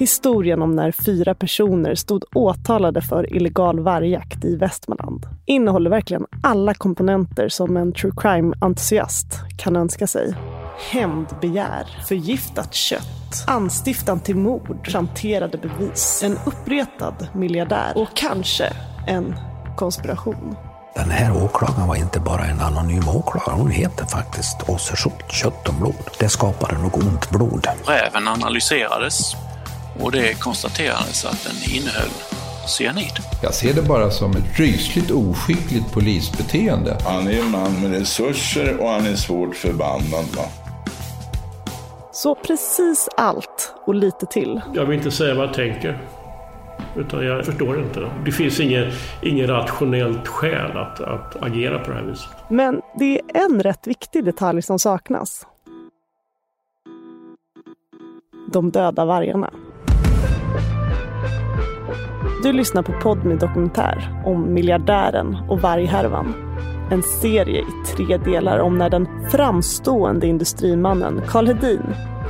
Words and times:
Historien 0.00 0.62
om 0.62 0.76
när 0.76 0.92
fyra 0.92 1.34
personer 1.34 1.94
stod 1.94 2.24
åtalade 2.34 3.02
för 3.02 3.36
illegal 3.36 3.80
vargjakt 3.80 4.44
i 4.44 4.56
Västmanland 4.56 5.26
innehåller 5.46 5.90
verkligen 5.90 6.26
alla 6.42 6.74
komponenter 6.74 7.48
som 7.48 7.76
en 7.76 7.92
true 7.92 8.12
crime-entusiast 8.16 9.26
kan 9.58 9.76
önska 9.76 10.06
sig. 10.06 10.34
Hämndbegär, 10.90 12.04
förgiftat 12.08 12.74
kött, 12.74 13.44
anstiftan 13.46 14.20
till 14.20 14.36
mord, 14.36 14.88
chanterade 14.88 15.58
bevis, 15.58 16.22
en 16.24 16.38
uppretad 16.46 17.28
miljardär 17.34 17.92
och 17.94 18.08
kanske 18.14 18.72
en 19.06 19.34
konspiration. 19.76 20.56
Den 20.94 21.10
här 21.10 21.44
åklagaren 21.44 21.88
var 21.88 21.96
inte 21.96 22.20
bara 22.20 22.44
en 22.44 22.60
anonym 22.60 23.08
åklagare, 23.08 23.56
hon 23.56 23.70
heter 23.70 24.06
faktiskt 24.06 24.68
Åse 24.68 24.96
Schult, 24.96 25.32
kött 25.32 25.68
och 25.68 25.74
blod. 25.74 26.10
Det 26.18 26.28
skapade 26.28 26.78
nog 26.78 26.96
ont 26.96 27.30
blod. 27.30 27.66
Räven 27.86 28.28
analyserades 28.28 29.36
och 30.02 30.12
det 30.12 30.40
konstaterades 30.40 31.24
att 31.24 31.44
den 31.44 31.76
innehöll 31.76 32.10
cyanid. 32.70 33.12
Jag 33.42 33.54
ser 33.54 33.74
det 33.74 33.82
bara 33.82 34.10
som 34.10 34.30
ett 34.30 34.58
rysligt 34.58 35.10
oskickligt 35.10 35.92
polisbeteende. 35.92 36.98
Han 37.04 37.26
är 37.26 37.40
en 37.40 37.50
man 37.50 37.80
med 37.82 37.98
resurser 37.98 38.80
och 38.80 38.88
han 38.88 39.06
är 39.06 39.14
svårt 39.14 39.56
förbannad. 39.56 40.24
Va? 40.36 40.44
Så 42.12 42.34
precis 42.34 43.08
allt 43.16 43.74
och 43.86 43.94
lite 43.94 44.26
till. 44.26 44.60
Jag 44.74 44.86
vill 44.86 44.98
inte 44.98 45.10
säga 45.10 45.34
vad 45.34 45.46
jag 45.46 45.54
tänker. 45.54 45.98
Utan 46.96 47.26
jag 47.26 47.44
förstår 47.44 47.80
inte. 47.80 48.10
Det 48.24 48.32
finns 48.32 48.60
inget, 48.60 48.94
inget 49.22 49.48
rationellt 49.48 50.28
skäl 50.28 50.76
att, 50.76 51.00
att 51.00 51.42
agera 51.42 51.78
på 51.78 51.90
det 51.90 51.96
här 51.96 52.04
viset. 52.04 52.28
Men 52.48 52.80
det 52.98 53.18
är 53.18 53.44
en 53.44 53.62
rätt 53.62 53.86
viktig 53.86 54.24
detalj 54.24 54.62
som 54.62 54.78
saknas. 54.78 55.46
De 58.52 58.70
döda 58.70 59.04
vargarna. 59.04 59.50
Du 62.42 62.52
lyssnar 62.52 62.82
på 62.82 62.92
Podmi 62.92 63.36
Dokumentär 63.36 64.22
om 64.24 64.54
miljardären 64.54 65.36
och 65.48 65.60
varghärvan. 65.60 66.34
En 66.90 67.02
serie 67.02 67.60
i 67.60 67.86
tre 67.96 68.16
delar 68.16 68.58
om 68.58 68.78
när 68.78 68.90
den 68.90 69.08
framstående 69.30 70.26
industrimannen 70.26 71.22
Karl 71.28 71.46
Hedin 71.46 71.82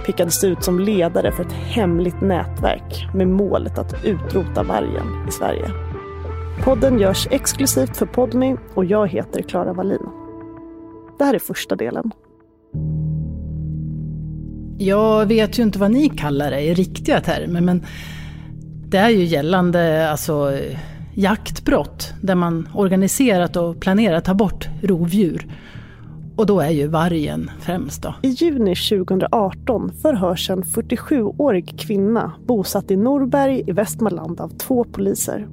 pekades 0.06 0.44
ut 0.44 0.64
som 0.64 0.80
ledare 0.80 1.32
för 1.32 1.44
ett 1.44 1.52
hemligt 1.52 2.20
nätverk 2.20 3.08
med 3.14 3.28
målet 3.28 3.78
att 3.78 4.04
utrota 4.04 4.62
vargen 4.62 5.26
i 5.28 5.32
Sverige. 5.32 5.70
Podden 6.64 6.98
görs 6.98 7.28
exklusivt 7.30 7.96
för 7.96 8.06
Podmi 8.06 8.56
och 8.74 8.84
jag 8.84 9.08
heter 9.08 9.42
Klara 9.42 9.72
Wallin. 9.72 10.08
Det 11.18 11.24
här 11.24 11.34
är 11.34 11.38
första 11.38 11.76
delen. 11.76 12.10
Jag 14.78 15.26
vet 15.26 15.58
ju 15.58 15.62
inte 15.62 15.78
vad 15.78 15.90
ni 15.90 16.08
kallar 16.08 16.50
det 16.50 16.60
i 16.60 16.74
riktiga 16.74 17.20
termer, 17.20 17.60
men 17.60 17.84
det 18.90 18.98
är 18.98 19.08
ju 19.08 19.24
gällande 19.24 20.10
alltså, 20.10 20.52
jaktbrott 21.14 22.12
där 22.22 22.34
man 22.34 22.68
organiserat 22.74 23.56
och 23.56 23.80
planerat 23.80 24.24
ta 24.24 24.34
bort 24.34 24.68
rovdjur. 24.82 25.46
Och 26.36 26.46
då 26.46 26.60
är 26.60 26.70
ju 26.70 26.86
vargen 26.86 27.50
främst 27.60 28.02
då. 28.02 28.14
I 28.22 28.28
juni 28.28 28.74
2018 28.74 29.92
förhörs 30.02 30.50
en 30.50 30.62
47-årig 30.62 31.78
kvinna 31.78 32.32
bosatt 32.46 32.90
i 32.90 32.96
Norberg 32.96 33.64
i 33.66 33.72
Västmanland 33.72 34.40
av 34.40 34.48
två 34.48 34.84
poliser. 34.84 35.48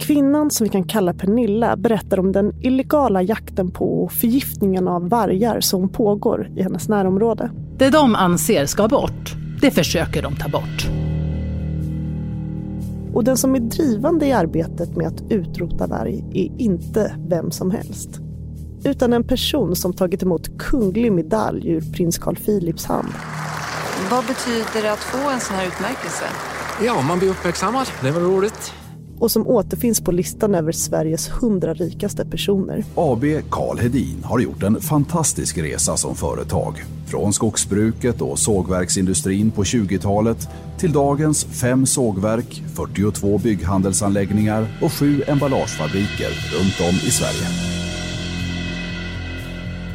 Kvinnan, 0.00 0.50
som 0.50 0.64
vi 0.64 0.70
kan 0.70 0.84
kalla 0.84 1.14
Pernilla, 1.14 1.76
berättar 1.76 2.20
om 2.20 2.32
den 2.32 2.52
illegala 2.62 3.22
jakten 3.22 3.70
på 3.70 4.04
och 4.04 4.12
förgiftningen 4.12 4.88
av 4.88 5.08
vargar 5.08 5.60
som 5.60 5.88
pågår 5.88 6.50
i 6.56 6.62
hennes 6.62 6.88
närområde. 6.88 7.50
Det 7.78 7.90
de 7.90 8.14
anser 8.14 8.66
ska 8.66 8.88
bort, 8.88 9.34
det 9.60 9.70
försöker 9.70 10.22
de 10.22 10.36
ta 10.36 10.48
bort. 10.48 11.03
Och 13.14 13.24
den 13.24 13.36
som 13.36 13.54
är 13.54 13.60
drivande 13.60 14.26
i 14.26 14.32
arbetet 14.32 14.96
med 14.96 15.06
att 15.06 15.32
utrota 15.32 15.86
varg 15.86 16.24
är 16.34 16.60
inte 16.60 17.16
vem 17.28 17.50
som 17.50 17.70
helst. 17.70 18.08
Utan 18.84 19.12
en 19.12 19.24
person 19.24 19.76
som 19.76 19.92
tagit 19.92 20.22
emot 20.22 20.58
kunglig 20.58 21.12
medalj 21.12 21.68
ur 21.70 21.80
prins 21.80 22.18
Carl 22.18 22.36
Philips 22.36 22.86
hand. 22.86 23.08
Vad 24.10 24.24
betyder 24.26 24.82
det 24.82 24.92
att 24.92 24.98
få 24.98 25.30
en 25.30 25.40
sån 25.40 25.56
här 25.56 25.66
utmärkelse? 25.66 26.24
Ja, 26.84 27.02
man 27.02 27.18
blir 27.18 27.30
uppmärksammad. 27.30 27.86
Det 28.02 28.10
var 28.10 28.20
roligt. 28.20 28.72
Och 29.18 29.30
som 29.30 29.46
återfinns 29.46 30.00
på 30.00 30.12
listan 30.12 30.54
över 30.54 30.72
Sveriges 30.72 31.28
100 31.28 31.74
rikaste 31.74 32.24
personer. 32.24 32.84
AB 32.94 33.24
Karl 33.50 33.78
Hedin 33.78 34.24
har 34.24 34.38
gjort 34.38 34.62
en 34.62 34.80
fantastisk 34.80 35.58
resa 35.58 35.96
som 35.96 36.14
företag. 36.14 36.84
Från 37.06 37.32
skogsbruket 37.32 38.20
och 38.20 38.38
sågverksindustrin 38.38 39.50
på 39.50 39.62
20-talet 39.62 40.48
till 40.78 40.92
dagens 40.92 41.44
fem 41.44 41.86
sågverk, 41.86 42.62
42 42.74 43.38
bygghandelsanläggningar 43.38 44.66
och 44.82 44.92
sju 44.92 45.22
emballagefabriker 45.26 46.30
runt 46.58 46.80
om 46.80 46.94
i 46.94 47.10
Sverige. 47.10 47.48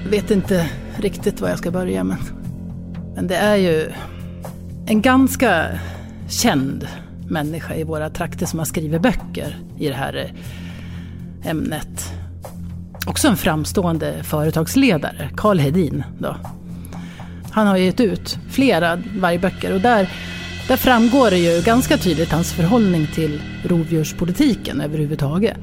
Jag 0.04 0.12
vet 0.12 0.32
inte 0.32 0.70
riktigt 0.98 1.42
var 1.42 1.50
jag 1.50 1.58
ska 1.58 1.72
börja 1.72 2.04
men, 2.04 2.18
men 3.16 3.28
det 3.28 3.36
är 3.36 3.56
ju 3.56 3.92
en 4.86 5.02
ganska 5.02 5.80
känd 6.30 6.88
människa 7.30 7.76
i 7.76 7.84
våra 7.84 8.10
trakter 8.10 8.46
som 8.46 8.60
har 8.60 8.66
skrivit 8.66 9.02
böcker 9.02 9.58
i 9.78 9.88
det 9.88 9.94
här 9.94 10.16
eh, 10.16 11.50
ämnet. 11.50 12.14
Också 13.08 13.28
en 13.28 13.38
framstående 13.38 14.24
företagsledare, 14.24 15.30
Karl 15.36 15.60
Hedin. 15.60 16.04
Då. 16.18 16.36
Han 17.52 17.68
har 17.68 17.78
gett 17.78 18.00
ut 18.00 18.38
flera 18.50 19.00
vargböcker 19.20 19.74
och 19.74 19.82
där, 19.82 20.10
där 20.68 20.78
framgår 20.78 21.30
det 21.30 21.38
ju 21.38 21.62
ganska 21.62 21.98
tydligt 21.98 22.32
hans 22.32 22.54
förhållning 22.54 23.08
till 23.08 23.42
rovdjurspolitiken 23.64 24.82
överhuvudtaget. 24.82 25.58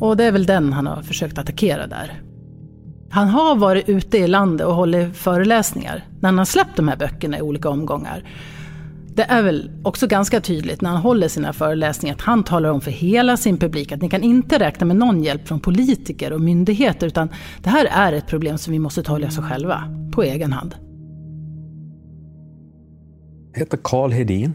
Och 0.00 0.16
det 0.16 0.24
är 0.24 0.32
väl 0.32 0.46
den 0.46 0.72
han 0.72 0.86
har 0.86 1.02
försökt 1.02 1.38
attackera 1.38 1.86
där. 1.86 2.20
Han 3.10 3.28
har 3.28 3.56
varit 3.56 3.88
ute 3.88 4.18
i 4.18 4.26
landet 4.26 4.66
och 4.66 4.74
hållit 4.74 5.16
föreläsningar 5.16 6.04
när 6.20 6.28
han 6.28 6.38
har 6.38 6.44
släppt 6.44 6.76
de 6.76 6.88
här 6.88 6.96
böckerna 6.96 7.38
i 7.38 7.42
olika 7.42 7.68
omgångar. 7.68 8.24
Det 9.16 9.22
är 9.22 9.42
väl 9.42 9.70
också 9.84 10.06
ganska 10.06 10.40
tydligt 10.40 10.80
när 10.80 10.90
han 10.90 11.00
håller 11.00 11.28
sina 11.28 11.52
föreläsningar 11.52 12.14
att 12.14 12.20
han 12.20 12.44
talar 12.44 12.70
om 12.70 12.80
för 12.80 12.90
hela 12.90 13.36
sin 13.36 13.58
publik 13.58 13.92
att 13.92 14.02
ni 14.02 14.08
kan 14.08 14.22
inte 14.22 14.58
räkna 14.58 14.86
med 14.86 14.96
någon 14.96 15.22
hjälp 15.22 15.48
från 15.48 15.60
politiker 15.60 16.32
och 16.32 16.40
myndigheter 16.40 17.06
utan 17.06 17.28
det 17.62 17.70
här 17.70 17.86
är 17.90 18.12
ett 18.12 18.26
problem 18.26 18.58
som 18.58 18.72
vi 18.72 18.78
måste 18.78 19.02
ta 19.02 19.12
och 19.12 19.20
lösa 19.20 19.42
själva, 19.42 19.82
på 20.12 20.22
egen 20.22 20.52
hand. 20.52 20.74
Jag 23.52 23.58
heter 23.58 23.78
Karl 23.82 24.10
Hedin 24.10 24.54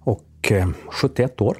och 0.00 0.52
71 0.90 1.40
år. 1.40 1.58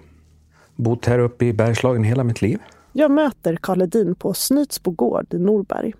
Bott 0.76 1.06
här 1.06 1.18
uppe 1.18 1.44
i 1.44 1.52
Bergslagen 1.52 2.04
hela 2.04 2.24
mitt 2.24 2.42
liv. 2.42 2.58
Jag 2.92 3.10
möter 3.10 3.56
Karl 3.56 3.80
Hedin 3.80 4.14
på 4.14 4.34
Snytsbo 4.34 4.90
gård 4.90 5.34
i 5.34 5.38
Norberg. 5.38 5.92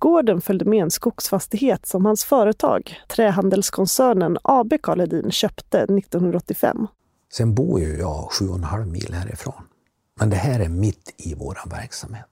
Gården 0.00 0.40
följde 0.40 0.64
med 0.64 0.82
en 0.82 0.90
skogsfastighet 0.90 1.86
som 1.86 2.06
hans 2.06 2.24
företag, 2.24 2.96
trähandelskoncernen 3.08 4.38
AB 4.42 4.72
Karl 4.82 5.00
Hedin, 5.00 5.30
köpte 5.30 5.78
1985. 5.78 6.86
Sen 7.32 7.54
bor 7.54 7.80
ju 7.80 7.98
jag 7.98 8.32
sju 8.32 8.48
och 8.48 8.54
en 8.54 8.64
halv 8.64 8.86
mil 8.86 9.14
härifrån. 9.14 9.62
Men 10.20 10.30
det 10.30 10.36
här 10.36 10.60
är 10.60 10.68
mitt 10.68 11.14
i 11.16 11.34
vår 11.34 11.58
verksamhet. 11.70 12.26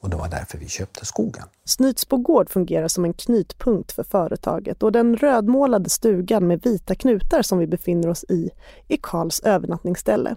Och 0.00 0.10
det 0.10 0.16
var 0.16 0.28
därför 0.28 0.58
vi 0.58 0.68
köpte 0.68 1.06
skogen. 1.06 1.44
Snytsbo 1.64 2.16
gård 2.16 2.50
fungerar 2.50 2.88
som 2.88 3.04
en 3.04 3.14
knutpunkt 3.14 3.92
för 3.92 4.02
företaget 4.02 4.82
och 4.82 4.92
den 4.92 5.16
rödmålade 5.16 5.90
stugan 5.90 6.46
med 6.46 6.62
vita 6.62 6.94
knutar 6.94 7.42
som 7.42 7.58
vi 7.58 7.66
befinner 7.66 8.08
oss 8.08 8.24
i 8.24 8.50
är 8.88 8.98
Karls 9.02 9.40
övernattningsställe. 9.40 10.36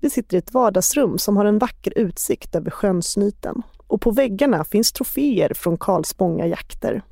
Vi 0.00 0.10
sitter 0.10 0.36
i 0.36 0.38
ett 0.38 0.54
vardagsrum 0.54 1.18
som 1.18 1.36
har 1.36 1.44
en 1.44 1.58
vacker 1.58 1.98
utsikt 1.98 2.54
över 2.54 2.70
sjön 2.70 3.02
Snyten 3.02 3.62
och 3.88 4.00
på 4.00 4.10
väggarna 4.10 4.64
finns 4.64 4.92
troféer 4.92 5.54
från 5.54 5.78
Karlspånga 5.78 6.46
jakter. 6.46 7.02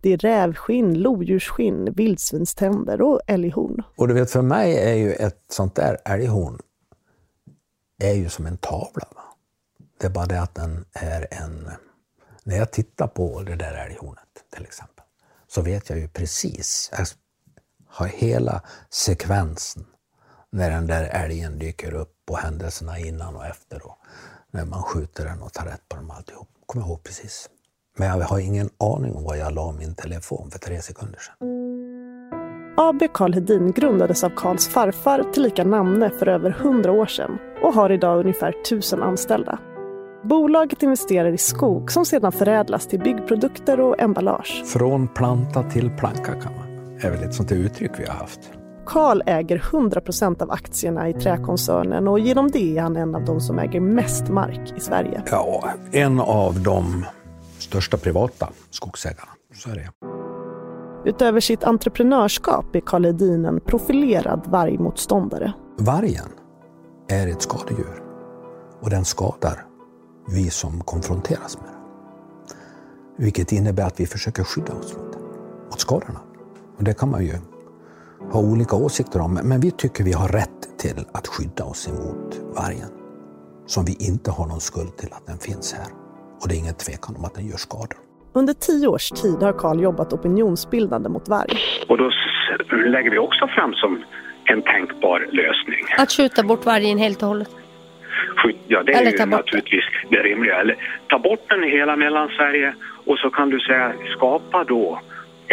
Det 0.00 0.12
är 0.12 0.18
rävskinn, 0.18 0.94
lodjursskinn, 0.94 1.92
vildsvinständer 1.92 3.02
och 3.02 3.20
älghorn. 3.26 3.82
Och 3.96 4.08
du 4.08 4.14
vet, 4.14 4.30
för 4.30 4.42
mig 4.42 4.78
är 4.78 4.94
ju 4.94 5.12
ett 5.12 5.44
sånt 5.48 5.74
där 5.74 5.98
älghorn 6.04 6.58
är 8.02 8.14
ju 8.14 8.28
som 8.28 8.46
en 8.46 8.56
tavla. 8.56 9.06
Va? 9.14 9.22
Det 10.00 10.06
är 10.06 10.10
bara 10.10 10.26
det 10.26 10.40
att 10.40 10.54
den 10.54 10.84
är 10.92 11.26
en... 11.30 11.70
När 12.44 12.56
jag 12.56 12.72
tittar 12.72 13.06
på 13.06 13.42
det 13.42 13.56
där 13.56 13.74
älghornet 13.74 14.28
till 14.54 14.62
exempel, 14.64 15.04
så 15.48 15.62
vet 15.62 15.90
jag 15.90 15.98
ju 15.98 16.08
precis, 16.08 16.90
jag 16.92 17.06
har 17.86 18.06
hela 18.06 18.62
sekvensen 18.90 19.86
när 20.50 20.70
den 20.70 20.86
där 20.86 21.04
älgen 21.04 21.58
dyker 21.58 21.94
upp 21.94 22.30
och 22.30 22.38
händelserna 22.38 22.98
innan 22.98 23.36
och 23.36 23.46
efter. 23.46 23.86
Och 23.86 23.98
när 24.54 24.64
man 24.64 24.82
skjuter 24.82 25.24
den 25.24 25.42
och 25.42 25.52
tar 25.52 25.64
rätt 25.64 25.88
på 25.88 25.96
dem 25.96 26.10
alltihop. 26.10 26.48
Kommer 26.66 26.84
jag 26.84 26.90
ihåg 26.90 27.02
precis. 27.02 27.50
Men 27.98 28.08
jag 28.08 28.26
har 28.26 28.38
ingen 28.38 28.70
aning 28.78 29.14
om 29.14 29.24
var 29.24 29.34
jag 29.34 29.52
la 29.52 29.72
min 29.72 29.94
telefon 29.94 30.50
för 30.50 30.58
tre 30.58 30.82
sekunder 30.82 31.18
sedan. 31.18 31.48
AB 32.76 33.12
Karl 33.14 33.32
Hedin 33.32 33.72
grundades 33.72 34.24
av 34.24 34.30
Karls 34.36 34.68
farfar 34.68 35.32
tillika 35.32 35.64
namne 35.64 36.10
för 36.10 36.28
över 36.28 36.50
100 36.50 36.92
år 36.92 37.06
sedan 37.06 37.38
och 37.62 37.74
har 37.74 37.92
idag 37.92 38.20
ungefär 38.20 38.60
1000 38.60 39.02
anställda. 39.02 39.58
Bolaget 40.24 40.82
investerar 40.82 41.32
i 41.32 41.38
skog 41.38 41.92
som 41.92 42.04
sedan 42.04 42.32
förädlas 42.32 42.86
till 42.86 42.98
byggprodukter 42.98 43.80
och 43.80 44.00
emballage. 44.00 44.62
Från 44.66 45.08
planta 45.08 45.70
till 45.70 45.90
planka 45.90 46.40
kan 46.40 46.56
man. 46.56 46.96
Det 47.00 47.06
är 47.06 47.10
väl 47.10 47.22
ett 47.22 47.34
sånt 47.34 47.52
uttryck 47.52 47.92
vi 47.98 48.06
har 48.06 48.14
haft. 48.14 48.40
Karl 48.86 49.22
äger 49.26 49.56
100 49.56 50.00
procent 50.00 50.42
av 50.42 50.50
aktierna 50.50 51.08
i 51.08 51.12
träkoncernen 51.12 52.08
och 52.08 52.18
genom 52.18 52.50
det 52.50 52.78
är 52.78 52.82
han 52.82 52.96
en 52.96 53.14
av 53.14 53.24
de 53.24 53.40
som 53.40 53.58
äger 53.58 53.80
mest 53.80 54.28
mark 54.28 54.74
i 54.76 54.80
Sverige. 54.80 55.22
Ja, 55.30 55.70
en 55.92 56.20
av 56.20 56.62
de 56.62 57.06
största 57.58 57.96
privata 57.96 58.48
skogsägarna. 58.70 59.30
Så 59.54 59.70
är 59.70 59.74
det. 59.74 59.90
Utöver 61.10 61.40
sitt 61.40 61.64
entreprenörskap 61.64 62.76
är 62.76 62.80
Karl 62.80 63.04
Hedin 63.04 63.44
en 63.44 63.60
profilerad 63.60 64.46
vargmotståndare. 64.46 65.52
Vargen 65.78 66.28
är 67.08 67.26
ett 67.26 67.42
skadedjur 67.42 68.02
och 68.82 68.90
den 68.90 69.04
skadar 69.04 69.64
vi 70.28 70.50
som 70.50 70.80
konfronteras 70.80 71.58
med 71.58 71.66
den. 71.66 71.74
Vilket 73.18 73.52
innebär 73.52 73.86
att 73.86 74.00
vi 74.00 74.06
försöker 74.06 74.44
skydda 74.44 74.72
oss 74.72 74.96
mot, 74.96 75.16
mot 75.70 75.80
skadorna. 75.80 76.20
Och 76.78 76.84
det 76.84 76.94
kan 76.94 77.10
man 77.10 77.24
ju 77.24 77.38
ha 78.32 78.40
olika 78.40 78.76
åsikter 78.76 79.20
om, 79.20 79.34
men 79.34 79.60
vi 79.60 79.70
tycker 79.70 80.04
vi 80.04 80.12
har 80.12 80.28
rätt 80.28 80.78
till 80.78 81.04
att 81.12 81.26
skydda 81.26 81.64
oss 81.64 81.88
emot 81.88 82.40
vargen. 82.56 82.88
Som 83.66 83.84
vi 83.84 83.96
inte 84.08 84.30
har 84.30 84.46
någon 84.46 84.60
skuld 84.60 84.96
till 84.96 85.12
att 85.12 85.26
den 85.26 85.38
finns 85.38 85.74
här. 85.74 85.86
Och 86.40 86.48
det 86.48 86.54
är 86.54 86.58
ingen 86.58 86.74
tvekan 86.74 87.16
om 87.16 87.24
att 87.24 87.34
den 87.34 87.46
gör 87.46 87.56
skador. 87.56 87.98
Under 88.32 88.54
tio 88.54 88.88
års 88.88 89.10
tid 89.10 89.42
har 89.42 89.52
Karl 89.52 89.80
jobbat 89.80 90.12
opinionsbildande 90.12 91.08
mot 91.08 91.28
varg. 91.28 91.58
Och 91.88 91.98
då 91.98 92.10
lägger 92.76 93.10
vi 93.10 93.18
också 93.18 93.46
fram 93.46 93.72
som 93.74 94.04
en 94.44 94.62
tänkbar 94.62 95.20
lösning. 95.20 95.84
Att 95.98 96.12
skjuta 96.12 96.42
bort 96.42 96.66
vargen 96.66 96.98
helt 96.98 97.22
och 97.22 97.28
hållet? 97.28 97.50
Ja, 98.68 98.82
det 98.82 98.92
är 98.92 99.18
ju 99.18 99.26
naturligtvis 99.26 99.84
det 100.10 100.16
rimliga. 100.16 100.60
Eller 100.60 100.76
ta 101.08 101.18
bort 101.18 101.44
den 101.48 101.64
i 101.64 101.70
hela 101.70 101.96
Mellansverige 101.96 102.74
och 103.06 103.18
så 103.18 103.30
kan 103.30 103.50
du 103.50 103.60
säga 103.60 103.92
skapa 104.16 104.64
då 104.64 105.00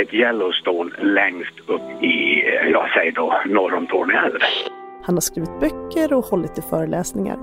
ett 0.01 0.13
Yellowstone 0.13 0.91
längst 1.01 1.59
upp 1.67 2.03
i, 2.03 2.43
jag 2.71 2.89
säger 2.89 3.11
då, 3.11 3.33
norr 3.45 3.73
om 3.73 3.87
Torneälven. 3.87 4.41
Han 5.03 5.15
har 5.15 5.21
skrivit 5.21 5.59
böcker 5.59 6.13
och 6.13 6.25
hållit 6.25 6.57
i 6.57 6.61
föreläsningar. 6.61 7.37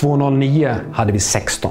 2009 0.00 0.74
hade 0.92 1.12
vi 1.12 1.20
16 1.20 1.70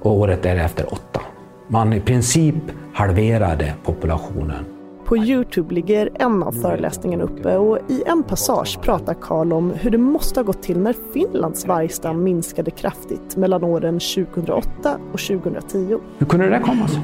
och 0.00 0.12
året 0.12 0.42
därefter 0.42 0.92
8. 0.92 1.20
Man 1.68 1.92
i 1.92 2.00
princip 2.00 2.54
halverade 2.94 3.74
populationen. 3.84 4.64
På 5.04 5.16
Youtube 5.16 5.74
ligger 5.74 6.10
en 6.14 6.42
av 6.42 6.52
föreläsningarna 6.52 7.24
uppe 7.24 7.56
och 7.56 7.78
i 7.88 8.02
en 8.06 8.22
passage 8.22 8.78
pratar 8.82 9.14
Karl 9.14 9.52
om 9.52 9.70
hur 9.70 9.90
det 9.90 9.98
måste 9.98 10.40
ha 10.40 10.44
gått 10.44 10.62
till 10.62 10.78
när 10.78 10.94
Finlands 11.12 11.66
vargstam 11.66 12.24
minskade 12.24 12.70
kraftigt 12.70 13.36
mellan 13.36 13.64
åren 13.64 14.00
2008 14.00 14.98
och 15.12 15.18
2010. 15.18 15.98
Hur 16.18 16.26
kunde 16.26 16.48
det 16.48 16.60
komma 16.60 16.88
sig? 16.88 17.00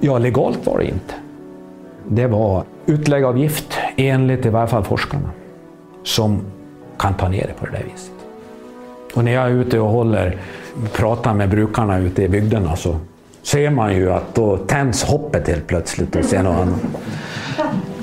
Ja, 0.00 0.18
legalt 0.18 0.66
var 0.66 0.78
det 0.78 0.84
inte. 0.84 1.14
Det 2.08 2.26
var 2.26 2.64
utläggavgift, 2.86 3.78
enligt 3.96 4.46
i 4.46 4.48
varje 4.48 4.68
fall 4.68 4.84
forskarna, 4.84 5.30
som 6.02 6.40
kan 6.98 7.14
ta 7.14 7.28
ner 7.28 7.46
det 7.46 7.52
på 7.52 7.66
det 7.66 7.72
där 7.72 7.84
viset. 7.92 8.12
Och 9.14 9.24
när 9.24 9.32
jag 9.32 9.46
är 9.46 9.50
ute 9.50 9.78
och 9.78 9.90
håller, 9.90 10.38
pratar 10.92 11.34
med 11.34 11.50
brukarna 11.50 11.98
ute 11.98 12.22
i 12.22 12.28
bygderna 12.28 12.76
så 12.76 12.96
ser 13.42 13.70
man 13.70 13.94
ju 13.94 14.12
att 14.12 14.34
då 14.34 14.56
tänds 14.56 15.02
hoppet 15.02 15.48
helt 15.48 15.66
plötsligt 15.66 16.16
och 16.16 16.24
ser 16.24 16.42
något 16.42 16.56
annat. 16.56 16.80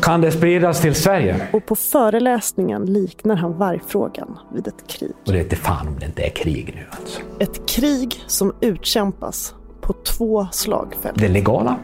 Kan 0.02 0.22
det 0.22 0.32
spridas 0.32 0.82
till 0.82 0.96
Sverige? 0.96 1.48
Och 1.54 1.66
på 1.66 1.76
föreläsningen 1.76 2.86
liknar 2.86 3.36
han 3.36 3.58
vargfrågan 3.58 4.40
vid 4.54 4.68
ett 4.68 4.88
krig. 4.88 5.12
Och 5.26 5.32
det 5.32 5.38
är 5.38 5.44
inte 5.44 5.56
fan 5.56 5.88
om 5.88 6.00
det 6.00 6.06
inte 6.06 6.22
är 6.22 6.30
krig 6.30 6.74
nu 6.76 6.86
alltså. 6.90 7.22
Ett 7.40 7.70
krig 7.70 8.24
som 8.28 8.54
utkämpas 8.62 9.54
på 9.88 9.94
två 9.94 10.48
slagfält. 10.52 11.20
Det 11.20 11.28
legala 11.28 11.78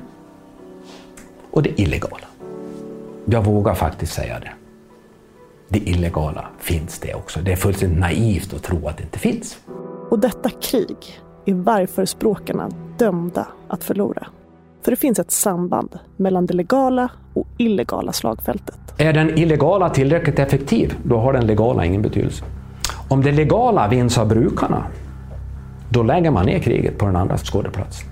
och 1.52 1.64
det 1.64 1.82
illegala. 1.82 2.28
Jag 3.26 3.46
vågar 3.46 3.74
faktiskt 3.74 4.14
säga 4.14 4.40
det. 4.40 4.52
Det 5.70 5.80
illegala 5.80 6.46
finns 6.60 7.00
det 7.00 7.14
också. 7.14 7.40
Det 7.40 7.52
är 7.52 7.56
fullständigt 7.56 8.00
naivt 8.00 8.54
att 8.54 8.64
tro 8.64 8.88
att 8.88 8.98
det 8.98 9.04
inte 9.04 9.20
finns. 9.20 9.58
Och 10.10 10.20
detta 10.20 10.50
krig 10.50 11.22
är 11.46 11.54
vargförespråkarna 11.54 12.70
dömda 12.98 13.48
att 13.68 13.84
förlora. 13.84 14.28
För 14.82 14.92
det 14.92 14.98
finns 14.98 15.20
ett 15.20 15.32
samband 15.32 16.00
mellan 16.18 16.46
det 16.46 16.54
legala 16.54 17.10
och 17.34 17.48
illegala 17.58 18.14
slagfältet. 18.14 18.80
Är 18.98 19.14
den 19.14 19.38
illegala 19.38 19.90
tillräckligt 19.90 20.40
effektiv, 20.40 20.96
då 21.04 21.18
har 21.18 21.34
den 21.34 21.48
legala 21.48 21.86
ingen 21.86 22.02
betydelse. 22.02 22.44
Om 23.10 23.22
det 23.22 23.32
legala 23.32 23.88
vinns 23.88 24.18
av 24.18 24.28
brukarna, 24.28 24.84
då 25.94 26.04
lägger 26.04 26.32
man 26.32 26.46
ner 26.46 26.60
kriget 26.60 26.98
på 26.98 27.06
den 27.06 27.16
andra 27.16 27.38
skådeplatsen. 27.38 28.10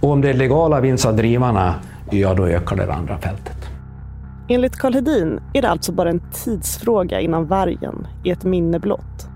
Och 0.00 0.10
om 0.10 0.20
det 0.20 0.32
legala 0.32 0.80
vinns 0.80 1.06
av 1.06 1.16
drivarna, 1.16 1.74
ja 2.10 2.34
då 2.34 2.46
ökar 2.46 2.76
det, 2.76 2.92
andra 2.92 3.18
fältet. 3.18 3.56
Enligt 4.48 4.76
Karl 4.76 4.94
Hedin 4.94 5.40
är 5.52 5.62
det 5.62 5.68
alltså 5.70 5.92
bara 5.92 6.10
en 6.10 6.22
tidsfråga 6.32 7.20
innan 7.20 7.46
vargen 7.46 8.06
är 8.24 8.32
ett 8.32 8.44
minne 8.44 8.78
blott. 8.78 9.28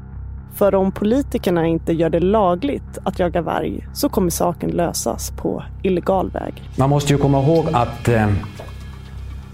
För 0.54 0.74
om 0.74 0.92
politikerna 0.92 1.66
inte 1.66 1.92
gör 1.92 2.10
det 2.10 2.20
lagligt 2.20 2.98
att 3.04 3.18
jaga 3.18 3.42
varg 3.42 3.88
så 3.92 4.08
kommer 4.08 4.30
saken 4.30 4.70
lösas 4.70 5.30
på 5.30 5.64
illegal 5.82 6.30
väg. 6.30 6.62
Man 6.78 6.90
måste 6.90 7.12
ju 7.12 7.18
komma 7.18 7.42
ihåg 7.42 7.66
att 7.72 8.08
eh, 8.08 8.28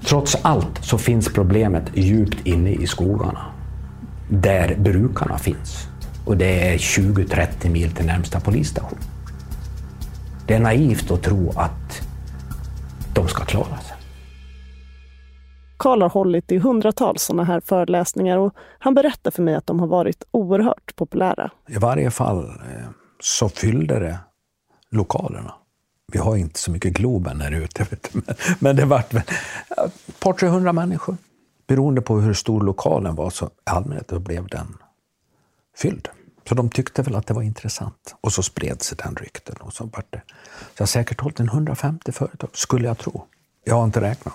trots 0.04 0.36
allt 0.42 0.84
så 0.84 0.98
finns 0.98 1.32
problemet 1.32 1.90
djupt 1.94 2.46
inne 2.46 2.70
i 2.70 2.86
skogarna. 2.86 3.40
Där 4.28 4.76
brukarna 4.78 5.38
finns. 5.38 5.89
Och 6.24 6.36
det 6.36 6.72
är 6.72 6.78
20-30 6.78 7.68
mil 7.70 7.92
till 7.92 8.06
närmsta 8.06 8.40
polisstation. 8.40 8.98
Det 10.46 10.54
är 10.54 10.60
naivt 10.60 11.10
att 11.10 11.22
tro 11.22 11.52
att 11.56 12.02
de 13.14 13.28
ska 13.28 13.44
klara 13.44 13.78
sig. 13.78 13.96
Karl 15.76 16.02
har 16.02 16.08
hållit 16.08 16.52
i 16.52 16.58
hundratals 16.58 17.22
sådana 17.22 17.44
här 17.44 17.60
föreläsningar 17.60 18.38
och 18.38 18.54
han 18.78 18.94
berättar 18.94 19.30
för 19.30 19.42
mig 19.42 19.54
att 19.54 19.66
de 19.66 19.80
har 19.80 19.86
varit 19.86 20.24
oerhört 20.30 20.96
populära. 20.96 21.50
I 21.68 21.76
varje 21.76 22.10
fall 22.10 22.44
eh, 22.44 22.88
så 23.20 23.48
fyllde 23.48 23.98
det 23.98 24.18
lokalerna. 24.90 25.54
Vi 26.12 26.18
har 26.18 26.36
inte 26.36 26.58
så 26.58 26.70
mycket 26.70 26.92
Globen 26.92 27.40
här 27.40 27.52
ute, 27.52 27.86
men 28.58 28.76
det 28.76 28.84
var 28.84 28.98
ett 28.98 29.14
par, 30.20 30.32
tre 30.32 30.48
hundra 30.48 30.72
människor. 30.72 31.16
Beroende 31.66 32.00
på 32.00 32.20
hur 32.20 32.34
stor 32.34 32.64
lokalen 32.64 33.14
var 33.14 33.30
så 33.30 33.50
allmänhet 33.64 34.08
blev 34.08 34.46
den 34.46 34.76
fylld. 35.76 36.08
Så 36.48 36.54
de 36.54 36.70
tyckte 36.70 37.02
väl 37.02 37.14
att 37.14 37.26
det 37.26 37.34
var 37.34 37.42
intressant. 37.42 38.14
Och 38.20 38.32
så 38.32 38.42
spred 38.42 38.82
sig 38.82 38.98
den 39.04 39.14
rykten. 39.14 39.56
Och 39.60 39.72
så 39.72 39.84
var 39.84 40.04
det. 40.10 40.22
Så 40.58 40.74
jag 40.76 40.82
har 40.82 40.86
säkert 40.86 41.20
hållit 41.20 41.40
en 41.40 41.48
150 41.48 42.12
företag, 42.12 42.50
skulle 42.52 42.84
jag 42.84 42.98
tro. 42.98 43.24
Jag 43.64 43.74
har 43.74 43.84
inte 43.84 44.00
räknat. 44.00 44.34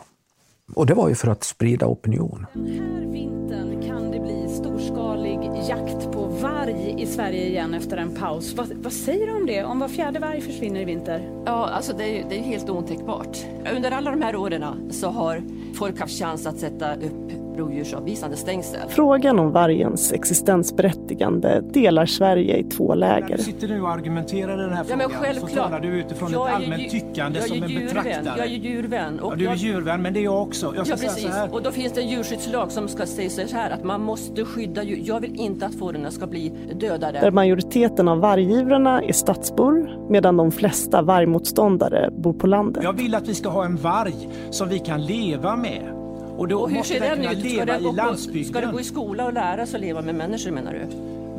Och 0.73 0.85
det 0.85 0.93
var 0.93 1.09
ju 1.09 1.15
för 1.15 1.27
att 1.27 1.43
sprida 1.43 1.85
opinion. 1.85 2.45
Den 2.53 2.67
här 2.67 3.11
vintern 3.11 3.81
kan 3.87 4.11
det 4.11 4.19
bli 4.19 4.55
storskalig 4.55 5.39
jakt 5.69 6.11
på 6.11 6.25
varg 6.25 7.01
i 7.01 7.05
Sverige 7.05 7.45
igen 7.45 7.73
efter 7.73 7.97
en 7.97 8.15
paus. 8.15 8.53
Vad, 8.53 8.73
vad 8.73 8.93
säger 8.93 9.27
du 9.27 9.33
om 9.33 9.45
det? 9.45 9.63
Om 9.63 9.79
var 9.79 9.87
fjärde 9.87 10.19
varg 10.19 10.41
försvinner 10.41 10.81
i 10.81 10.85
vinter? 10.85 11.43
Ja, 11.45 11.69
alltså 11.69 11.93
det 11.93 12.03
är, 12.03 12.29
det 12.29 12.39
är 12.39 12.43
helt 12.43 12.69
otänkbart. 12.69 13.37
Under 13.75 13.91
alla 13.91 14.11
de 14.11 14.21
här 14.21 14.35
åren 14.35 14.91
så 14.91 15.09
har 15.09 15.43
folk 15.75 15.99
haft 15.99 16.19
chans 16.19 16.45
att 16.45 16.59
sätta 16.59 16.95
upp 16.95 17.44
rovdjursavvisande 17.55 18.37
stängsel. 18.37 18.79
Frågan 18.89 19.39
om 19.39 19.51
vargens 19.51 20.13
existensberättigande 20.13 21.61
delar 21.73 22.05
Sverige 22.05 22.57
i 22.57 22.63
två 22.63 22.95
läger. 22.95 23.29
När 23.29 23.37
du 23.37 23.43
sitter 23.43 23.67
nu 23.67 23.81
och 23.81 23.89
argumenterar 23.89 24.59
i 24.59 24.61
den 24.61 24.73
här 24.73 24.83
frågan 24.83 25.11
ja, 25.11 25.19
men 25.21 25.35
så 25.41 25.47
talar 25.47 25.79
du 25.79 25.87
utifrån 25.87 26.33
ett 26.33 26.39
allmänt 26.39 26.89
tyckande 26.91 27.41
som 27.41 27.63
en 27.63 27.75
betraktare. 27.75 28.23
Jag 28.37 28.45
är 28.45 28.45
djurvän. 28.45 29.19
Och 29.19 29.31
ja, 29.31 29.35
du 29.35 29.47
är 29.47 29.55
djurvän, 29.55 30.01
men 30.01 30.13
det 30.13 30.19
är 30.19 30.23
jag 30.23 30.41
också. 30.41 30.73
Jag 30.75 30.87
ja, 30.87 30.95
precis. 30.95 31.35
Och 31.51 31.63
då 31.63 31.71
finns 31.71 31.93
det 31.93 32.01
en 32.01 32.07
djurskyddslag 32.07 32.71
som 32.71 32.87
ska 32.87 33.05
säga 33.05 33.29
så 33.29 33.55
här 33.55 33.71
att 33.71 33.83
man 33.83 34.01
måste 34.01 34.45
skydda 34.45 34.83
djur. 34.83 35.01
Jag 35.03 35.19
vill 35.19 35.39
inte 35.39 35.65
att 35.65 35.75
fåren 35.75 36.11
ska 36.11 36.27
bli 36.27 36.53
dödade. 36.79 37.19
Där 37.19 37.31
majoriteten 37.31 38.07
av 38.07 38.19
vargivrarna 38.19 39.01
är 39.01 39.13
stadsbor 39.13 40.07
medan 40.09 40.37
de 40.37 40.51
flesta 40.51 41.01
vargmotståndare 41.01 42.09
bor 42.11 42.33
på 42.33 42.47
landet. 42.47 42.83
Jag 42.83 42.93
vill 42.93 43.15
att 43.15 43.27
vi 43.27 43.35
ska 43.35 43.49
ha 43.49 43.65
en 43.65 43.75
varg 43.75 44.29
som 44.49 44.69
vi 44.69 44.79
kan 44.79 45.05
leva 45.05 45.55
med. 45.55 45.94
Och 46.37 46.47
då 46.47 46.59
och 46.59 46.69
hur 46.69 46.77
måste 46.77 46.93
ser 46.93 47.15
den 47.15 47.31
ut? 47.31 47.37
Leva 47.37 47.79
ska, 47.79 47.89
i 47.89 47.93
landsbygden. 47.93 48.53
ska 48.53 48.61
du 48.61 48.71
gå 48.71 48.79
i 48.79 48.83
skola 48.83 49.25
och 49.25 49.33
lära 49.33 49.65
sig 49.65 49.75
att 49.75 49.81
leva 49.81 50.01
med 50.01 50.15
människor 50.15 50.51
menar 50.51 50.73
du? 50.73 50.87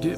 du 0.09 0.17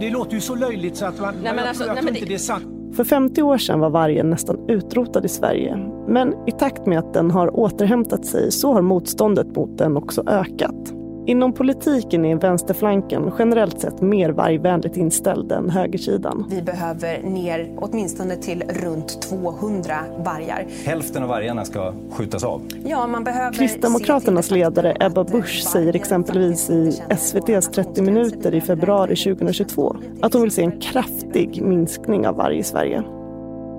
det 0.00 0.10
låter 0.10 0.34
ju 0.34 0.40
så 0.40 0.54
löjligt 0.54 0.96
så 0.96 1.04
att 1.04 1.20
man, 1.20 1.34
nej, 1.42 1.52
men 1.56 1.68
alltså, 1.68 1.84
jag 1.86 1.94
nej, 1.94 2.02
tror 2.02 2.16
inte 2.16 2.28
det 2.28 2.34
är 2.34 2.38
sant. 2.38 2.64
För 2.96 3.04
50 3.04 3.42
år 3.42 3.58
sedan 3.58 3.80
var 3.80 3.90
vargen 3.90 4.30
nästan 4.30 4.68
utrotad 4.68 5.24
i 5.24 5.28
Sverige. 5.28 5.76
Men 6.08 6.34
i 6.48 6.52
takt 6.52 6.86
med 6.86 6.98
att 6.98 7.14
den 7.14 7.30
har 7.30 7.56
återhämtat 7.56 8.26
sig 8.26 8.52
så 8.52 8.72
har 8.72 8.82
motståndet 8.82 9.56
mot 9.56 9.78
den 9.78 9.96
också 9.96 10.22
ökat. 10.26 10.92
Inom 11.26 11.52
politiken 11.52 12.24
är 12.24 12.36
vänsterflanken 12.36 13.32
generellt 13.38 13.80
sett 13.80 14.00
mer 14.00 14.30
vargvänligt 14.30 14.96
inställd 14.96 15.52
än 15.52 15.70
högersidan. 15.70 16.46
Vi 16.50 16.62
behöver 16.62 17.22
ner 17.22 17.72
åtminstone 17.76 18.36
till 18.36 18.62
runt 18.68 19.22
200 19.22 19.94
vargar. 20.24 20.66
Hälften 20.84 21.22
av 21.22 21.28
vargarna 21.28 21.64
ska 21.64 21.92
skjutas 22.10 22.44
av. 22.44 22.62
Ja, 22.84 23.06
man 23.06 23.24
behöver 23.24 23.52
Kristdemokraternas 23.52 24.50
ledare 24.50 24.96
Ebba 25.00 25.24
Busch 25.24 25.62
säger 25.72 25.96
exempelvis 25.96 26.70
i 26.70 27.02
SVTs 27.08 27.68
30 27.68 28.02
minuter 28.02 28.54
i 28.54 28.60
februari 28.60 29.16
2022 29.16 29.96
att 30.22 30.32
hon 30.32 30.42
vill 30.42 30.50
se 30.50 30.62
en 30.62 30.80
kraftig 30.80 31.62
minskning 31.62 32.26
av 32.26 32.36
varg 32.36 32.58
i 32.58 32.62
Sverige. 32.62 33.02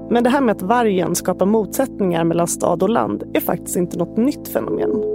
Men 0.10 0.24
det 0.24 0.30
här 0.30 0.42
med 0.42 0.56
att 0.56 0.62
vargen 0.62 1.16
skapar 1.16 1.46
motsättningar 1.46 2.24
mellan 2.24 2.48
stad 2.48 2.84
och 2.84 2.90
land 2.90 3.24
är 3.34 3.40
faktiskt 3.40 3.76
inte 3.76 3.98
något 3.98 4.18
nytt 4.18 4.48
fenomen. 4.48 5.12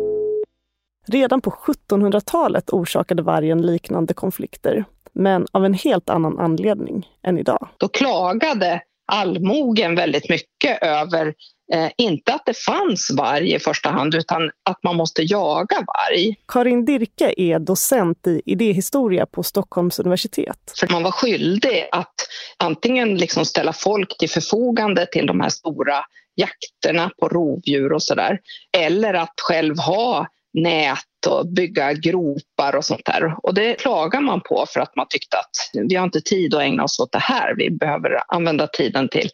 Redan 1.08 1.40
på 1.40 1.50
1700-talet 1.50 2.70
orsakade 2.70 3.22
vargen 3.22 3.62
liknande 3.62 4.14
konflikter, 4.14 4.84
men 5.12 5.46
av 5.52 5.64
en 5.64 5.74
helt 5.74 6.10
annan 6.10 6.38
anledning 6.38 7.08
än 7.22 7.38
idag. 7.38 7.68
Då 7.76 7.88
klagade 7.88 8.80
allmogen 9.12 9.94
väldigt 9.94 10.28
mycket 10.28 10.82
över, 10.82 11.34
eh, 11.72 11.90
inte 11.98 12.34
att 12.34 12.46
det 12.46 12.56
fanns 12.56 13.10
varg 13.16 13.54
i 13.54 13.58
första 13.58 13.90
hand, 13.90 14.14
utan 14.14 14.50
att 14.70 14.82
man 14.82 14.96
måste 14.96 15.22
jaga 15.22 15.76
varg. 15.76 16.36
Karin 16.48 16.84
Dirke 16.84 17.34
är 17.36 17.58
docent 17.58 18.26
i 18.26 18.42
idéhistoria 18.46 19.26
på 19.26 19.42
Stockholms 19.42 19.98
universitet. 19.98 20.72
För 20.80 20.92
man 20.92 21.02
var 21.02 21.10
skyldig 21.10 21.88
att 21.92 22.14
antingen 22.56 23.16
liksom 23.16 23.44
ställa 23.44 23.72
folk 23.72 24.18
till 24.18 24.30
förfogande 24.30 25.06
till 25.06 25.26
de 25.26 25.40
här 25.40 25.48
stora 25.48 26.04
jakterna 26.34 27.10
på 27.20 27.28
rovdjur 27.28 27.92
och 27.92 28.02
sådär, 28.02 28.38
eller 28.78 29.14
att 29.14 29.34
själv 29.42 29.78
ha 29.78 30.26
nät 30.54 31.26
och 31.26 31.46
bygga 31.46 31.92
gropar 31.92 32.76
och 32.76 32.84
sånt 32.84 33.04
där. 33.04 33.34
Och 33.42 33.54
det 33.54 33.74
klagar 33.74 34.20
man 34.20 34.40
på 34.40 34.66
för 34.68 34.80
att 34.80 34.96
man 34.96 35.06
tyckte 35.10 35.38
att 35.38 35.86
vi 35.88 35.94
har 35.94 36.04
inte 36.04 36.20
tid 36.20 36.54
att 36.54 36.62
ägna 36.62 36.84
oss 36.84 36.98
åt 37.00 37.12
det 37.12 37.18
här. 37.18 37.54
Vi 37.56 37.70
behöver 37.70 38.22
använda 38.28 38.66
tiden 38.66 39.08
till 39.08 39.30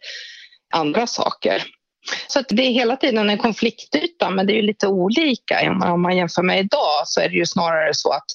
andra 0.73 1.07
saker. 1.07 1.63
Så 2.27 2.41
det 2.49 2.63
är 2.63 2.71
hela 2.71 2.95
tiden 2.95 3.29
en 3.29 3.37
konfliktyta, 3.37 4.29
men 4.29 4.47
det 4.47 4.53
är 4.53 4.55
ju 4.55 4.61
lite 4.61 4.87
olika. 4.87 5.75
Om 5.93 6.01
man 6.01 6.17
jämför 6.17 6.43
med 6.43 6.59
idag 6.59 7.01
så 7.05 7.21
är 7.21 7.29
det 7.29 7.35
ju 7.35 7.45
snarare 7.45 7.93
så 7.93 8.11
att 8.11 8.25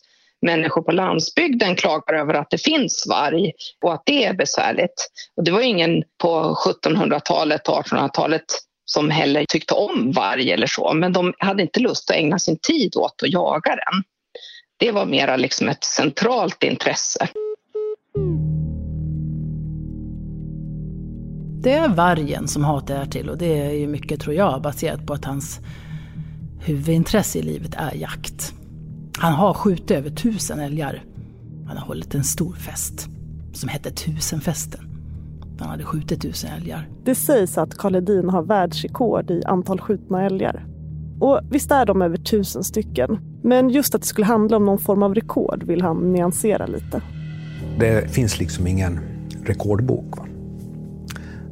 människor 0.47 0.83
på 0.83 0.93
landsbygden 0.93 1.77
klagar 1.77 2.15
över 2.15 2.35
att 2.35 2.51
det 2.51 2.59
finns 2.59 3.07
varg 3.09 3.53
och 3.85 3.95
att 3.95 4.03
det 4.07 4.25
är 4.25 4.35
besvärligt. 4.35 5.11
Och 5.37 5.45
det 5.45 5.51
var 5.51 5.61
ingen 5.61 6.03
på 6.23 6.57
1700-talet 6.85 7.69
och 7.69 7.83
1800-talet 7.83 8.45
som 8.93 9.11
heller 9.11 9.45
tyckte 9.49 9.75
om 9.75 10.13
varg 10.13 10.53
eller 10.53 10.67
så, 10.67 10.93
men 10.95 11.13
de 11.13 11.35
hade 11.39 11.63
inte 11.63 11.81
lust 11.81 12.11
att 12.11 12.17
ägna 12.17 12.39
sin 12.39 12.59
tid 12.63 12.97
åt 12.97 13.23
att 13.23 13.33
jaga 13.33 13.71
den. 13.71 14.03
Det 14.77 14.93
var 14.93 15.07
mera 15.07 15.37
liksom 15.37 15.69
ett 15.69 15.85
centralt 15.85 16.63
intresse. 16.63 17.29
Det 21.63 21.73
är 21.73 21.89
vargen 21.89 22.49
som 22.49 22.65
hatet 22.65 22.97
är 22.97 23.07
till 23.07 23.31
och 23.31 23.39
det 23.39 23.59
är 23.59 23.71
ju 23.71 23.87
mycket, 23.87 24.21
tror 24.21 24.35
jag, 24.35 24.63
baserat 24.63 25.07
på 25.07 25.13
att 25.13 25.25
hans 25.25 25.61
huvudintresse 26.61 27.39
i 27.39 27.43
livet 27.43 27.75
är 27.75 27.95
jakt. 27.95 28.53
Han 29.19 29.33
har 29.33 29.55
skjutit 29.55 29.91
över 29.91 30.11
tusen 30.11 30.61
älgar. 30.61 31.05
Han 31.67 31.77
har 31.77 31.87
hållit 31.87 32.15
en 32.15 32.25
stor 32.25 32.55
fest 32.55 33.09
som 33.53 33.69
hette 33.69 33.91
Tusenfesten. 33.91 34.90
Han 35.61 35.69
hade 35.69 35.85
skjutit 35.85 36.23
tusen 36.23 36.51
älgar. 36.51 36.89
Det 37.05 37.15
sägs 37.15 37.59
att 37.59 37.75
Karl 37.75 37.95
Hedin 37.95 38.29
har 38.29 38.43
världsrekord 38.43 39.31
i 39.31 39.43
antal 39.45 39.81
skjutna 39.81 40.27
älgar. 40.27 40.67
Och 41.21 41.41
visst 41.51 41.71
är 41.71 41.87
de 41.87 42.03
över 42.03 42.17
tusen 42.17 42.65
stycken. 42.65 43.19
Men 43.43 43.71
just 43.71 43.95
att 43.95 44.01
det 44.01 44.07
skulle 44.07 44.27
handla 44.27 44.57
om 44.57 44.67
någon 44.67 44.79
form 44.79 45.03
av 45.03 45.15
rekord 45.15 45.63
vill 45.63 45.83
han 45.83 46.13
nyansera 46.13 46.67
lite. 46.67 47.03
Det 47.79 48.11
finns 48.11 48.39
liksom 48.39 48.67
ingen 48.67 49.01
rekordbok. 49.45 50.19
Va? 50.19 50.27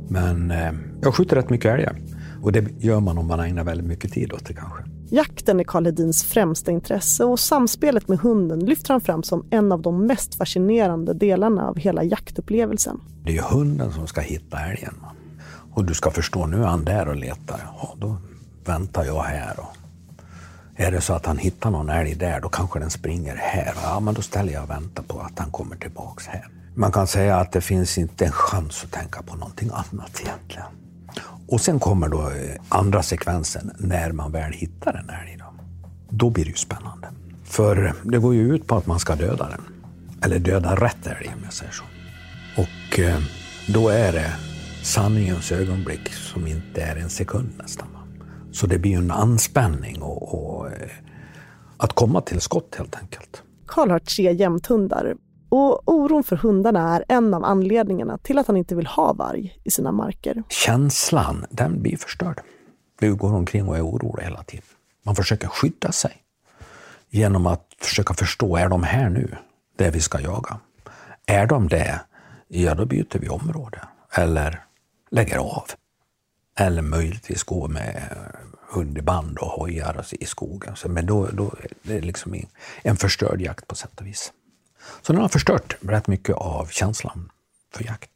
Men 0.09 0.50
eh, 0.50 0.73
jag 1.03 1.15
skjuter 1.15 1.37
rätt 1.37 1.50
mycket 1.50 1.75
älgar. 1.75 1.99
Och 2.43 2.53
det 2.53 2.65
gör 2.79 3.00
man 3.00 3.19
om 3.19 3.27
man 3.27 3.41
ägnar 3.41 3.65
väldigt 3.65 3.87
mycket 3.87 4.12
tid 4.12 4.33
åt 4.33 4.47
det 4.47 4.55
kanske. 4.55 4.83
Jakten 5.11 5.61
är 5.61 5.65
Karl 5.65 5.85
Hedins 5.85 6.25
främsta 6.25 6.71
intresse 6.71 7.25
och 7.25 7.41
samspelet 7.41 8.09
med 8.09 8.19
hunden 8.19 8.61
lyfter 8.61 8.95
han 8.95 9.00
fram 9.00 9.23
som 9.23 9.47
en 9.50 9.73
av 9.73 9.83
de 9.83 10.07
mest 10.07 10.35
fascinerande 10.35 11.15
delarna 11.15 11.69
av 11.69 11.77
hela 11.77 12.05
jaktupplevelsen. 12.05 13.00
Det 13.25 13.31
är 13.31 13.35
ju 13.35 13.41
hunden 13.41 13.93
som 13.93 14.07
ska 14.07 14.21
hitta 14.21 14.59
älgen. 14.61 14.95
Och 15.73 15.85
du 15.85 15.95
ska 15.95 16.11
förstå, 16.11 16.47
nu 16.47 16.62
är 16.62 16.67
han 16.67 16.85
där 16.85 17.09
och 17.09 17.17
letar. 17.17 17.61
Ja, 17.77 17.95
då 17.99 18.17
väntar 18.65 19.05
jag 19.05 19.23
här. 19.23 19.61
Och 19.61 19.77
är 20.77 20.93
det 20.93 21.00
så 21.00 21.12
att 21.12 21.27
han 21.27 21.38
hittar 21.38 21.71
någon 21.71 21.88
älg 21.88 22.15
där, 22.15 22.41
då 22.41 22.49
kanske 22.49 22.79
den 22.79 22.91
springer 22.91 23.37
här. 23.37 23.75
Ja, 23.83 24.00
men 24.00 24.15
då 24.15 24.23
ställer 24.23 24.53
jag 24.53 24.62
och 24.62 24.71
väntar 24.71 25.03
på 25.03 25.21
att 25.21 25.38
han 25.38 25.50
kommer 25.50 25.77
tillbaks 25.77 26.27
här. 26.27 26.49
Man 26.75 26.93
kan 26.93 27.07
säga 27.07 27.37
att 27.37 27.53
det 27.53 27.61
finns 27.61 27.99
inte 27.99 28.25
en 28.25 28.33
chans 28.33 28.85
att 28.85 28.91
tänka 28.91 29.23
på 29.23 29.37
någonting 29.37 29.71
annat 29.73 30.21
egentligen. 30.23 30.67
Och 31.49 31.61
sen 31.61 31.81
kommer 31.81 32.09
då 32.09 32.21
eh, 32.21 32.61
andra 32.69 33.02
sekvensen 33.02 33.71
när 33.78 34.12
man 34.12 34.33
väl 34.33 34.52
hittar 34.52 34.95
en 34.95 35.11
älg. 35.11 35.37
Då, 35.38 35.45
då 36.09 36.31
blir 36.31 36.45
det 36.45 36.50
ju 36.50 36.57
spännande. 36.57 37.09
För 37.45 37.95
det 38.02 38.19
går 38.19 38.35
ju 38.35 38.55
ut 38.55 38.67
på 38.67 38.76
att 38.76 38.87
man 38.87 38.99
ska 38.99 39.14
döda 39.14 39.49
den. 39.49 39.61
Eller 40.23 40.38
döda 40.38 40.75
rätt 40.75 41.07
älg 41.07 41.31
om 41.37 41.45
jag 41.45 41.52
säger 41.52 41.73
så. 41.73 41.85
Och 42.57 42.99
eh, 42.99 43.19
då 43.67 43.88
är 43.88 44.12
det 44.12 44.33
sanningens 44.83 45.52
ögonblick 45.52 46.09
som 46.12 46.47
inte 46.47 46.83
är 46.83 46.97
en 46.97 47.11
sekund 47.11 47.50
nästan. 47.59 47.88
Så 48.52 48.67
det 48.67 48.78
blir 48.78 48.90
ju 48.90 48.99
en 48.99 49.11
anspänning 49.11 50.02
och, 50.02 50.35
och 50.35 50.67
eh, 50.67 50.90
att 51.76 51.93
komma 51.93 52.21
till 52.21 52.40
skott 52.40 52.75
helt 52.78 52.97
enkelt. 52.97 53.43
Karl 53.67 53.90
har 53.90 53.99
tre 53.99 54.33
jämthundar 54.33 55.14
och 55.49 55.88
oron 55.88 56.25
för 56.25 56.37
hundarna 56.37 56.95
är 56.97 57.05
en 57.09 57.35
av 57.35 57.45
anledningarna 57.45 58.19
till 58.19 58.38
att 58.38 58.47
han 58.47 58.57
inte 58.57 58.75
vill 58.75 58.87
ha 58.87 59.12
varg 59.12 59.61
i 59.64 59.71
sina 59.71 59.93
marker. 59.93 60.43
Känslan, 60.49 61.47
den 61.50 61.83
blir 61.83 61.97
förstörd. 61.97 62.40
Du 63.00 63.14
går 63.14 63.35
omkring 63.35 63.69
och 63.69 63.76
är 63.76 63.87
orolig 63.87 64.25
hela 64.25 64.43
tiden. 64.43 64.64
Man 65.05 65.17
försöker 65.17 65.49
skydda 65.49 65.93
sig 65.93 66.12
genom 67.11 67.47
att 67.47 67.67
försöka 67.81 68.14
förstå, 68.14 68.57
är 68.57 68.69
de 68.69 68.83
här 68.83 69.09
nu, 69.09 69.37
det 69.76 69.90
vi 69.90 70.00
ska 70.00 70.21
jaga? 70.21 70.61
Är 71.26 71.47
de 71.47 71.69
det, 71.69 72.00
ja 72.49 72.75
då 72.75 72.87
byter 72.87 73.19
vi 73.19 73.28
område. 73.28 73.81
Eller 74.12 74.64
lägger 75.11 75.38
av. 75.38 75.64
Eller 76.59 76.83
möjligtvis 76.83 77.43
går 77.43 77.69
med 77.69 78.02
hund 78.71 78.99
i 78.99 79.02
band 79.02 79.38
och 79.38 79.47
hojar 79.47 80.07
i 80.11 80.26
skogen. 80.26 80.75
Men 80.87 81.07
då, 81.07 81.26
då 81.26 81.45
är 81.45 81.69
det 81.83 82.00
liksom 82.00 82.35
en 82.83 82.97
förstörd 82.97 83.40
jakt 83.40 83.67
på 83.67 83.75
sätt 83.75 84.00
och 84.00 84.07
vis. 84.07 84.33
Så 85.02 85.12
den 85.12 85.23
har 85.23 85.28
förstört 85.28 85.76
rätt 85.80 86.07
mycket 86.07 86.37
av 86.37 86.68
känslan 86.71 87.30
för 87.75 87.85
jakt. 87.85 88.11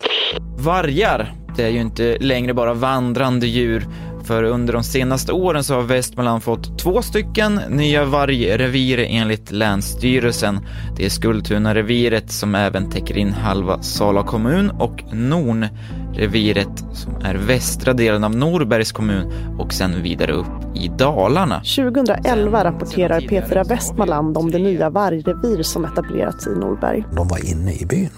Vargar, 0.58 1.34
det 1.56 1.64
är 1.64 1.68
ju 1.68 1.80
inte 1.80 2.18
längre 2.20 2.54
bara 2.54 2.74
vandrande 2.74 3.46
djur. 3.46 3.86
För 4.24 4.42
under 4.42 4.72
de 4.72 4.84
senaste 4.84 5.32
åren 5.32 5.64
så 5.64 5.74
har 5.74 5.82
Västmanland 5.82 6.42
fått 6.42 6.78
två 6.78 7.02
stycken 7.02 7.60
nya 7.68 8.04
vargrevir 8.04 8.98
enligt 8.98 9.50
Länsstyrelsen. 9.50 10.60
Det 10.96 11.04
är 11.04 11.08
Skultuna-reviret 11.08 12.30
som 12.30 12.54
även 12.54 12.90
täcker 12.90 13.16
in 13.18 13.32
halva 13.32 13.82
Sala 13.82 14.22
kommun 14.22 14.70
och 14.70 15.04
Norn. 15.12 15.68
Nornreviret 16.12 16.84
som 16.92 17.16
är 17.22 17.34
västra 17.34 17.92
delen 17.92 18.24
av 18.24 18.36
Norbergs 18.36 18.92
kommun 18.92 19.32
och 19.58 19.72
sen 19.72 20.02
vidare 20.02 20.32
upp 20.32 20.46
i 20.74 20.88
Dalarna. 20.88 21.56
2011 21.56 22.64
rapporterar 22.64 23.20
P4 23.20 23.68
Västmanland 23.68 24.38
om 24.38 24.50
det 24.50 24.58
nya 24.58 24.90
vargrevir 24.90 25.62
som 25.62 25.84
etablerats 25.84 26.46
i 26.46 26.50
Norberg. 26.50 27.04
De 27.16 27.28
var 27.28 27.50
inne 27.50 27.72
i 27.72 27.86
byn. 27.86 28.10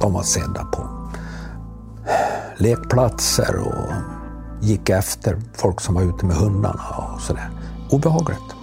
De 0.00 0.12
var 0.12 0.22
sedda 0.22 0.64
på 0.64 0.88
lekplatser 2.58 3.56
och 3.66 3.92
gick 4.62 4.90
efter 4.90 5.36
folk 5.54 5.80
som 5.80 5.94
var 5.94 6.02
ute 6.02 6.26
med 6.26 6.36
hundarna 6.36 6.82
och 7.14 7.20
sådär. 7.20 7.48
Obehagligt. 7.90 8.56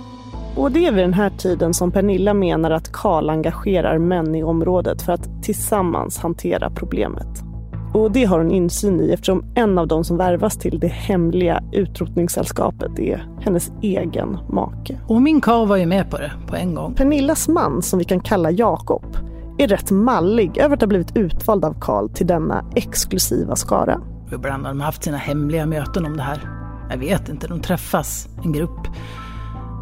Och 0.55 0.71
det 0.71 0.87
är 0.87 0.91
vid 0.91 1.03
den 1.03 1.13
här 1.13 1.29
tiden 1.29 1.73
som 1.73 1.91
Pernilla 1.91 2.33
menar 2.33 2.71
att 2.71 2.91
Karl 2.91 3.29
engagerar 3.29 3.97
män 3.97 4.35
i 4.35 4.43
området 4.43 5.01
för 5.01 5.13
att 5.13 5.43
tillsammans 5.43 6.17
hantera 6.17 6.69
problemet. 6.69 7.52
Och 7.93 8.11
det 8.11 8.25
har 8.25 8.37
hon 8.37 8.51
insyn 8.51 9.01
i 9.01 9.11
eftersom 9.11 9.45
en 9.55 9.77
av 9.77 9.87
de 9.87 10.03
som 10.03 10.17
värvas 10.17 10.57
till 10.57 10.79
det 10.79 10.87
hemliga 10.87 11.63
utrotningssällskapet 11.71 12.99
är 12.99 13.27
hennes 13.41 13.71
egen 13.81 14.37
make. 14.49 14.99
Och 15.07 15.21
min 15.21 15.41
karl 15.41 15.67
var 15.67 15.77
ju 15.77 15.85
med 15.85 16.11
på 16.11 16.17
det 16.17 16.31
på 16.47 16.55
en 16.55 16.75
gång. 16.75 16.93
Pernillas 16.93 17.47
man, 17.47 17.81
som 17.81 17.99
vi 17.99 18.05
kan 18.05 18.19
kalla 18.19 18.51
Jakob, 18.51 19.17
är 19.57 19.67
rätt 19.67 19.91
mallig 19.91 20.57
över 20.57 20.75
att 20.75 20.81
ha 20.81 20.87
blivit 20.87 21.17
utvald 21.17 21.65
av 21.65 21.75
Karl 21.79 22.09
till 22.09 22.27
denna 22.27 22.65
exklusiva 22.75 23.55
skara. 23.55 24.01
Ibland 24.33 24.65
har 24.65 24.73
de 24.73 24.81
haft 24.81 25.03
sina 25.03 25.17
hemliga 25.17 25.65
möten 25.65 26.05
om 26.05 26.17
det 26.17 26.23
här. 26.23 26.49
Jag 26.89 26.97
vet 26.97 27.29
inte, 27.29 27.47
de 27.47 27.59
träffas, 27.61 28.27
en 28.43 28.51
grupp. 28.53 28.87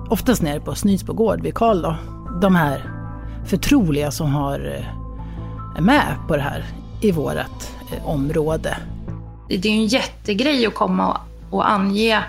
Oftast 0.09 0.41
nere 0.41 0.59
på 0.59 0.75
Snydsbo 0.75 1.13
gård 1.13 1.41
vid 1.41 1.55
Karl 1.55 1.81
då. 1.81 1.95
De 2.41 2.55
här 2.55 2.91
förtroliga 3.45 4.11
som 4.11 4.33
har, 4.33 4.59
eh, 4.59 5.77
är 5.77 5.81
med 5.81 6.15
på 6.27 6.35
det 6.35 6.41
här 6.41 6.65
i 7.01 7.11
vårt 7.11 7.35
eh, 7.35 7.80
område. 8.03 8.77
Det 9.47 9.55
är 9.55 9.71
ju 9.71 9.77
en 9.77 9.87
jättegrej 9.87 10.65
att 10.65 10.73
komma 10.73 11.21
och 11.49 11.69
ange 11.69 12.23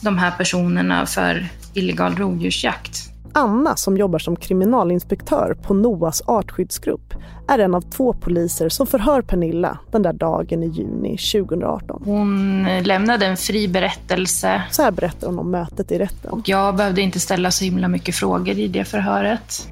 de 0.00 0.18
här 0.18 0.30
personerna 0.30 1.06
för 1.06 1.48
illegal 1.74 2.16
rovdjursjakt. 2.16 3.08
Anna 3.32 3.76
som 3.76 3.96
jobbar 3.96 4.18
som 4.18 4.36
kriminalinspektör 4.36 5.56
på 5.62 5.74
NOAs 5.74 6.22
artskyddsgrupp 6.26 7.14
är 7.48 7.58
en 7.58 7.74
av 7.74 7.80
två 7.80 8.12
poliser 8.12 8.68
som 8.68 8.86
förhör 8.86 9.22
Pernilla 9.22 9.78
den 9.90 10.02
där 10.02 10.12
dagen 10.12 10.62
i 10.62 10.66
juni 10.66 11.18
2018. 11.18 12.02
Hon 12.04 12.66
lämnade 12.82 13.26
en 13.26 13.36
fri 13.36 13.68
berättelse. 13.68 14.62
Så 14.70 14.82
här 14.82 14.90
berättar 14.90 15.26
hon 15.26 15.38
om 15.38 15.50
mötet 15.50 15.92
i 15.92 15.98
rätten. 15.98 16.30
Och 16.30 16.48
jag 16.48 16.76
behövde 16.76 17.00
inte 17.00 17.20
ställa 17.20 17.50
så 17.50 17.64
himla 17.64 17.88
mycket 17.88 18.14
frågor 18.14 18.58
i 18.58 18.68
det 18.68 18.84
förhöret. 18.84 19.68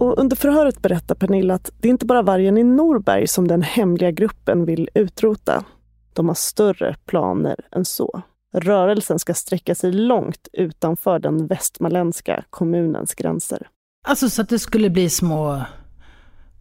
Och 0.00 0.18
under 0.18 0.36
förhöret 0.36 0.82
berättar 0.82 1.14
Pernilla 1.14 1.54
att 1.54 1.70
det 1.80 1.88
är 1.88 1.90
inte 1.90 2.06
bara 2.06 2.22
vargen 2.22 2.58
i 2.58 2.64
Norberg 2.64 3.28
som 3.28 3.48
den 3.48 3.62
hemliga 3.62 4.10
gruppen 4.10 4.64
vill 4.64 4.88
utrota. 4.94 5.64
De 6.12 6.28
har 6.28 6.34
större 6.34 6.96
planer 7.06 7.56
än 7.72 7.84
så. 7.84 8.22
Rörelsen 8.54 9.18
ska 9.18 9.34
sträcka 9.34 9.74
sig 9.74 9.92
långt 9.92 10.48
utanför 10.52 11.18
den 11.18 11.46
västmanländska 11.46 12.44
kommunens 12.50 13.14
gränser. 13.14 13.68
Alltså 14.08 14.30
så 14.30 14.42
att 14.42 14.48
det 14.48 14.58
skulle 14.58 14.90
bli 14.90 15.10
små 15.10 15.62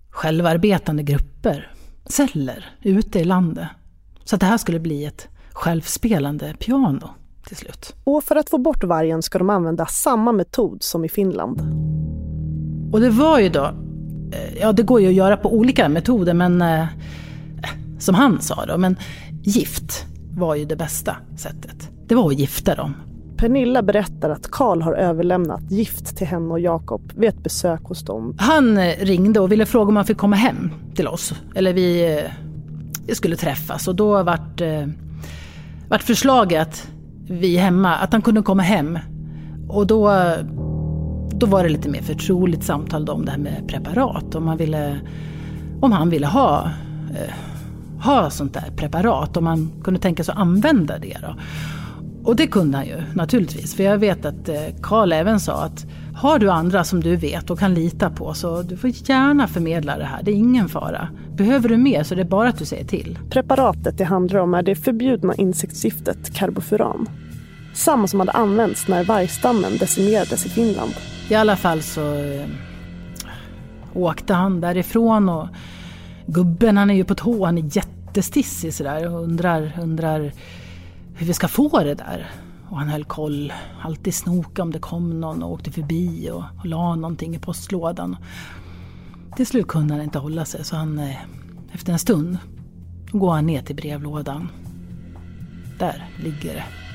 självarbetande 0.10 1.04
grupper, 1.04 1.72
celler, 2.06 2.66
ute 2.82 3.20
i 3.20 3.24
landet. 3.24 3.68
Så 4.24 4.36
att 4.36 4.40
det 4.40 4.48
här 4.48 4.58
skulle 4.58 4.80
bli 4.80 5.06
ett 5.06 5.28
självspelande 5.54 6.56
piano 6.60 7.10
till 7.48 7.58
slut. 7.58 7.96
Och 8.04 8.24
för 8.24 8.36
att 8.36 8.50
få 8.50 8.58
bort 8.58 8.84
vargen 8.84 9.22
ska 9.22 9.38
de 9.38 9.50
använda 9.50 9.86
samma 9.86 10.32
metod 10.32 10.84
som 10.84 11.06
i 11.06 11.10
Finland. 11.10 11.62
Och 12.92 13.00
det 13.00 13.10
var 13.10 13.40
ju 13.40 13.50
då, 13.50 13.66
eh, 14.32 14.62
ja 14.62 14.72
det 14.72 14.84
går 14.84 15.02
ju 15.02 15.08
att 15.08 15.14
göra 15.14 15.38
på 15.38 15.54
olika 15.54 15.90
metoder 15.90 16.34
men 16.34 16.62
eh, 16.62 16.86
som 18.00 18.16
han 18.16 18.42
sa 18.42 18.66
då, 18.66 18.78
men 18.78 18.96
gift 19.44 20.06
var 20.38 20.56
ju 20.56 20.66
det 20.66 20.76
bästa 20.76 21.16
sättet. 21.38 21.90
Det 22.08 22.16
var 22.16 22.28
att 22.28 22.40
gifta 22.40 22.76
dem. 22.76 22.94
Pernilla 23.38 23.82
berättar 23.82 24.30
att 24.30 24.52
Karl 24.52 24.82
har 24.82 24.94
överlämnat 24.94 25.72
gift 25.72 26.18
till 26.18 26.28
henne 26.28 26.52
och 26.52 26.60
Jakob 26.60 27.12
vid 27.16 27.30
ett 27.30 27.44
besök 27.44 27.84
hos 27.84 28.06
dem. 28.06 28.36
Han 28.38 28.78
eh, 28.78 28.96
ringde 29.00 29.40
och 29.40 29.52
ville 29.52 29.66
fråga 29.66 29.90
om 29.90 29.96
han 29.96 30.06
fick 30.06 30.18
komma 30.18 30.36
hem 30.36 30.72
till 30.96 31.08
oss. 31.08 31.34
Eller 31.56 31.74
vi, 31.74 32.18
eh, 32.18 32.32
vi 33.08 33.16
skulle 33.16 33.36
träffas 33.36 33.88
och 33.88 33.96
då 33.96 34.24
vart, 34.24 34.62
vart 35.90 36.04
förslaget 36.04 36.88
vi 37.30 37.58
hemma, 37.58 37.96
att 37.96 38.14
han 38.14 38.22
kunde 38.22 38.42
komma 38.42 38.64
hem. 38.64 39.00
Och 39.68 39.88
då, 39.88 40.12
då 41.40 41.46
var 41.46 41.64
det 41.64 41.70
lite 41.70 41.90
mer 41.90 42.02
förtroligt 42.02 42.64
samtal 42.64 43.10
om 43.10 43.26
det 43.26 43.32
här 43.32 43.38
med 43.38 43.68
preparat. 43.68 44.36
Om, 44.36 44.46
man 44.46 44.58
ville, 44.58 45.00
om 45.82 45.92
han 45.92 46.10
ville 46.10 46.28
ha 46.28 46.72
eh, 47.12 47.34
ha 48.02 48.30
sånt 48.30 48.54
där 48.54 48.72
preparat, 48.76 49.38
om 49.38 49.44
man 49.44 49.72
kunde 49.84 50.00
tänka 50.00 50.24
sig 50.24 50.32
att 50.32 50.38
använda 50.38 51.00
det. 51.00 51.18
Då. 51.22 51.36
Och 52.24 52.36
det 52.36 52.48
kunde 52.48 52.78
han 52.78 52.88
ju 52.88 53.04
naturligtvis, 53.14 53.76
för 53.76 53.84
jag 53.84 53.98
vet 53.98 54.26
att 54.26 54.50
eh, 54.50 54.56
Karl 54.82 55.12
även 55.12 55.40
sa 55.40 55.64
att 55.64 55.86
har 56.16 56.40
du 56.40 56.50
andra 56.50 56.84
som 56.84 57.02
du 57.02 57.16
vet 57.16 57.50
och 57.50 57.60
kan 57.60 57.74
lita 57.74 58.10
på 58.10 58.34
så 58.34 58.62
du 58.62 58.78
får 58.78 58.90
gärna 58.90 59.48
förmedla 59.48 59.98
det 59.98 60.06
här, 60.06 60.24
det 60.24 60.32
är 60.32 60.36
ingen 60.36 60.70
fara. 60.70 61.10
Behöver 61.36 61.70
du 61.70 61.78
mer 61.78 62.04
så 62.04 62.14
är 62.14 62.18
det 62.18 62.26
bara 62.26 62.50
att 62.50 62.58
du 62.58 62.66
säger 62.66 62.86
till. 62.86 63.20
Preparatet 63.30 63.98
det 63.98 64.04
handlar 64.04 64.40
om 64.40 64.54
är 64.54 64.62
det 64.62 64.76
förbjudna 64.76 65.36
insektsgiftet 65.36 66.34
karbofuran. 66.34 67.10
Samma 67.74 68.08
som 68.08 68.20
hade 68.20 68.32
använts 68.32 68.88
när 68.88 69.04
vargstammen 69.04 69.78
decimerades 69.78 70.46
i 70.46 70.50
Finland. 70.50 70.94
I 71.30 71.36
alla 71.36 71.56
fall 71.56 71.82
så 71.82 72.14
eh, 72.14 72.48
åkte 73.94 74.34
han 74.34 74.62
därifrån 74.62 75.30
och 75.30 75.48
gubben 76.26 76.78
han 76.78 76.90
är 76.90 76.94
ju 76.94 77.04
på 77.04 77.16
tå, 77.16 77.46
han 77.46 77.58
är 77.58 77.78
jättestissig 77.78 78.74
sådär 78.74 79.14
och 79.14 79.24
undrar, 79.24 79.80
undrar 79.82 80.34
hur 81.16 81.28
vi 81.28 81.34
ska 81.34 81.48
få 81.48 81.84
det 81.84 81.96
där. 81.96 82.32
Och 82.70 82.78
han 82.78 82.88
höll 82.88 83.04
koll, 83.04 83.54
alltid 83.82 84.14
snoka 84.14 84.62
om 84.62 84.72
det 84.72 84.80
kom 84.80 85.20
någon 85.20 85.44
och 85.44 85.52
åkte 85.52 85.72
förbi 85.72 86.30
och, 86.32 86.44
och 86.60 86.66
la 86.66 86.96
någonting 86.96 87.36
i 87.36 87.40
postlådan. 87.40 88.18
Till 89.36 89.48
slut 89.48 89.68
kunde 89.68 89.94
han 89.94 90.04
inte 90.04 90.20
hålla 90.20 90.46
sig 90.46 90.66
så 90.66 90.76
han, 90.76 91.00
eh, 91.00 91.16
efter 91.72 91.94
en 91.94 92.00
stund, 92.00 92.38
går 93.12 93.32
han 93.32 93.46
ner 93.46 93.62
till 93.62 93.76
brevlådan. 93.76 94.50
Där 95.80 96.08
ligger 96.24 96.54
det. 96.54 96.89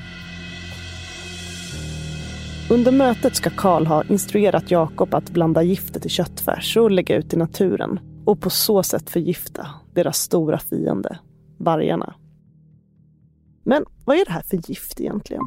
Under 2.69 2.91
mötet 2.91 3.35
ska 3.35 3.49
Karl 3.49 3.85
ha 3.85 4.03
instruerat 4.09 4.71
Jakob 4.71 5.13
att 5.13 5.29
blanda 5.29 5.63
giftet 5.63 6.05
i 6.05 6.09
köttfärs 6.09 6.77
och 6.77 6.91
lägga 6.91 7.15
ut 7.15 7.33
i 7.33 7.37
naturen 7.37 7.99
och 8.25 8.41
på 8.41 8.49
så 8.49 8.83
sätt 8.83 9.09
förgifta 9.09 9.67
deras 9.93 10.17
stora 10.17 10.57
fiende, 10.57 11.19
vargarna. 11.59 12.15
Men 13.65 13.85
vad 14.05 14.17
är 14.17 14.25
det 14.25 14.31
här 14.31 14.41
för 14.41 14.69
gift 14.69 15.01
egentligen? 15.01 15.41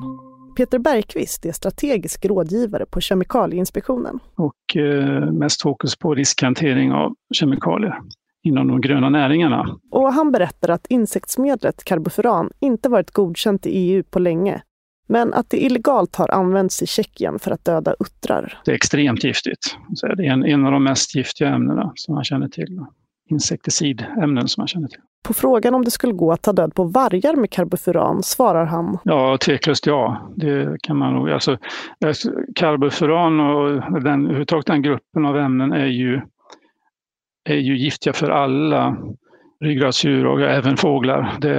Peter 0.57 0.79
Bergqvist 0.79 1.47
är 1.47 1.53
strategisk 1.53 2.25
rådgivare 2.25 2.87
på 2.87 3.01
Kemikalieinspektionen. 3.01 4.19
Och 4.35 4.77
eh, 4.77 5.33
mest 5.33 5.63
fokus 5.63 5.97
på 5.97 6.15
riskhantering 6.15 6.93
av 6.93 7.15
kemikalier 7.35 7.99
inom 8.43 8.69
de 8.69 8.81
gröna 8.81 9.09
näringarna. 9.09 9.79
Och 9.91 10.13
han 10.13 10.33
berättar 10.33 10.69
att 10.69 10.87
insektsmedlet 10.87 11.85
karbofuran 11.85 12.51
inte 12.61 12.89
varit 12.89 13.11
godkänt 13.11 13.67
i 13.67 13.71
EU 13.71 14.03
på 14.03 14.19
länge, 14.19 14.63
men 15.09 15.35
att 15.35 15.51
det 15.51 15.65
illegalt 15.65 16.17
har 16.17 16.31
använts 16.31 16.83
i 16.83 16.87
Tjeckien 16.87 17.39
för 17.39 17.51
att 17.51 17.65
döda 17.65 17.95
uttrar. 18.01 18.61
Det 18.65 18.71
är 18.71 18.75
extremt 18.75 19.25
giftigt. 19.25 19.77
det 20.17 20.27
är 20.27 20.33
en, 20.33 20.45
en 20.45 20.67
av 20.67 20.73
de 20.73 20.85
mest 20.85 21.15
giftiga 21.15 21.49
ämnena 21.49 21.93
som 21.95 22.15
man 22.15 22.25
känner 22.25 22.49
till. 22.49 22.85
Insekticidämnen 23.31 24.49
som 24.49 24.61
man 24.61 24.69
känner 24.69 24.89
till. 24.89 25.01
På 25.25 25.35
frågan 25.35 25.75
om 25.75 25.85
det 25.85 25.91
skulle 25.91 26.13
gå 26.13 26.33
att 26.33 26.43
ta 26.43 26.53
död 26.53 26.75
på 26.75 26.85
vargar 26.85 27.37
med 27.37 27.51
karbofuran 27.51 28.23
svarar 28.23 28.65
han. 28.65 28.99
Ja, 29.05 29.39
tveklöst 29.41 29.87
ja. 29.87 30.33
Det 30.37 30.77
kan 30.83 30.97
man 30.97 31.15
nog. 31.15 31.31
Alltså, 31.31 31.59
karbofuran 32.55 33.41
och 33.41 34.03
den, 34.03 34.25
överhuvudtaget 34.25 34.67
den 34.67 34.83
gruppen 34.83 35.27
av 35.27 35.37
ämnen 35.39 35.73
är 35.73 35.87
ju, 35.87 36.21
är 37.45 37.57
ju 37.57 37.79
giftiga 37.79 38.13
för 38.13 38.31
alla 38.31 38.97
ryggradsdjur 39.61 40.27
och 40.27 40.41
även 40.41 40.77
fåglar. 40.77 41.37
Det 41.41 41.55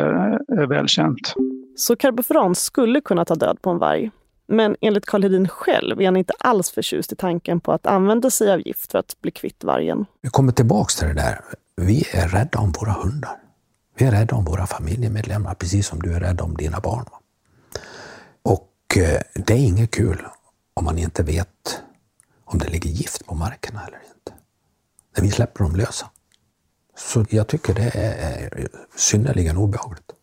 är 0.62 0.68
välkänt. 0.68 1.36
Så 1.80 1.96
karbofuran 1.96 2.56
skulle 2.56 3.02
kunna 3.02 3.26
ta 3.26 3.36
död 3.36 3.62
på 3.62 3.70
en 3.70 3.78
varg. 3.78 4.12
Men 4.48 4.76
enligt 4.82 5.06
Karl 5.06 5.24
Hedin 5.24 5.48
själv 5.48 6.02
är 6.02 6.06
han 6.06 6.18
inte 6.18 6.34
alls 6.40 6.72
förtjust 6.72 7.12
i 7.12 7.16
tanken 7.16 7.60
på 7.60 7.72
att 7.72 7.88
använda 7.88 8.30
sig 8.30 8.52
av 8.52 8.68
gift 8.68 8.92
för 8.92 9.00
att 9.00 9.22
bli 9.22 9.32
kvitt 9.32 9.64
vargen. 9.64 10.06
Vi 10.22 10.30
kommer 10.30 10.52
tillbaks 10.52 10.96
till 10.96 11.08
det 11.08 11.14
där. 11.14 11.42
Vi 11.76 12.06
är 12.14 12.28
rädda 12.28 12.60
om 12.60 12.72
våra 12.72 12.92
hundar. 12.92 13.38
Vi 13.98 14.06
är 14.06 14.12
rädda 14.12 14.36
om 14.36 14.46
våra 14.46 14.68
familjemedlemmar, 14.68 15.54
precis 15.54 15.88
som 15.88 16.00
du 16.00 16.14
är 16.14 16.20
rädd 16.20 16.42
om 16.42 16.58
dina 16.58 16.80
barn. 16.80 17.06
Och 18.44 18.98
eh, 18.98 19.22
det 19.46 19.54
är 19.54 19.68
inget 19.68 19.92
kul 19.92 20.28
om 20.74 20.86
man 20.86 20.98
inte 20.98 21.24
vet 21.24 21.82
om 22.46 22.60
det 22.60 22.70
ligger 22.70 22.90
gift 22.90 23.26
på 23.26 23.36
markerna 23.36 23.82
eller 23.88 23.98
inte. 23.98 24.34
När 25.18 25.24
vi 25.24 25.32
släpper 25.32 25.64
dem 25.64 25.76
lösa. 25.76 26.10
Så 26.98 27.26
jag 27.30 27.48
tycker 27.48 27.74
det 27.74 27.92
är 27.96 28.68
synnerligen 28.96 29.58
obehagligt. 29.58 30.14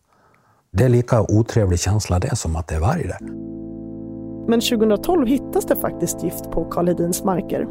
Det 0.71 0.83
är 0.83 0.89
lika 0.89 1.21
otrevlig 1.21 1.79
känsla 1.79 2.19
det 2.19 2.35
som 2.35 2.55
att 2.55 2.67
det 2.67 2.75
är 2.75 2.79
varg 2.79 3.03
där. 3.03 3.19
Men 4.49 4.61
2012 4.61 5.27
hittas 5.27 5.65
det 5.65 5.75
faktiskt 5.75 6.23
gift 6.23 6.51
på 6.51 6.65
Karl 6.65 6.87
Hedins 6.87 7.23
marker. 7.23 7.67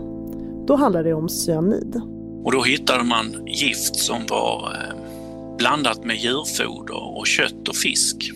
Då 0.66 0.76
handlar 0.76 1.04
det 1.04 1.14
om 1.14 1.28
cyanid. 1.28 2.00
Och 2.44 2.52
då 2.52 2.62
hittade 2.62 3.04
man 3.04 3.46
gift 3.46 3.96
som 3.96 4.26
var 4.28 4.72
eh, 4.72 5.56
blandat 5.59 6.04
med 6.04 6.16
djurfoder 6.16 7.18
och 7.18 7.26
kött 7.26 7.68
och 7.68 7.76
fisk. 7.76 8.32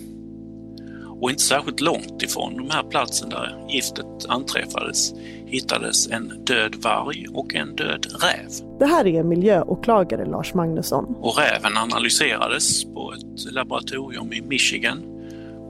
Och 1.20 1.30
inte 1.30 1.42
särskilt 1.42 1.80
långt 1.80 2.22
ifrån 2.22 2.56
de 2.56 2.70
här 2.70 2.82
platsen 2.82 3.28
där 3.28 3.66
giftet 3.68 4.26
anträffades 4.28 5.12
hittades 5.50 6.10
en 6.10 6.28
död 6.44 6.74
varg 6.82 7.26
och 7.34 7.54
en 7.54 7.76
död 7.76 8.06
räv. 8.22 8.78
Det 8.78 8.86
här 8.86 9.06
är 9.06 9.22
miljöåklagare 9.22 10.24
Lars 10.24 10.54
Magnusson. 10.54 11.04
Och 11.20 11.38
räven 11.38 11.76
analyserades 11.76 12.84
på 12.84 13.12
ett 13.12 13.52
laboratorium 13.52 14.32
i 14.32 14.42
Michigan 14.42 14.98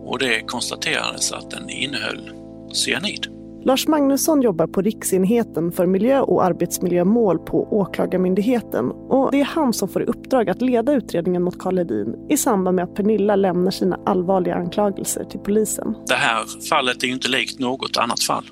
och 0.04 0.18
det 0.18 0.40
konstaterades 0.40 1.32
att 1.32 1.50
den 1.50 1.70
innehöll 1.70 2.30
cyanid. 2.72 3.26
Lars 3.64 3.86
Magnusson 3.86 4.42
jobbar 4.42 4.66
på 4.66 4.82
Riksenheten 4.82 5.72
för 5.72 5.86
miljö 5.86 6.20
och 6.20 6.44
arbetsmiljömål 6.44 7.38
på 7.38 7.68
Åklagarmyndigheten 7.70 8.90
och 8.90 9.30
det 9.32 9.40
är 9.40 9.44
han 9.44 9.72
som 9.72 9.88
får 9.88 10.02
i 10.02 10.04
uppdrag 10.04 10.50
att 10.50 10.62
leda 10.62 10.92
utredningen 10.92 11.42
mot 11.42 11.58
Karl 11.58 11.78
Hedin 11.78 12.14
i 12.28 12.36
samband 12.36 12.74
med 12.76 12.84
att 12.84 12.94
Pernilla 12.94 13.36
lämnar 13.36 13.70
sina 13.70 14.00
allvarliga 14.06 14.54
anklagelser 14.54 15.24
till 15.24 15.40
polisen. 15.40 15.94
Det 16.06 16.14
här 16.14 16.44
fallet 16.68 17.02
är 17.02 17.06
ju 17.06 17.12
inte 17.12 17.28
likt 17.28 17.58
något 17.58 17.96
annat 17.96 18.22
fall, 18.22 18.44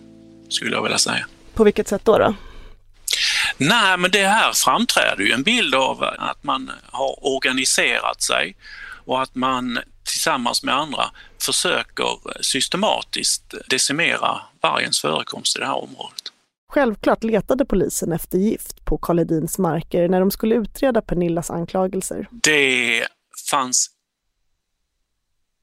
skulle 0.48 0.76
jag 0.76 0.82
vilja 0.82 0.98
säga. 0.98 1.26
På 1.54 1.64
vilket 1.64 1.88
sätt 1.88 2.04
då? 2.04 2.18
då? 2.18 2.34
Nej, 3.56 3.98
men 3.98 4.10
det 4.10 4.26
här 4.26 4.52
framträder 4.52 5.24
ju 5.24 5.32
en 5.32 5.42
bild 5.42 5.74
av 5.74 6.02
att 6.02 6.44
man 6.44 6.70
har 6.84 7.26
organiserat 7.36 8.22
sig 8.22 8.56
och 9.04 9.22
att 9.22 9.34
man 9.34 9.78
tillsammans 10.04 10.62
med 10.62 10.74
andra 10.74 11.10
försöker 11.42 12.42
systematiskt 12.42 13.54
decimera 13.68 14.40
vargens 14.60 15.00
förekomst 15.00 15.56
i 15.56 15.60
det 15.60 15.66
här 15.66 15.82
området. 15.82 16.22
Självklart 16.68 17.24
letade 17.24 17.64
polisen 17.64 18.12
efter 18.12 18.38
gift 18.38 18.84
på 18.84 18.98
Karl 18.98 19.18
Hedins 19.18 19.58
marker 19.58 20.08
när 20.08 20.20
de 20.20 20.30
skulle 20.30 20.54
utreda 20.54 21.02
Pernillas 21.02 21.50
anklagelser. 21.50 22.28
Det 22.30 23.06
fanns 23.50 23.90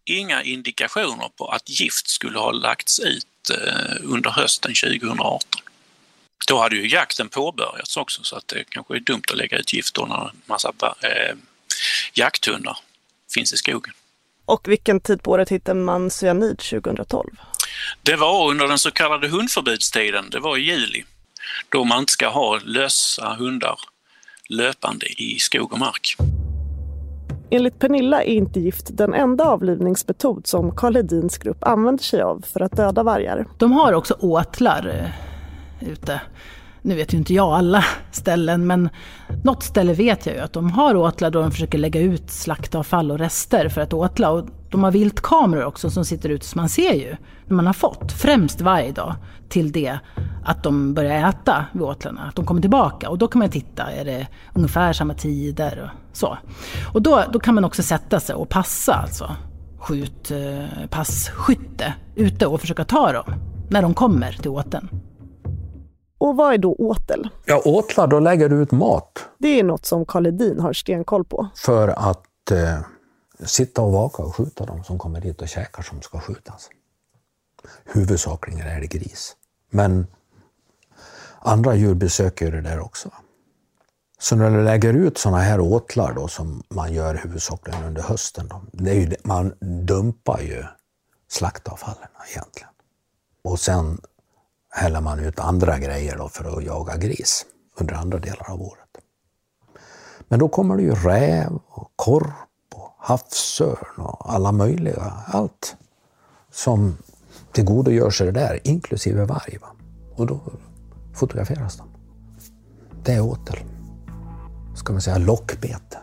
inga 0.06 0.43
indikationer 0.43 1.30
på 1.38 1.48
att 1.48 1.69
gift 1.69 2.08
skulle 2.08 2.39
ha 2.39 2.52
lagts 2.52 3.00
ut 3.00 3.28
under 4.03 4.29
hösten 4.29 4.73
2018. 4.73 5.62
Då 6.47 6.60
hade 6.62 6.75
ju 6.75 6.88
jakten 6.88 7.29
påbörjats 7.29 7.97
också 7.97 8.23
så 8.23 8.36
att 8.36 8.47
det 8.47 8.63
kanske 8.69 8.95
är 8.95 8.99
dumt 8.99 9.23
att 9.31 9.38
lägga 9.38 9.58
ut 9.58 9.73
gift 9.73 9.95
då 9.95 10.05
när 10.05 10.29
en 10.29 10.41
massa 10.45 10.73
eh, 10.79 11.36
jakthundar 12.13 12.77
finns 13.34 13.53
i 13.53 13.58
skogen. 13.58 13.93
Och 14.45 14.67
vilken 14.67 14.99
tid 14.99 15.23
på 15.23 15.31
året 15.31 15.49
hittade 15.49 15.79
man 15.79 16.12
cyanid 16.12 16.60
2012? 16.60 17.29
Det 18.01 18.15
var 18.15 18.49
under 18.49 18.67
den 18.67 18.79
så 18.79 18.91
kallade 18.91 19.27
hundförbudstiden, 19.27 20.29
det 20.29 20.39
var 20.39 20.58
i 20.58 20.62
juli, 20.62 21.03
då 21.69 21.84
man 21.84 21.99
inte 21.99 22.12
ska 22.12 22.29
ha 22.29 22.60
lösa 22.63 23.36
hundar 23.36 23.79
löpande 24.49 25.05
i 25.05 25.39
skog 25.39 25.73
och 25.73 25.79
mark. 25.79 26.15
Enligt 27.49 27.79
Pernilla 27.79 28.23
är 28.23 28.34
inte 28.34 28.60
gift 28.60 28.97
den 28.97 29.13
enda 29.13 29.43
avlivningsmetod 29.43 30.47
som 30.47 30.71
Karl 30.75 30.95
Hedins 30.95 31.38
grupp 31.38 31.63
använder 31.63 32.03
sig 32.03 32.21
av 32.21 32.45
för 32.53 32.62
att 32.62 32.71
döda 32.71 33.03
vargar. 33.03 33.45
De 33.58 33.71
har 33.71 33.93
också 33.93 34.13
åtlar 34.13 34.88
eh, 34.88 35.89
ute. 35.91 36.21
Nu 36.81 36.95
vet 36.95 37.13
ju 37.13 37.17
inte 37.17 37.34
jag 37.34 37.53
alla 37.53 37.84
ställen, 38.12 38.67
men 38.67 38.89
något 39.43 39.63
ställe 39.63 39.93
vet 39.93 40.25
jag 40.25 40.36
ju 40.36 40.41
att 40.41 40.53
de 40.53 40.71
har 40.71 40.95
åtlar 40.95 41.31
då 41.31 41.41
de 41.41 41.51
försöker 41.51 41.77
lägga 41.77 42.01
ut 42.01 42.31
slaktavfall 42.31 43.12
och 43.12 43.19
rester 43.19 43.69
för 43.69 43.81
att 43.81 43.93
åtla. 43.93 44.31
Och 44.31 44.45
de 44.69 44.84
har 44.84 44.91
viltkameror 44.91 45.65
också 45.65 45.89
som 45.89 46.05
sitter 46.05 46.29
ute, 46.29 46.45
så 46.45 46.58
man 46.58 46.69
ser 46.69 46.93
ju 46.93 47.15
när 47.45 47.55
man 47.55 47.65
har 47.65 47.73
fått, 47.73 48.12
främst 48.12 48.62
varje 48.62 48.91
dag, 48.91 49.15
till 49.49 49.71
det 49.71 49.99
att 50.45 50.63
de 50.63 50.93
börjar 50.93 51.29
äta 51.29 51.65
vid 51.71 51.81
åtlarna, 51.81 52.21
att 52.21 52.36
de 52.36 52.45
kommer 52.45 52.62
tillbaka. 52.62 53.10
Och 53.10 53.17
då 53.17 53.27
kan 53.27 53.39
man 53.39 53.49
titta, 53.49 53.91
är 53.91 54.05
det 54.05 54.27
ungefär 54.53 54.93
samma 54.93 55.13
tider 55.13 55.81
och 55.84 56.05
så. 56.15 56.38
Och 56.93 57.01
då, 57.01 57.23
då 57.34 57.39
kan 57.39 57.56
man 57.56 57.65
också 57.65 57.84
sätta 57.84 58.19
sig 58.19 58.36
och 58.36 58.49
passa, 58.49 58.93
alltså 58.93 59.36
skjut, 59.80 60.32
eh, 60.32 60.88
passkytte 60.89 61.93
ute 62.15 62.47
och 62.47 62.62
försöka 62.62 62.86
ta 62.86 63.12
dem 63.12 63.34
när 63.69 63.82
de 63.82 63.93
kommer 63.93 64.32
till 64.32 64.49
åteln. 64.51 64.89
Och 66.17 66.36
vad 66.36 66.54
är 66.54 66.58
då 66.58 66.73
åtel? 66.73 67.30
Ja, 67.45 67.62
åtlar, 67.65 68.08
då 68.08 68.19
lägger 68.19 68.49
du 68.49 68.56
ut 68.56 68.71
mat. 68.71 69.30
Det 69.38 69.60
är 69.60 69.63
något 69.63 69.86
som 69.86 70.06
Karl 70.06 70.28
Edin 70.28 70.60
har 70.60 70.73
stenkoll 70.73 71.25
på. 71.25 71.47
För 71.56 71.88
att 71.88 72.51
eh, 72.51 72.80
sitta 73.45 73.82
och 73.82 73.91
vaka 73.91 74.23
och 74.23 74.36
skjuta 74.36 74.65
dem 74.65 74.84
som 74.84 74.99
kommer 74.99 75.21
dit 75.21 75.41
och 75.41 75.47
käkar 75.47 75.84
som 75.84 76.01
ska 76.01 76.19
skjutas. 76.19 76.69
Huvudsakligen 77.86 78.67
är 78.67 78.82
det 78.82 78.88
gris. 78.88 79.36
Men 79.69 80.08
andra 81.39 81.75
djur 81.75 81.93
besöker 81.93 82.51
det 82.51 82.62
där 82.62 82.80
också. 82.80 83.10
Så 84.25 84.35
när 84.35 84.51
du 84.51 84.63
lägger 84.63 84.93
ut 84.93 85.17
sådana 85.17 85.41
här 85.41 85.59
åtlar 85.59 86.13
då, 86.13 86.27
som 86.27 86.63
man 86.69 86.93
gör 86.93 87.15
huvudsakligen 87.15 87.83
under 87.83 88.01
hösten, 88.01 88.47
då, 88.47 88.61
det 88.71 88.91
är 88.91 88.95
ju, 88.95 89.15
man 89.23 89.53
dumpar 89.59 90.39
ju 90.39 90.63
slaktavfallen 91.27 92.09
egentligen. 92.31 92.69
Och 93.43 93.59
sen 93.59 94.01
häller 94.69 95.01
man 95.01 95.19
ut 95.19 95.39
andra 95.39 95.79
grejer 95.79 96.17
då 96.17 96.29
för 96.29 96.57
att 96.57 96.63
jaga 96.63 96.97
gris 96.97 97.45
under 97.79 97.95
andra 97.95 98.19
delar 98.19 98.51
av 98.51 98.61
året. 98.61 98.97
Men 100.27 100.39
då 100.39 100.47
kommer 100.47 100.75
det 100.75 100.83
ju 100.83 100.95
räv, 100.95 101.59
och 101.67 101.91
korp, 101.95 102.73
och 102.75 102.95
havsörn 102.97 104.05
och 104.05 104.33
alla 104.33 104.51
möjliga, 104.51 105.13
allt 105.27 105.75
som 106.51 106.97
tillgodogör 107.51 108.09
sig 108.09 108.25
det 108.25 108.39
där, 108.39 108.59
inklusive 108.63 109.25
varg. 109.25 109.57
Va? 109.61 109.67
Och 110.15 110.27
då 110.27 110.39
fotograferas 111.13 111.77
de. 111.77 111.88
Det 113.03 113.13
är 113.13 113.21
åtel. 113.21 113.74
Ska 114.86 114.93
man 114.93 115.02
säga 115.02 115.17
lockbete. 115.17 115.98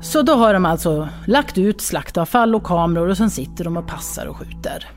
Så 0.00 0.22
då 0.22 0.32
har 0.32 0.54
de 0.54 0.66
alltså 0.66 1.08
lagt 1.26 1.58
ut 1.58 1.80
slaktavfall 1.80 2.54
och 2.54 2.64
kameror 2.64 3.08
och 3.08 3.16
sen 3.16 3.30
sitter 3.30 3.64
de 3.64 3.76
och 3.76 3.86
passar 3.86 4.26
och 4.26 4.36
skjuter. 4.36 4.90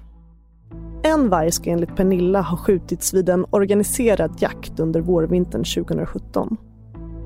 En 1.03 1.29
varg 1.29 1.51
ska 1.51 1.69
enligt 1.69 1.95
Pernilla 1.95 2.41
ha 2.41 2.57
skjutits 2.57 3.13
vid 3.13 3.29
en 3.29 3.45
organiserad 3.49 4.31
jakt 4.39 4.79
under 4.79 5.01
vårvintern 5.01 5.63
2017 5.63 6.57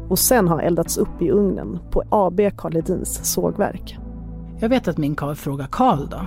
och 0.09 0.19
sen 0.19 0.47
ha 0.47 0.61
eldats 0.61 0.97
upp 0.97 1.21
i 1.21 1.29
ugnen 1.31 1.79
på 1.91 2.03
AB 2.09 2.41
Karl 2.57 2.77
Edins 2.77 3.33
sågverk. 3.33 3.97
Jag 4.59 4.69
vet 4.69 4.87
att 4.87 4.97
min 4.97 5.15
karl 5.15 5.35
frågar 5.35 5.67
Karl 5.67 6.09
då. 6.09 6.21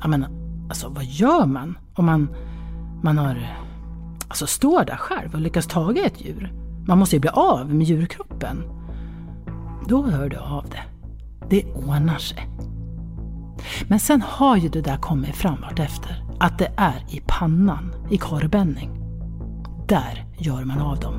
Jag 0.00 0.10
menar, 0.10 0.28
alltså 0.68 0.88
vad 0.88 1.04
gör 1.04 1.46
man 1.46 1.78
om 1.94 2.04
man, 2.04 2.28
man 3.02 3.18
har, 3.18 3.56
alltså 4.28 4.46
står 4.46 4.84
där 4.84 4.96
själv 4.96 5.34
och 5.34 5.40
lyckas 5.40 5.66
taga 5.66 6.04
ett 6.04 6.20
djur? 6.24 6.52
Man 6.86 6.98
måste 6.98 7.16
ju 7.16 7.20
bli 7.20 7.30
av 7.32 7.74
med 7.74 7.86
djurkroppen. 7.86 8.77
Då 9.88 10.02
hör 10.02 10.28
du 10.28 10.36
av 10.36 10.68
det. 10.70 10.82
Det 11.50 11.64
ordnar 11.64 12.18
sig. 12.18 12.48
Men 13.88 14.00
sen 14.00 14.22
har 14.22 14.56
ju 14.56 14.68
det 14.68 14.80
där 14.80 14.96
kommit 14.96 15.36
fram 15.36 15.60
vartefter 15.60 16.24
att 16.40 16.58
det 16.58 16.72
är 16.76 17.04
i 17.10 17.22
pannan, 17.26 17.94
i 18.10 18.18
korvbänning. 18.18 18.90
Där 19.88 20.26
gör 20.38 20.64
man 20.64 20.80
av 20.80 21.00
dem. 21.00 21.14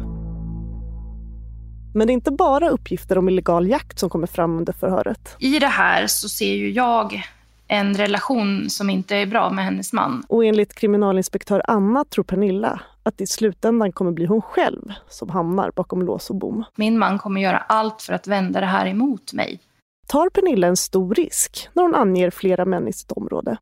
Men 1.93 2.07
det 2.07 2.11
är 2.11 2.15
inte 2.15 2.31
bara 2.31 2.69
uppgifter 2.69 3.17
om 3.17 3.29
illegal 3.29 3.67
jakt 3.67 3.99
som 3.99 4.09
kommer 4.09 4.27
fram 4.27 4.57
under 4.57 4.73
förhöret. 4.73 5.35
I 5.39 5.59
det 5.59 5.67
här 5.67 6.07
så 6.07 6.29
ser 6.29 6.53
ju 6.53 6.71
jag 6.71 7.23
en 7.67 7.93
relation 7.93 8.69
som 8.69 8.89
inte 8.89 9.15
är 9.15 9.25
bra 9.25 9.49
med 9.49 9.65
hennes 9.65 9.93
man. 9.93 10.23
Och 10.27 10.45
enligt 10.45 10.75
kriminalinspektör 10.75 11.61
Anna 11.67 12.05
tror 12.05 12.23
Pernilla 12.23 12.81
att 13.09 13.17
det 13.17 13.23
i 13.23 13.27
slutändan 13.27 13.91
kommer 13.91 14.11
bli 14.11 14.25
hon 14.25 14.41
själv 14.41 14.91
som 15.09 15.29
hamnar 15.29 15.71
bakom 15.75 16.01
lås 16.01 16.29
och 16.29 16.35
bom. 16.35 16.63
Min 16.75 16.99
man 16.99 17.19
kommer 17.19 17.41
göra 17.41 17.57
allt 17.57 18.01
för 18.01 18.13
att 18.13 18.27
vända 18.27 18.59
det 18.59 18.65
här 18.65 18.85
emot 18.87 19.33
mig. 19.33 19.59
Tar 20.07 20.29
Pernilla 20.29 20.67
en 20.67 20.77
stor 20.77 21.15
risk 21.15 21.69
när 21.73 21.83
hon 21.83 21.95
anger 21.95 22.29
flera 22.29 22.65
män 22.65 22.87
i 22.87 22.93
sitt 22.93 23.11
område? 23.11 23.57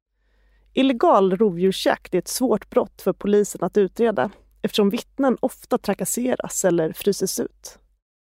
Illegal 0.74 1.38
rovdjursjakt 1.38 2.14
är 2.14 2.20
ett 2.20 2.28
svårt 2.28 2.70
brott 2.70 3.02
för 3.02 3.14
polisen 3.14 3.64
att 3.64 3.78
utreda 3.78 4.30
eftersom 4.62 4.90
vittnen 4.90 5.38
ofta 5.40 5.78
trakasseras 5.78 6.66
eller 6.66 6.94
fryses 6.94 7.40
ut. 7.40 7.80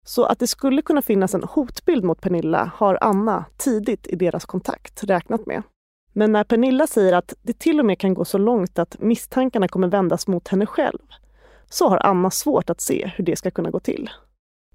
Så 0.07 0.25
att 0.25 0.39
det 0.39 0.47
skulle 0.47 0.83
kunna 0.83 1.03
finnas 1.03 1.35
en 1.35 1.43
hotbild 1.43 2.05
mot 2.05 2.21
Pernilla 2.21 2.73
har 2.75 2.99
Anna 3.01 3.45
tidigt 3.57 4.07
i 4.07 4.17
deras 4.17 4.45
kontakt 4.45 5.05
räknat 5.05 5.47
med. 5.47 5.63
Men 6.13 6.33
när 6.33 6.45
Pernilla 6.45 6.87
säger 6.87 7.13
att 7.13 7.35
det 7.43 7.59
till 7.59 7.81
och 7.81 7.87
med 7.87 7.99
kan 7.99 8.15
gå 8.15 8.25
så 8.25 8.39
långt 8.39 8.79
att 8.79 8.97
misstankarna 9.01 9.69
kommer 9.69 9.89
vändas 9.89 10.27
mot 10.27 10.49
henne 10.49 10.67
själv, 10.67 10.99
så 11.71 11.89
har 11.89 11.99
Anna 11.99 12.31
svårt 12.31 12.71
att 12.71 12.81
se 12.81 13.13
hur 13.17 13.25
det 13.25 13.37
ska 13.37 13.51
kunna 13.51 13.71
gå 13.71 13.81
till. 13.81 14.11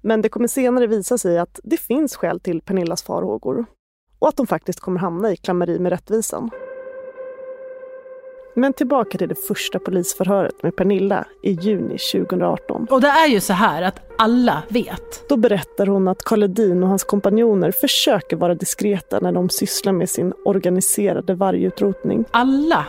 Men 0.02 0.22
det 0.22 0.28
kommer 0.28 0.48
senare 0.48 0.86
visa 0.86 1.18
sig 1.18 1.38
att 1.38 1.60
det 1.62 1.76
finns 1.76 2.16
skäl 2.16 2.40
till 2.40 2.60
Pernillas 2.60 3.02
farhågor 3.02 3.66
och 4.18 4.28
att 4.28 4.36
de 4.36 4.46
faktiskt 4.46 4.80
kommer 4.80 5.00
hamna 5.00 5.32
i 5.32 5.36
klammeri 5.36 5.78
med 5.78 5.90
rättvisan. 5.90 6.50
Men 8.58 8.72
tillbaka 8.72 9.18
till 9.18 9.28
det 9.28 9.34
första 9.34 9.78
polisförhöret 9.78 10.62
med 10.62 10.76
Pernilla 10.76 11.24
i 11.42 11.52
juni 11.52 11.98
2018. 12.12 12.86
Och 12.90 13.00
det 13.00 13.08
är 13.08 13.26
ju 13.26 13.40
så 13.40 13.52
här 13.52 13.82
att 13.82 14.00
alla 14.18 14.62
vet. 14.68 15.28
Då 15.28 15.36
berättar 15.36 15.86
hon 15.86 16.08
att 16.08 16.24
Karl 16.24 16.42
Edin 16.42 16.82
och 16.82 16.88
hans 16.88 17.04
kompanjoner 17.04 17.70
försöker 17.70 18.36
vara 18.36 18.54
diskreta 18.54 19.20
när 19.20 19.32
de 19.32 19.48
sysslar 19.48 19.92
med 19.92 20.10
sin 20.10 20.32
organiserade 20.44 21.34
vargutrotning. 21.34 22.24
Alla 22.30 22.86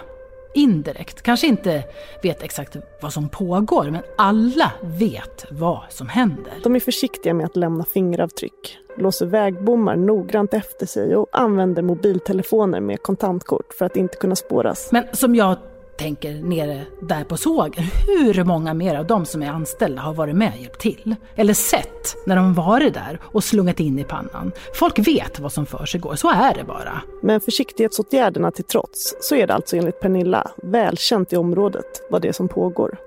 indirekt, 0.53 1.21
kanske 1.21 1.47
inte 1.47 1.83
vet 2.23 2.43
exakt 2.43 2.77
vad 3.01 3.13
som 3.13 3.29
pågår, 3.29 3.91
men 3.91 4.01
alla 4.17 4.71
vet 4.81 5.45
vad 5.51 5.81
som 5.89 6.07
händer. 6.07 6.53
De 6.63 6.75
är 6.75 6.79
försiktiga 6.79 7.33
med 7.33 7.45
att 7.45 7.55
lämna 7.55 7.85
fingeravtryck, 7.85 8.77
låser 8.97 9.25
vägbommar 9.25 9.95
noggrant 9.95 10.53
efter 10.53 10.85
sig 10.85 11.15
och 11.15 11.27
använder 11.31 11.81
mobiltelefoner 11.81 12.79
med 12.79 13.03
kontantkort 13.03 13.73
för 13.73 13.85
att 13.85 13.97
inte 13.97 14.17
kunna 14.17 14.35
spåras. 14.35 14.91
Men 14.91 15.03
som 15.11 15.35
jag 15.35 15.57
tänker 15.99 16.33
nere 16.33 16.85
där 17.01 17.23
på 17.23 17.37
sågen, 17.37 17.83
hur 18.07 18.43
många 18.43 18.73
mer 18.73 18.95
av 18.95 19.07
de 19.07 19.25
som 19.25 19.43
är 19.43 19.49
anställda 19.49 20.01
har 20.01 20.13
varit 20.13 20.35
med 20.35 20.53
och 20.53 20.61
hjälpt 20.61 20.81
till? 20.81 21.15
Eller 21.35 21.53
sett 21.53 22.15
när 22.25 22.35
de 22.35 22.53
varit 22.53 22.93
där 22.93 23.19
och 23.23 23.43
slungat 23.43 23.79
in 23.79 23.99
i 23.99 24.03
pannan? 24.03 24.51
Folk 24.75 24.99
vet 24.99 25.39
vad 25.39 25.53
som 25.53 25.65
för 25.65 25.85
sig 25.85 25.99
går, 25.99 26.15
så 26.15 26.29
är 26.29 26.53
det 26.53 26.63
bara. 26.63 27.01
Men 27.21 27.41
försiktighetsåtgärderna 27.41 28.51
till 28.51 28.63
trots 28.63 29.15
så 29.21 29.35
är 29.35 29.47
det 29.47 29.53
alltså 29.53 29.77
enligt 29.77 29.99
Pernilla 29.99 30.51
välkänt 30.63 31.33
i 31.33 31.37
området 31.37 32.01
vad 32.09 32.21
det 32.21 32.27
är 32.27 32.33
som 32.33 32.47
pågår. 32.47 32.97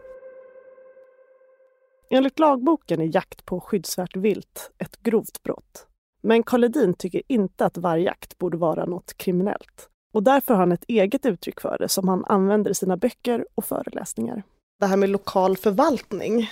Enligt 2.11 2.38
lagboken 2.38 3.00
är 3.00 3.14
jakt 3.14 3.44
på 3.44 3.61
skyddsvärt 3.61 4.16
vilt 4.16 4.70
ett 4.78 5.02
grovt 5.02 5.42
brott. 5.42 5.87
Men 6.22 6.42
Karl 6.42 6.64
Edin 6.64 6.94
tycker 6.94 7.22
inte 7.28 7.66
att 7.66 7.76
vargjakt 7.76 8.38
borde 8.38 8.57
vara 8.57 8.85
något 8.85 9.16
kriminellt. 9.16 9.88
Och 10.12 10.22
därför 10.22 10.55
har 10.55 10.61
han 10.61 10.72
ett 10.72 10.85
eget 10.88 11.27
uttryck 11.27 11.61
för 11.61 11.77
det 11.79 11.88
som 11.88 12.09
han 12.09 12.25
använder 12.25 12.70
i 12.70 12.75
sina 12.75 12.96
böcker 12.96 13.46
och 13.55 13.64
föreläsningar. 13.64 14.42
Det 14.81 14.87
här 14.87 14.96
med 14.96 15.09
lokal 15.09 15.57
förvaltning. 15.57 16.51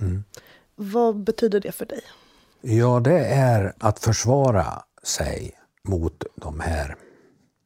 Mm. 0.00 0.24
Vad 0.74 1.16
betyder 1.16 1.60
det 1.60 1.72
för 1.72 1.86
dig? 1.86 2.00
Ja, 2.60 3.00
det 3.00 3.24
är 3.26 3.74
att 3.78 3.98
försvara 3.98 4.82
sig 5.02 5.52
mot 5.82 6.24
de 6.34 6.60
här 6.60 6.96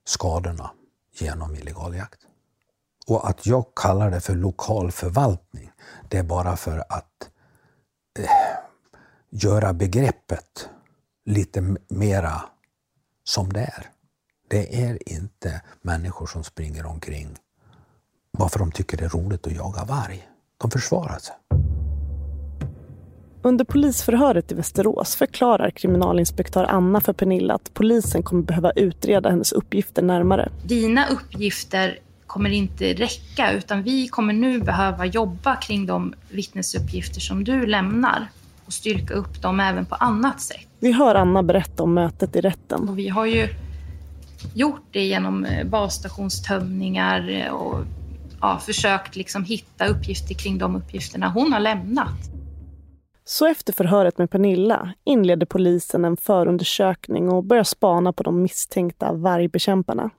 skadorna 0.04 0.70
genom 1.18 1.54
illegal 1.54 1.94
jakt. 1.94 2.20
Och 3.06 3.28
att 3.28 3.46
jag 3.46 3.64
kallar 3.76 4.10
det 4.10 4.20
för 4.20 4.34
lokal 4.34 4.92
förvaltning, 4.92 5.72
det 6.08 6.18
är 6.18 6.22
bara 6.22 6.56
för 6.56 6.78
att 6.78 7.30
eh, 8.18 8.30
göra 9.30 9.72
begreppet 9.72 10.68
lite 11.24 11.76
mera 11.88 12.42
som 13.24 13.52
det 13.52 13.60
är. 13.60 13.90
Det 14.50 14.82
är 14.82 15.12
inte 15.12 15.62
människor 15.82 16.26
som 16.26 16.44
springer 16.44 16.86
omkring 16.86 17.28
bara 18.38 18.48
för 18.48 18.58
de 18.58 18.72
tycker 18.72 18.96
det 18.96 19.04
är 19.04 19.08
roligt 19.08 19.46
att 19.46 19.56
jaga 19.56 19.84
varg. 19.84 20.28
De 20.58 20.70
försvarar 20.70 21.18
sig. 21.18 21.34
Under 23.42 23.64
polisförhöret 23.64 24.52
i 24.52 24.54
Västerås 24.54 25.16
förklarar 25.16 25.70
kriminalinspektör 25.70 26.64
Anna 26.64 27.00
för 27.00 27.12
Pernilla 27.12 27.54
att 27.54 27.74
polisen 27.74 28.22
kommer 28.22 28.42
behöva 28.42 28.70
utreda 28.70 29.30
hennes 29.30 29.52
uppgifter 29.52 30.02
närmare. 30.02 30.48
Dina 30.64 31.06
uppgifter 31.08 31.98
kommer 32.26 32.50
inte 32.50 32.94
räcka 32.94 33.52
utan 33.52 33.82
vi 33.82 34.08
kommer 34.08 34.32
nu 34.32 34.60
behöva 34.60 35.06
jobba 35.06 35.56
kring 35.56 35.86
de 35.86 36.14
vittnesuppgifter 36.30 37.20
som 37.20 37.44
du 37.44 37.66
lämnar 37.66 38.28
och 38.66 38.72
styrka 38.72 39.14
upp 39.14 39.42
dem 39.42 39.60
även 39.60 39.86
på 39.86 39.94
annat 39.94 40.40
sätt. 40.40 40.66
Vi 40.78 40.92
hör 40.92 41.14
Anna 41.14 41.42
berätta 41.42 41.82
om 41.82 41.94
mötet 41.94 42.36
i 42.36 42.40
rätten. 42.40 42.88
Och 42.88 42.98
vi 42.98 43.08
har 43.08 43.26
ju 43.26 43.48
gjort 44.54 44.86
det 44.90 45.04
genom 45.04 45.44
eh, 45.44 45.66
basstationstömningar 45.66 47.28
eh, 47.30 47.52
och 47.52 47.84
ja, 48.40 48.58
försökt 48.58 49.16
liksom 49.16 49.44
hitta 49.44 49.86
uppgifter 49.86 50.34
kring 50.34 50.58
de 50.58 50.76
uppgifterna 50.76 51.28
hon 51.28 51.52
har 51.52 51.60
lämnat. 51.60 52.30
Så 53.24 53.46
efter 53.46 53.72
förhöret 53.72 54.18
med 54.18 54.30
Pernilla 54.30 54.94
inleder 55.04 55.46
polisen 55.46 56.04
en 56.04 56.16
förundersökning 56.16 57.28
och 57.28 57.44
börjar 57.44 57.64
spana 57.64 58.12
på 58.12 58.22
de 58.22 58.42
misstänkta 58.42 59.12
vargbekämparna. 59.12 60.10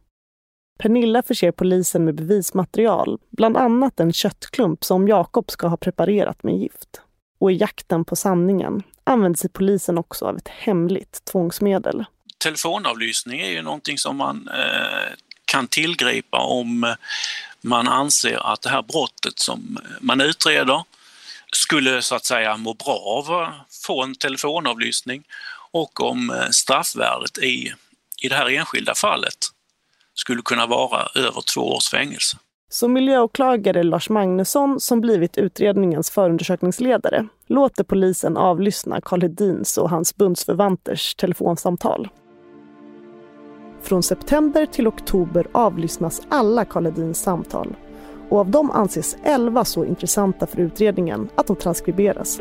Pernilla 0.79 1.23
förser 1.23 1.51
polisen 1.51 2.05
med 2.05 2.15
bevismaterial, 2.15 3.19
bland 3.29 3.57
annat 3.57 3.99
en 3.99 4.13
köttklump 4.13 4.83
som 4.83 5.07
Jakob 5.07 5.51
ska 5.51 5.67
ha 5.67 5.77
preparerat 5.77 6.43
med 6.43 6.57
gift. 6.57 7.01
Och 7.39 7.51
i 7.51 7.55
jakten 7.55 8.05
på 8.05 8.15
sanningen 8.15 8.83
använder 9.03 9.37
sig 9.37 9.49
polisen 9.49 9.97
också 9.97 10.25
av 10.25 10.37
ett 10.37 10.47
hemligt 10.47 11.25
tvångsmedel. 11.25 12.05
Telefonavlyssning 12.41 13.39
är 13.41 13.49
ju 13.49 13.61
någonting 13.61 13.97
som 13.97 14.17
man 14.17 14.49
eh, 14.53 15.13
kan 15.45 15.67
tillgripa 15.67 16.37
om 16.37 16.83
eh, 16.83 16.93
man 17.61 17.87
anser 17.87 18.53
att 18.53 18.61
det 18.61 18.69
här 18.69 18.81
brottet 18.81 19.39
som 19.39 19.77
eh, 19.83 19.91
man 20.01 20.21
utreder 20.21 20.83
skulle 21.51 22.01
så 22.01 22.15
att 22.15 22.25
säga 22.25 22.57
må 22.57 22.73
bra 22.73 22.97
av 22.97 23.31
att 23.31 23.75
få 23.85 24.03
en 24.03 24.15
telefonavlyssning 24.15 25.23
och 25.71 26.01
om 26.01 26.47
straffvärdet 26.51 27.37
i, 27.37 27.73
i 28.21 28.27
det 28.27 28.35
här 28.35 28.49
enskilda 28.49 28.95
fallet 28.95 29.37
skulle 30.13 30.41
kunna 30.41 30.65
vara 30.65 31.07
över 31.15 31.41
två 31.41 31.61
års 31.61 31.89
fängelse. 31.89 32.37
Så 32.69 32.87
miljöåklagare 32.87 33.83
Lars 33.83 34.09
Magnusson, 34.09 34.79
som 34.79 35.01
blivit 35.01 35.37
utredningens 35.37 36.11
förundersökningsledare, 36.11 37.27
låter 37.47 37.83
polisen 37.83 38.37
avlyssna 38.37 39.01
Karl 39.01 39.21
Hedins 39.21 39.77
och 39.77 39.89
hans 39.89 40.15
bundsförvanters 40.15 41.15
telefonsamtal. 41.15 42.09
Från 43.81 44.03
september 44.03 44.65
till 44.65 44.87
oktober 44.87 45.47
avlyssnas 45.51 46.21
alla 46.29 46.65
Karl 46.65 46.85
Hedins 46.85 47.21
samtal 47.21 47.75
och 48.29 48.39
av 48.39 48.49
dem 48.49 48.71
anses 48.71 49.17
11 49.23 49.65
så 49.65 49.85
intressanta 49.85 50.47
för 50.47 50.59
utredningen 50.59 51.29
att 51.35 51.47
de 51.47 51.55
transkriberas. 51.55 52.39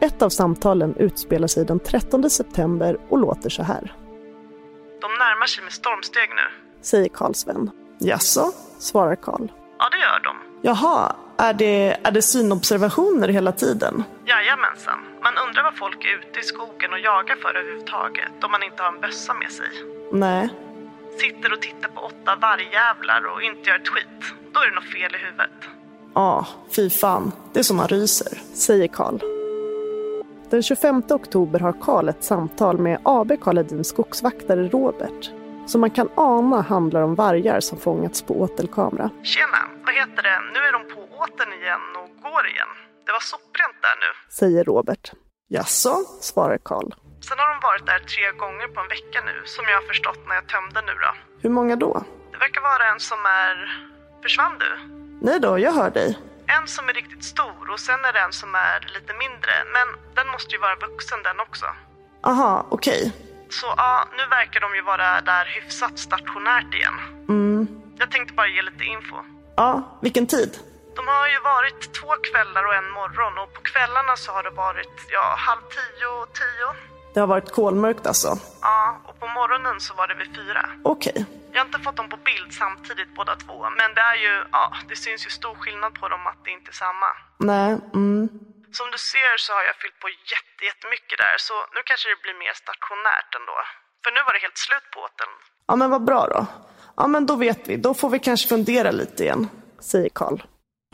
Ett 0.00 0.22
av 0.22 0.28
samtalen 0.28 0.96
utspelar 0.96 1.48
sig 1.48 1.64
den 1.64 1.80
13 1.80 2.30
september 2.30 2.98
och 3.08 3.18
låter 3.18 3.50
så 3.50 3.62
här. 3.62 3.92
De 5.00 5.08
närmar 5.18 5.46
sig 5.46 5.64
med 5.64 5.72
stormsteg 5.72 6.28
nu, 6.28 6.74
säger 6.82 7.08
Karls 7.08 7.46
vän. 7.46 7.70
Jaså, 7.98 8.52
svarar 8.78 9.16
Karl. 9.16 9.48
Ja, 9.78 9.88
det 9.90 9.98
gör 9.98 10.20
de. 10.24 10.36
Jaha, 10.62 11.16
är 11.36 11.54
det, 11.54 11.96
är 12.02 12.10
det 12.10 12.22
synobservationer 12.22 13.28
hela 13.28 13.52
tiden? 13.52 14.04
Jajamensan. 14.26 14.98
Man 15.22 15.34
undrar 15.48 15.62
vad 15.62 15.76
folk 15.76 16.04
är 16.04 16.18
ute 16.18 16.40
i 16.40 16.42
skogen 16.42 16.92
och 16.92 16.98
jagar 16.98 17.36
för 17.36 17.54
överhuvudtaget 17.54 18.44
om 18.44 18.50
man 18.50 18.62
inte 18.62 18.82
har 18.82 18.92
en 18.92 19.00
bössa 19.00 19.34
med 19.34 19.52
sig. 19.52 19.93
Nej. 20.12 20.48
Sitter 21.18 21.52
och 21.52 21.62
tittar 21.62 21.88
på 21.88 22.00
åtta 22.00 22.36
vargjävlar 22.36 23.34
och 23.34 23.42
inte 23.42 23.70
gör 23.70 23.76
ett 23.76 23.88
skit. 23.88 24.34
Då 24.52 24.60
är 24.60 24.66
det 24.66 24.74
något 24.74 24.92
fel 24.92 25.14
i 25.14 25.18
huvudet. 25.18 25.50
Ja, 26.14 26.46
fy 26.76 26.90
fan. 26.90 27.32
Det 27.52 27.58
är 27.58 27.64
som 27.64 27.76
man 27.76 27.88
ryser, 27.88 28.38
säger 28.54 28.88
Karl. 28.88 29.18
Den 30.50 30.62
25 30.62 31.02
oktober 31.10 31.60
har 31.60 31.72
Karl 31.80 32.08
ett 32.08 32.24
samtal 32.24 32.78
med 32.78 32.98
AB 33.02 33.32
Karl 33.40 33.56
Hedins 33.56 33.88
skogsvaktare 33.88 34.68
Robert 34.68 35.30
som 35.66 35.80
man 35.80 35.90
kan 35.90 36.08
ana 36.14 36.60
handlar 36.60 37.02
om 37.02 37.14
vargar 37.14 37.60
som 37.60 37.78
fångats 37.78 38.22
på 38.22 38.40
åtelkamera. 38.40 39.10
Tjena, 39.22 39.58
vad 39.86 39.94
heter 39.94 40.22
det? 40.22 40.40
Nu 40.54 40.58
är 40.58 40.72
de 40.72 40.94
på 40.94 41.00
åten 41.00 41.52
igen 41.52 41.80
och 41.96 42.22
går 42.22 42.46
igen. 42.46 42.68
Det 43.06 43.12
var 43.12 43.20
soprent 43.20 43.82
där 43.82 43.96
nu. 44.00 44.32
Säger 44.32 44.64
Robert. 44.64 45.12
Jaså, 45.48 45.96
svarar 46.20 46.58
Karl. 46.58 46.94
Sen 47.28 47.38
har 47.38 47.48
de 47.54 47.60
varit 47.68 47.86
där 47.86 47.98
tre 47.98 48.26
gånger 48.42 48.66
på 48.68 48.80
en 48.80 48.88
vecka 48.88 49.18
nu, 49.24 49.36
som 49.44 49.64
jag 49.68 49.76
har 49.80 49.86
förstått 49.92 50.20
när 50.28 50.34
jag 50.34 50.46
tömde 50.48 50.80
nu 50.88 50.94
då. 51.04 51.10
Hur 51.42 51.50
många 51.50 51.76
då? 51.76 52.04
Det 52.32 52.38
verkar 52.38 52.60
vara 52.60 52.84
en 52.92 53.00
som 53.00 53.18
är... 53.26 53.54
Försvann 54.22 54.58
du? 54.58 54.70
Nej 55.26 55.40
då, 55.40 55.58
jag 55.58 55.72
hör 55.72 55.90
dig. 55.90 56.18
En 56.46 56.66
som 56.68 56.88
är 56.88 56.92
riktigt 56.92 57.24
stor 57.24 57.70
och 57.72 57.80
sen 57.80 58.04
är 58.04 58.12
det 58.12 58.20
en 58.20 58.32
som 58.32 58.54
är 58.54 58.78
lite 58.94 59.12
mindre. 59.24 59.54
Men 59.76 60.14
den 60.14 60.28
måste 60.28 60.50
ju 60.54 60.58
vara 60.58 60.76
vuxen 60.76 61.22
den 61.22 61.40
också. 61.40 61.66
Aha, 62.22 62.66
okej. 62.70 63.00
Okay. 63.00 63.12
Så 63.50 63.66
ja, 63.76 64.08
nu 64.18 64.26
verkar 64.38 64.60
de 64.60 64.74
ju 64.74 64.82
vara 64.82 65.20
där 65.20 65.44
hyfsat 65.44 65.98
stationärt 65.98 66.74
igen. 66.74 66.98
Mm. 67.28 67.68
Jag 67.98 68.10
tänkte 68.10 68.34
bara 68.34 68.48
ge 68.48 68.62
lite 68.62 68.84
info. 68.84 69.16
Ja, 69.56 69.98
vilken 70.02 70.26
tid? 70.26 70.50
De 70.96 71.08
har 71.08 71.28
ju 71.28 71.38
varit 71.40 71.80
två 71.98 72.10
kvällar 72.28 72.64
och 72.66 72.74
en 72.74 72.90
morgon 72.90 73.38
och 73.38 73.52
på 73.54 73.60
kvällarna 73.60 74.16
så 74.16 74.32
har 74.32 74.42
det 74.42 74.50
varit 74.50 74.96
ja, 75.08 75.34
halv 75.38 75.62
tio 75.76 76.06
och 76.06 76.32
tio. 76.42 76.93
Det 77.14 77.20
har 77.20 77.26
varit 77.26 77.50
kolmörkt 77.60 78.06
alltså? 78.06 78.30
Ja, 78.60 78.80
och 79.08 79.16
på 79.20 79.26
morgonen 79.38 79.76
så 79.80 79.94
var 79.94 80.06
det 80.08 80.16
vid 80.22 80.30
fyra. 80.38 80.62
Okej. 80.92 81.12
Okay. 81.12 81.24
Jag 81.52 81.58
har 81.60 81.66
inte 81.66 81.78
fått 81.86 81.96
dem 81.96 82.08
på 82.14 82.18
bild 82.30 82.50
samtidigt 82.62 83.10
båda 83.18 83.34
två, 83.44 83.56
men 83.78 83.88
det 83.96 84.04
är 84.12 84.18
ju, 84.26 84.34
ja, 84.56 84.64
det 84.88 84.96
syns 85.04 85.26
ju 85.26 85.30
stor 85.40 85.54
skillnad 85.62 85.92
på 86.00 86.04
dem 86.14 86.22
att 86.30 86.40
det 86.44 86.50
inte 86.58 86.70
är 86.74 86.78
samma. 86.86 87.10
Nej, 87.50 87.70
mm. 88.00 88.22
Som 88.78 88.86
du 88.94 88.98
ser 89.12 89.34
så 89.44 89.50
har 89.56 89.64
jag 89.70 89.76
fyllt 89.82 89.98
på 90.04 90.08
jätte, 90.34 90.60
jättemycket 90.70 91.16
där, 91.24 91.36
så 91.48 91.54
nu 91.74 91.80
kanske 91.90 92.06
det 92.12 92.20
blir 92.24 92.36
mer 92.44 92.54
stationärt 92.64 93.30
ändå. 93.38 93.56
För 94.02 94.10
nu 94.16 94.20
var 94.26 94.32
det 94.36 94.42
helt 94.46 94.60
slut 94.66 94.86
på 94.94 94.98
åten. 95.08 95.30
Ja, 95.68 95.74
men 95.80 95.88
vad 95.94 96.04
bra 96.10 96.22
då. 96.34 96.40
Ja, 96.96 97.04
men 97.12 97.22
då 97.30 97.34
vet 97.46 97.62
vi. 97.68 97.74
Då 97.86 97.90
får 98.00 98.10
vi 98.14 98.18
kanske 98.28 98.46
fundera 98.54 98.90
lite 98.90 99.20
igen, 99.26 99.42
säger 99.90 100.10
Karl. 100.20 100.38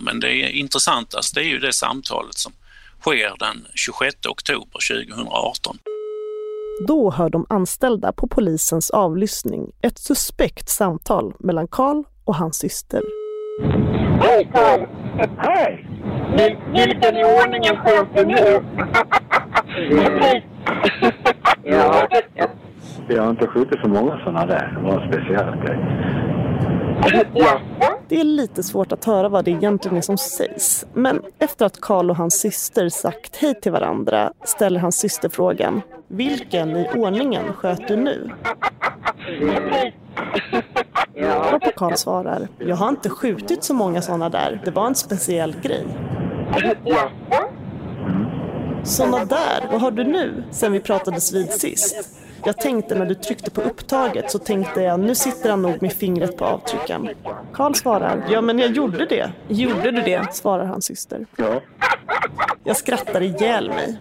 Men 0.07 0.21
det 0.21 0.33
intressantast 0.65 1.35
det 1.35 1.41
är 1.47 1.51
ju 1.55 1.59
det 1.59 1.73
samtalet 1.73 2.39
som 2.45 2.53
sker 3.01 3.33
den 3.39 3.57
26 3.75 4.27
oktober 4.27 4.79
2018. 5.07 5.79
Då 6.87 7.11
hör 7.11 7.31
de 7.31 7.47
anställda 7.49 8.13
på 8.13 8.29
polisens 8.29 8.91
avlyssning 8.91 9.73
ett 9.83 9.99
suspekt 9.99 10.69
samtal 10.69 11.35
mellan 11.39 11.69
Karl 11.69 12.05
och 12.25 12.35
hans 12.35 12.57
syster. 12.57 13.01
Hej 14.21 14.51
Karl! 14.55 14.87
Hej! 15.39 15.87
Vil 16.37 16.57
vilken 16.73 17.17
i 17.17 17.25
ordningen 17.25 17.77
sköt 17.77 18.09
du 18.17 18.25
nu? 18.25 18.63
ja, 21.65 22.09
jag 23.09 23.23
har 23.23 23.31
inte 23.31 23.47
skjutit 23.47 23.81
så 23.83 23.89
många 23.89 24.19
sådana 24.19 24.47
där. 24.47 24.73
Det 24.77 24.83
var 24.83 25.09
speciellt. 25.09 25.65
Det 28.11 28.21
är 28.21 28.25
lite 28.25 28.63
svårt 28.63 28.93
att 28.93 29.05
höra 29.05 29.29
vad 29.29 29.45
det 29.45 29.51
egentligen 29.51 29.97
är 29.97 30.01
som 30.01 30.19
sägs. 30.19 30.87
Men 30.95 31.23
efter 31.39 31.67
att 31.67 31.81
Karl 31.81 32.11
och 32.11 32.17
hans 32.17 32.35
syster 32.35 32.89
sagt 32.89 33.37
hej 33.37 33.61
till 33.61 33.73
varandra 33.73 34.33
ställer 34.45 34.81
hans 34.81 34.99
syster 34.99 35.29
frågan 35.29 35.83
Vilken 36.09 36.77
i 36.77 36.89
ordningen 36.97 37.53
sköt 37.53 37.89
du 37.89 37.97
nu? 37.97 38.31
Varpå 41.17 41.71
Karl 41.77 41.95
svarar 41.95 42.49
Jag 42.59 42.77
har 42.77 42.89
inte 42.89 43.11
skjutit 43.11 43.65
så 43.65 43.75
många 43.75 44.03
sådana 44.03 44.29
där. 44.29 44.63
Det 44.65 44.71
var 44.71 44.87
en 44.87 44.95
speciell 44.95 45.57
grej. 45.63 45.87
Såna 48.83 49.25
där, 49.25 49.69
vad 49.73 49.81
har 49.81 49.91
du 49.91 50.05
nu 50.05 50.45
sen 50.51 50.73
vi 50.73 50.81
pratades 50.81 51.33
vid 51.33 51.51
sist? 51.51 52.20
Jag 52.45 52.59
tänkte 52.59 52.95
när 52.95 53.07
du 53.07 53.15
tryckte 53.15 53.51
på 53.51 53.61
upptaget 53.61 54.31
så 54.31 54.39
tänkte 54.39 54.83
jag 54.83 55.01
nu 55.01 55.15
sitter 55.15 55.51
han 55.51 55.63
nog 55.63 55.83
med 55.83 55.93
fingret 55.93 56.37
på 56.37 56.45
avtryckaren. 56.45 57.09
Karl 57.53 57.75
svarar, 57.75 58.27
ja 58.31 58.41
men 58.41 58.59
jag 58.59 58.71
gjorde 58.71 59.07
det. 59.07 59.31
Gjorde 59.49 59.91
du 59.91 60.03
det? 60.03 60.35
svarar 60.35 60.65
hans 60.65 60.85
syster. 60.85 61.27
Ja. 61.37 61.61
Jag 62.65 62.77
skrattar 62.77 63.21
ihjäl 63.21 63.69
mig. 63.69 63.99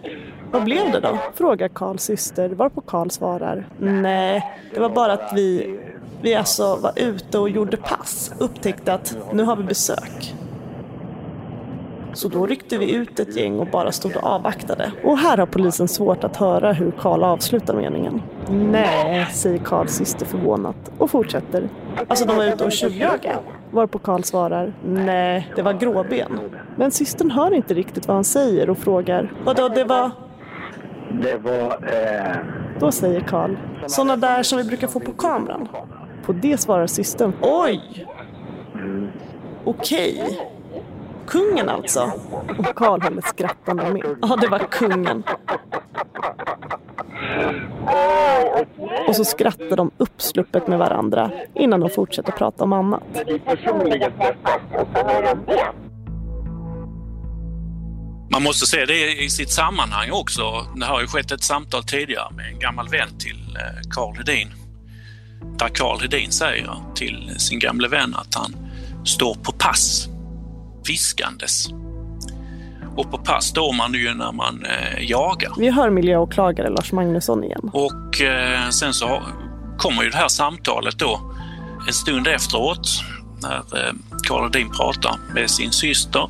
Vad 0.50 0.64
blev 0.64 0.92
det 0.92 1.00
då? 1.00 1.18
frågar 1.34 1.68
Karls 1.68 2.02
syster 2.02 2.48
varpå 2.48 2.80
Karl 2.80 3.10
svarar, 3.10 3.68
nej, 3.78 4.56
det 4.74 4.80
var 4.80 4.88
bara 4.88 5.12
att 5.12 5.32
vi, 5.34 5.78
vi 6.22 6.34
alltså 6.34 6.76
var 6.76 6.92
ute 6.96 7.38
och 7.38 7.50
gjorde 7.50 7.76
pass, 7.76 8.32
upptäckte 8.38 8.94
att 8.94 9.16
nu 9.32 9.42
har 9.42 9.56
vi 9.56 9.62
besök. 9.62 10.34
Så 12.12 12.28
då 12.28 12.46
ryckte 12.46 12.78
vi 12.78 12.94
ut 12.94 13.20
ett 13.20 13.36
gäng 13.36 13.58
och 13.58 13.66
bara 13.66 13.92
stod 13.92 14.16
och 14.16 14.24
avvaktade. 14.24 14.92
Och 15.04 15.18
här 15.18 15.38
har 15.38 15.46
polisen 15.46 15.88
svårt 15.88 16.24
att 16.24 16.36
höra 16.36 16.72
hur 16.72 16.90
Karl 16.90 17.24
avslutar 17.24 17.74
meningen. 17.74 18.22
Nej, 18.50 19.26
säger 19.32 19.58
Karls 19.58 19.92
syster 19.92 20.26
förvånat 20.26 20.92
och 20.98 21.10
fortsätter. 21.10 21.68
Alltså 22.08 22.24
de 22.24 22.36
var 22.36 22.44
ute 22.44 22.64
och 22.64 22.72
tjuvjagade. 22.72 23.38
Varpå 23.70 23.98
Karl 23.98 24.22
svarar, 24.22 24.72
nej, 24.84 25.52
det 25.56 25.62
var 25.62 25.72
gråben. 25.72 26.40
Men 26.76 26.90
systern 26.90 27.30
hör 27.30 27.54
inte 27.54 27.74
riktigt 27.74 28.08
vad 28.08 28.14
han 28.14 28.24
säger 28.24 28.70
och 28.70 28.78
frågar, 28.78 29.32
vadå, 29.44 29.68
det 29.68 29.84
var... 29.84 30.10
Det 31.22 31.36
var... 31.36 31.78
Eh... 31.92 32.36
Då 32.80 32.92
säger 32.92 33.20
Karl, 33.20 33.56
sådana 33.86 34.16
där 34.16 34.42
som 34.42 34.58
vi 34.58 34.64
brukar 34.64 34.86
få 34.86 35.00
på 35.00 35.12
kameran. 35.12 35.68
På 36.24 36.32
det 36.32 36.60
svarar 36.60 36.86
systern, 36.86 37.32
oj! 37.42 38.06
Mm. 38.74 39.08
Okej. 39.64 40.38
Kungen 41.30 41.68
alltså? 41.68 42.12
Och 42.58 42.74
Karl 42.74 43.02
håller 43.02 43.22
skrattande 43.22 43.92
med. 43.92 44.16
Ja, 44.22 44.36
det 44.36 44.48
var 44.48 44.58
kungen. 44.58 45.22
Och 49.08 49.16
så 49.16 49.24
skrattar 49.24 49.76
de 49.76 49.90
uppsluppet 49.96 50.68
med 50.68 50.78
varandra 50.78 51.30
innan 51.54 51.80
de 51.80 51.90
fortsätter 51.90 52.32
prata 52.32 52.64
om 52.64 52.72
annat. 52.72 53.02
Man 58.32 58.42
måste 58.42 58.66
se 58.66 58.84
det 58.84 59.22
i 59.22 59.30
sitt 59.30 59.50
sammanhang 59.50 60.10
också. 60.12 60.42
Det 60.76 60.86
har 60.86 61.00
ju 61.00 61.06
skett 61.06 61.32
ett 61.32 61.44
samtal 61.44 61.84
tidigare 61.84 62.34
med 62.34 62.46
en 62.46 62.58
gammal 62.58 62.88
vän 62.88 63.18
till 63.18 63.58
Karl 63.90 64.14
eh, 64.14 64.18
Hedin. 64.18 64.48
Där 65.58 65.68
Karl 65.68 66.00
Hedin 66.00 66.30
säger 66.32 66.74
till 66.94 67.34
sin 67.38 67.58
gamle 67.58 67.88
vän 67.88 68.14
att 68.14 68.34
han 68.34 68.56
står 69.04 69.34
på 69.34 69.52
pass, 69.52 70.08
viskandes. 70.90 71.68
Och 72.96 73.10
på 73.10 73.18
pass 73.18 73.46
står 73.46 73.72
man 73.72 73.94
ju 73.94 74.14
när 74.14 74.32
man 74.32 74.64
eh, 74.64 75.10
jagar. 75.10 75.52
Vi 75.58 75.70
hör 75.70 75.90
miljöåklagare 75.90 76.70
Lars 76.70 76.92
Magnusson 76.92 77.44
igen. 77.44 77.70
Och 77.72 78.20
eh, 78.20 78.68
sen 78.68 78.94
så 78.94 79.22
kommer 79.78 80.02
ju 80.02 80.10
det 80.10 80.16
här 80.16 80.28
samtalet 80.28 80.98
då 80.98 81.20
en 81.88 81.92
stund 81.92 82.26
efteråt 82.26 82.88
när 83.42 83.56
eh, 83.56 83.92
Karl 84.28 84.42
Hedin 84.42 84.70
pratar 84.70 85.16
med 85.34 85.50
sin 85.50 85.72
syster 85.72 86.28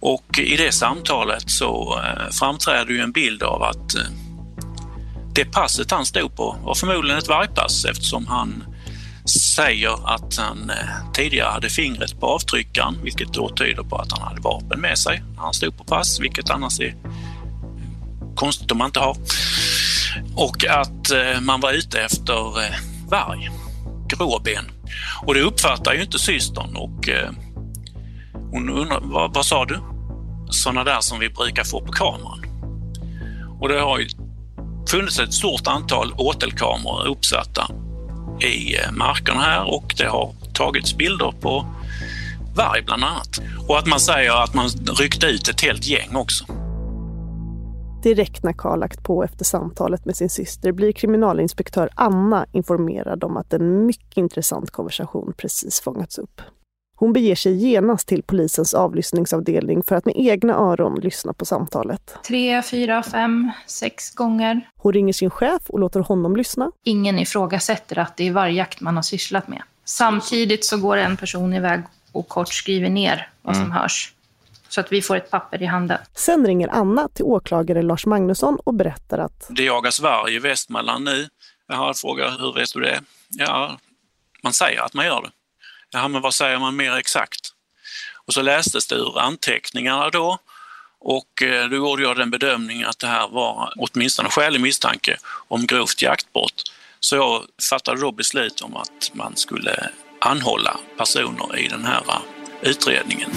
och 0.00 0.38
i 0.38 0.56
det 0.56 0.72
samtalet 0.72 1.50
så 1.50 2.00
eh, 2.04 2.30
framträder 2.40 2.92
ju 2.92 3.00
en 3.00 3.12
bild 3.12 3.42
av 3.42 3.62
att 3.62 3.94
eh, 3.94 4.02
det 5.34 5.44
passet 5.44 5.90
han 5.90 6.06
stod 6.06 6.36
på 6.36 6.56
var 6.64 6.74
förmodligen 6.74 7.18
ett 7.18 7.28
vargpass 7.28 7.84
eftersom 7.84 8.26
han 8.26 8.64
säger 9.28 10.14
att 10.14 10.36
han 10.36 10.70
eh, 10.70 11.12
tidigare 11.12 11.50
hade 11.50 11.70
fingret 11.70 12.20
på 12.20 12.26
avtryckaren, 12.26 12.98
vilket 13.02 13.32
då 13.32 13.48
tyder 13.48 13.82
på 13.82 13.96
att 13.96 14.12
han 14.12 14.22
hade 14.22 14.40
vapen 14.40 14.80
med 14.80 14.98
sig 14.98 15.22
när 15.34 15.42
han 15.42 15.54
stod 15.54 15.76
på 15.76 15.84
pass, 15.84 16.20
vilket 16.20 16.50
annars 16.50 16.80
är 16.80 16.94
konstigt 18.34 18.72
om 18.72 18.78
man 18.78 18.86
inte 18.86 19.00
har. 19.00 19.16
Och 20.34 20.64
att 20.66 21.10
eh, 21.10 21.40
man 21.40 21.60
var 21.60 21.72
ute 21.72 22.00
efter 22.00 22.64
eh, 22.64 22.74
varg, 23.08 23.50
gråben. 24.08 24.64
Och 25.22 25.34
det 25.34 25.40
uppfattar 25.40 25.94
ju 25.94 26.02
inte 26.02 26.18
systern 26.18 26.76
och 26.76 27.08
hon 28.50 28.70
undrar, 28.70 29.00
vad, 29.02 29.34
vad 29.34 29.46
sa 29.46 29.64
du? 29.64 29.80
Sådana 30.50 30.84
där 30.84 31.00
som 31.00 31.18
vi 31.18 31.28
brukar 31.28 31.64
få 31.64 31.80
på 31.80 31.92
kameran. 31.92 32.44
Och 33.60 33.68
det 33.68 33.80
har 33.80 33.98
ju 33.98 34.08
funnits 34.88 35.18
ett 35.18 35.34
stort 35.34 35.66
antal 35.66 36.12
åtelkameror 36.12 37.06
uppsatta 37.06 37.70
i 38.40 38.74
eh, 38.74 38.92
markerna 38.92 39.40
här 39.40 39.74
och 39.74 39.94
det 39.98 40.06
har 40.06 40.34
tagits 40.52 40.96
bilder 40.96 41.34
på 41.40 41.66
varg 42.56 42.82
bland 42.82 43.04
annat. 43.04 43.38
Och 43.68 43.78
att 43.78 43.86
man 43.86 44.00
säger 44.00 44.44
att 44.44 44.54
man 44.54 44.68
ryckte 45.00 45.26
ut 45.26 45.48
ett 45.48 45.60
helt 45.60 45.86
gäng 45.86 46.16
också. 46.16 46.44
Direkt 48.02 48.42
när 48.42 48.52
Karl 48.52 48.78
lagt 48.80 49.02
på 49.02 49.24
efter 49.24 49.44
samtalet 49.44 50.04
med 50.04 50.16
sin 50.16 50.30
syster 50.30 50.72
blir 50.72 50.92
kriminalinspektör 50.92 51.88
Anna 51.94 52.46
informerad 52.52 53.24
om 53.24 53.36
att 53.36 53.52
en 53.52 53.86
mycket 53.86 54.16
intressant 54.16 54.70
konversation 54.70 55.32
precis 55.36 55.80
fångats 55.80 56.18
upp. 56.18 56.40
Hon 56.98 57.12
beger 57.12 57.34
sig 57.34 57.56
genast 57.56 58.08
till 58.08 58.22
polisens 58.22 58.74
avlyssningsavdelning 58.74 59.82
för 59.82 59.96
att 59.96 60.04
med 60.04 60.14
egna 60.16 60.54
öron 60.54 61.00
lyssna 61.00 61.32
på 61.32 61.44
samtalet. 61.44 62.18
Tre, 62.26 62.62
fyra, 62.62 63.02
fem, 63.02 63.50
sex 63.66 64.14
gånger. 64.14 64.70
Hon 64.76 64.92
ringer 64.92 65.12
sin 65.12 65.30
chef 65.30 65.62
och 65.68 65.78
låter 65.78 66.00
honom 66.00 66.36
lyssna. 66.36 66.72
Ingen 66.82 67.18
ifrågasätter 67.18 67.98
att 67.98 68.16
det 68.16 68.28
är 68.28 68.32
vargjakt 68.32 68.80
man 68.80 68.96
har 68.96 69.02
sysslat 69.02 69.48
med. 69.48 69.62
Samtidigt 69.84 70.64
så 70.64 70.78
går 70.78 70.96
en 70.96 71.16
person 71.16 71.52
iväg 71.52 71.82
och 72.12 72.28
kort 72.28 72.52
skriver 72.52 72.90
ner 72.90 73.30
vad 73.42 73.54
som 73.54 73.64
mm. 73.64 73.76
hörs. 73.76 74.12
Så 74.68 74.80
att 74.80 74.92
vi 74.92 75.02
får 75.02 75.16
ett 75.16 75.30
papper 75.30 75.62
i 75.62 75.66
handen. 75.66 75.98
Sen 76.14 76.46
ringer 76.46 76.68
Anna 76.68 77.08
till 77.08 77.24
åklagare 77.24 77.82
Lars 77.82 78.06
Magnusson 78.06 78.58
och 78.64 78.74
berättar 78.74 79.18
att 79.18 79.46
det 79.50 79.62
jagas 79.62 80.00
varg 80.00 80.34
i 80.34 80.38
Västmanland 80.38 81.04
nu. 81.04 81.28
Jag 81.68 81.76
har 81.76 81.94
frågat 81.94 82.40
hur 82.40 82.52
vet 82.52 82.74
du 82.74 82.80
det? 82.80 83.00
Ja, 83.28 83.78
man 84.42 84.52
säger 84.52 84.80
att 84.80 84.94
man 84.94 85.06
gör 85.06 85.22
det. 85.22 85.30
Ja, 85.90 86.08
men 86.08 86.22
vad 86.22 86.34
säger 86.34 86.58
man 86.58 86.76
mer 86.76 86.96
exakt? 86.96 87.52
Och 88.26 88.32
så 88.32 88.42
lästes 88.42 88.86
det 88.86 88.94
ur 88.94 89.18
anteckningarna 89.18 90.10
då 90.10 90.38
och 91.00 91.42
eh, 91.42 91.68
då 91.68 91.76
gjorde 91.76 92.02
jag 92.02 92.16
den 92.16 92.30
bedömningen 92.30 92.88
att 92.88 92.98
det 92.98 93.06
här 93.06 93.28
var 93.28 93.72
åtminstone 93.76 94.28
skälig 94.28 94.60
misstanke 94.60 95.16
om 95.48 95.66
grovt 95.66 96.02
jaktbrott. 96.02 96.62
Så 97.00 97.16
jag 97.16 97.42
fattade 97.70 98.00
då 98.00 98.12
beslut 98.12 98.60
om 98.60 98.76
att 98.76 99.10
man 99.12 99.36
skulle 99.36 99.90
anhålla 100.20 100.76
personer 100.98 101.58
i 101.58 101.68
den 101.68 101.84
här 101.84 102.02
eh, 102.08 102.70
utredningen. 102.70 103.30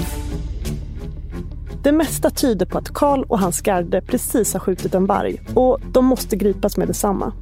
Det 1.83 1.91
mesta 1.91 2.29
tyder 2.29 2.65
på 2.65 2.77
att 2.77 2.93
Karl 2.93 3.23
och 3.23 3.39
hans 3.39 3.61
garde 3.61 4.01
precis 4.01 4.53
har 4.53 4.59
skjutit 4.59 4.93
en 4.93 5.05
varg 5.05 5.41
och 5.55 5.79
de 5.81 6.05
måste 6.05 6.35
gripas 6.35 6.77
med 6.77 6.87
detsamma. 6.87 7.33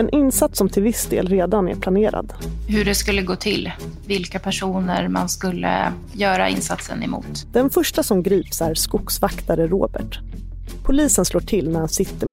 En 0.00 0.10
insats 0.10 0.58
som 0.58 0.68
till 0.68 0.82
viss 0.82 1.06
del 1.06 1.28
redan 1.28 1.68
är 1.68 1.74
planerad. 1.74 2.32
Hur 2.68 2.84
det 2.84 2.94
skulle 2.94 3.22
gå 3.22 3.36
till, 3.36 3.72
vilka 4.06 4.38
personer 4.38 5.08
man 5.08 5.28
skulle 5.28 5.92
göra 6.12 6.48
insatsen 6.48 7.02
emot. 7.02 7.52
Den 7.52 7.70
första 7.70 8.02
som 8.02 8.22
grips 8.22 8.60
är 8.60 8.74
skogsvaktare 8.74 9.66
Robert. 9.66 10.18
Polisen 10.82 11.24
slår 11.24 11.40
till 11.40 11.70
när 11.70 11.78
han 11.78 11.88
sitter. 11.88 12.28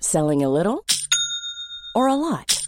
Selling 0.00 0.44
a 0.44 0.48
little 0.48 0.78
or 1.94 2.08
a 2.08 2.16
lot? 2.16 2.67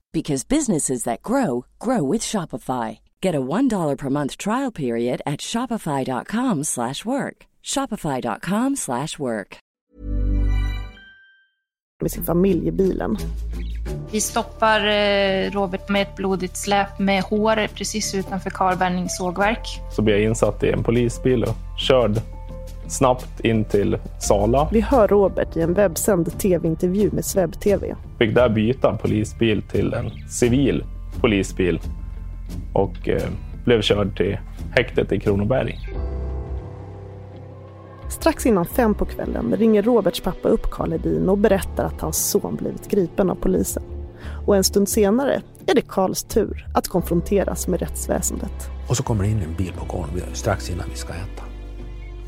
because 0.11 0.47
businesses 0.47 1.03
that 1.03 1.21
grow 1.21 1.65
grow 1.79 2.11
with 2.11 2.21
Shopify. 2.21 2.99
Get 3.21 3.35
a 3.35 3.41
$1 3.41 3.97
per 3.97 4.09
month 4.09 4.37
trial 4.37 4.71
period 4.71 5.21
at 5.25 5.41
shopify.com/work. 5.41 7.47
shopify.com/work. 7.63 9.57
Med 12.01 12.11
sin 12.11 12.23
familj 12.23 12.67
i 12.67 12.71
bilen. 12.71 13.17
Vi 14.11 14.21
stoppar 14.21 14.87
eh, 14.87 15.51
Robert 15.51 15.89
med 15.89 16.01
ett 16.01 16.15
blodigt 16.15 16.57
släp 16.57 16.99
med 16.99 17.23
hår 17.23 17.67
precis 17.67 18.15
utanför 18.15 18.49
Karlbergnings 18.49 19.17
sågverk. 19.17 19.79
Så 19.91 20.01
blir 20.01 20.15
jag 20.15 20.23
insatt 20.23 20.63
i 20.63 20.69
en 20.69 20.83
polisbil 20.83 21.43
och 21.43 21.55
körd 21.77 22.21
snabbt 22.91 23.39
in 23.39 23.65
till 23.65 23.97
Sala. 24.19 24.67
Vi 24.71 24.81
hör 24.81 25.07
Robert 25.07 25.57
i 25.57 25.61
en 25.61 25.73
webbsänd 25.73 26.39
tv-intervju 26.39 27.09
med 27.11 27.25
Sveb 27.25 27.59
TV. 27.59 27.95
Fick 28.19 28.35
där 28.35 28.49
byta 28.49 28.97
polisbil 28.97 29.61
till 29.61 29.93
en 29.93 30.29
civil 30.29 30.83
polisbil 31.21 31.79
och 32.73 33.09
eh, 33.09 33.21
blev 33.65 33.81
körd 33.81 34.17
till 34.17 34.37
häktet 34.71 35.11
i 35.11 35.19
Kronoberg. 35.19 35.79
Strax 38.09 38.45
innan 38.45 38.65
fem 38.65 38.93
på 38.93 39.05
kvällen 39.05 39.55
ringer 39.57 39.81
Roberts 39.81 40.21
pappa 40.21 40.49
upp 40.49 40.71
Karl 40.71 40.93
Edin 40.93 41.29
och 41.29 41.37
berättar 41.37 41.83
att 41.83 42.01
hans 42.01 42.29
son 42.29 42.55
blivit 42.55 42.89
gripen 42.89 43.29
av 43.29 43.35
polisen. 43.35 43.83
Och 44.45 44.55
en 44.55 44.63
stund 44.63 44.89
senare 44.89 45.41
är 45.67 45.75
det 45.75 45.81
Karls 45.81 46.23
tur 46.23 46.67
att 46.73 46.87
konfronteras 46.87 47.67
med 47.67 47.79
rättsväsendet. 47.79 48.69
Och 48.89 48.97
så 48.97 49.03
kommer 49.03 49.23
det 49.23 49.29
in 49.29 49.41
en 49.41 49.55
bil 49.57 49.73
på 49.77 49.97
gården 49.97 50.21
strax 50.33 50.69
innan 50.69 50.85
vi 50.89 50.95
ska 50.95 51.13
äta 51.13 51.50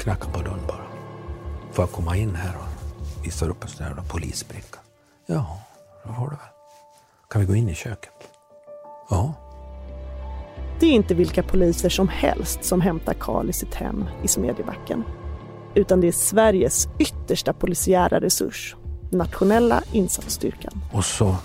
knackar 0.03 0.29
på 0.29 0.41
dörren 0.41 0.67
bara. 0.67 0.85
Får 1.71 1.83
jag 1.83 1.91
komma 1.91 2.17
in 2.17 2.35
här 2.35 2.55
och 2.55 3.25
visar 3.25 3.49
upp 3.49 3.63
en 3.63 3.69
sån 3.69 3.85
här 3.85 3.95
polisbricka? 4.07 4.79
Ja, 5.25 5.59
det 6.03 6.13
får 6.13 6.23
du 6.23 6.29
väl. 6.29 6.37
Kan 7.29 7.41
vi 7.41 7.47
gå 7.47 7.55
in 7.55 7.69
i 7.69 7.75
köket? 7.75 8.11
Ja. 9.09 9.33
Det 10.79 10.85
är 10.85 10.91
inte 10.91 11.13
vilka 11.13 11.43
poliser 11.43 11.89
som 11.89 12.07
helst 12.07 12.63
som 12.63 12.81
hämtar 12.81 13.13
Karl 13.13 13.49
i 13.49 13.53
sitt 13.53 13.73
hem 13.73 14.05
i 14.23 14.27
Smedjebacken. 14.27 15.03
Utan 15.75 16.01
det 16.01 16.07
är 16.07 16.11
Sveriges 16.11 16.87
yttersta 16.99 17.53
polisiära 17.53 18.19
resurs, 18.19 18.75
Nationella 19.11 19.83
insatsstyrkan. 19.91 20.81
Och 20.93 21.05
så 21.05 21.35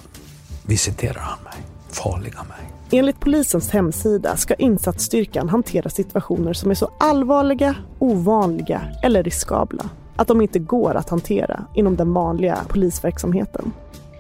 visiterar 0.67 1.21
han 1.21 1.39
mig, 1.45 1.67
farliga 1.89 2.43
mig. 2.43 2.78
Enligt 2.91 3.21
polisens 3.21 3.71
hemsida 3.71 4.37
ska 4.37 4.55
insatsstyrkan 4.55 5.49
hantera 5.49 5.91
situationer 5.91 6.53
som 6.53 6.71
är 6.71 6.75
så 6.75 6.91
allvarliga, 6.99 7.77
ovanliga 7.99 8.83
eller 9.03 9.23
riskabla 9.23 9.91
att 10.17 10.29
de 10.29 10.41
inte 10.41 10.59
går 10.59 10.95
att 10.95 11.11
hantera 11.11 11.65
inom 11.75 11.97
den 11.97 12.13
vanliga 12.13 12.59
polisverksamheten. 12.69 13.73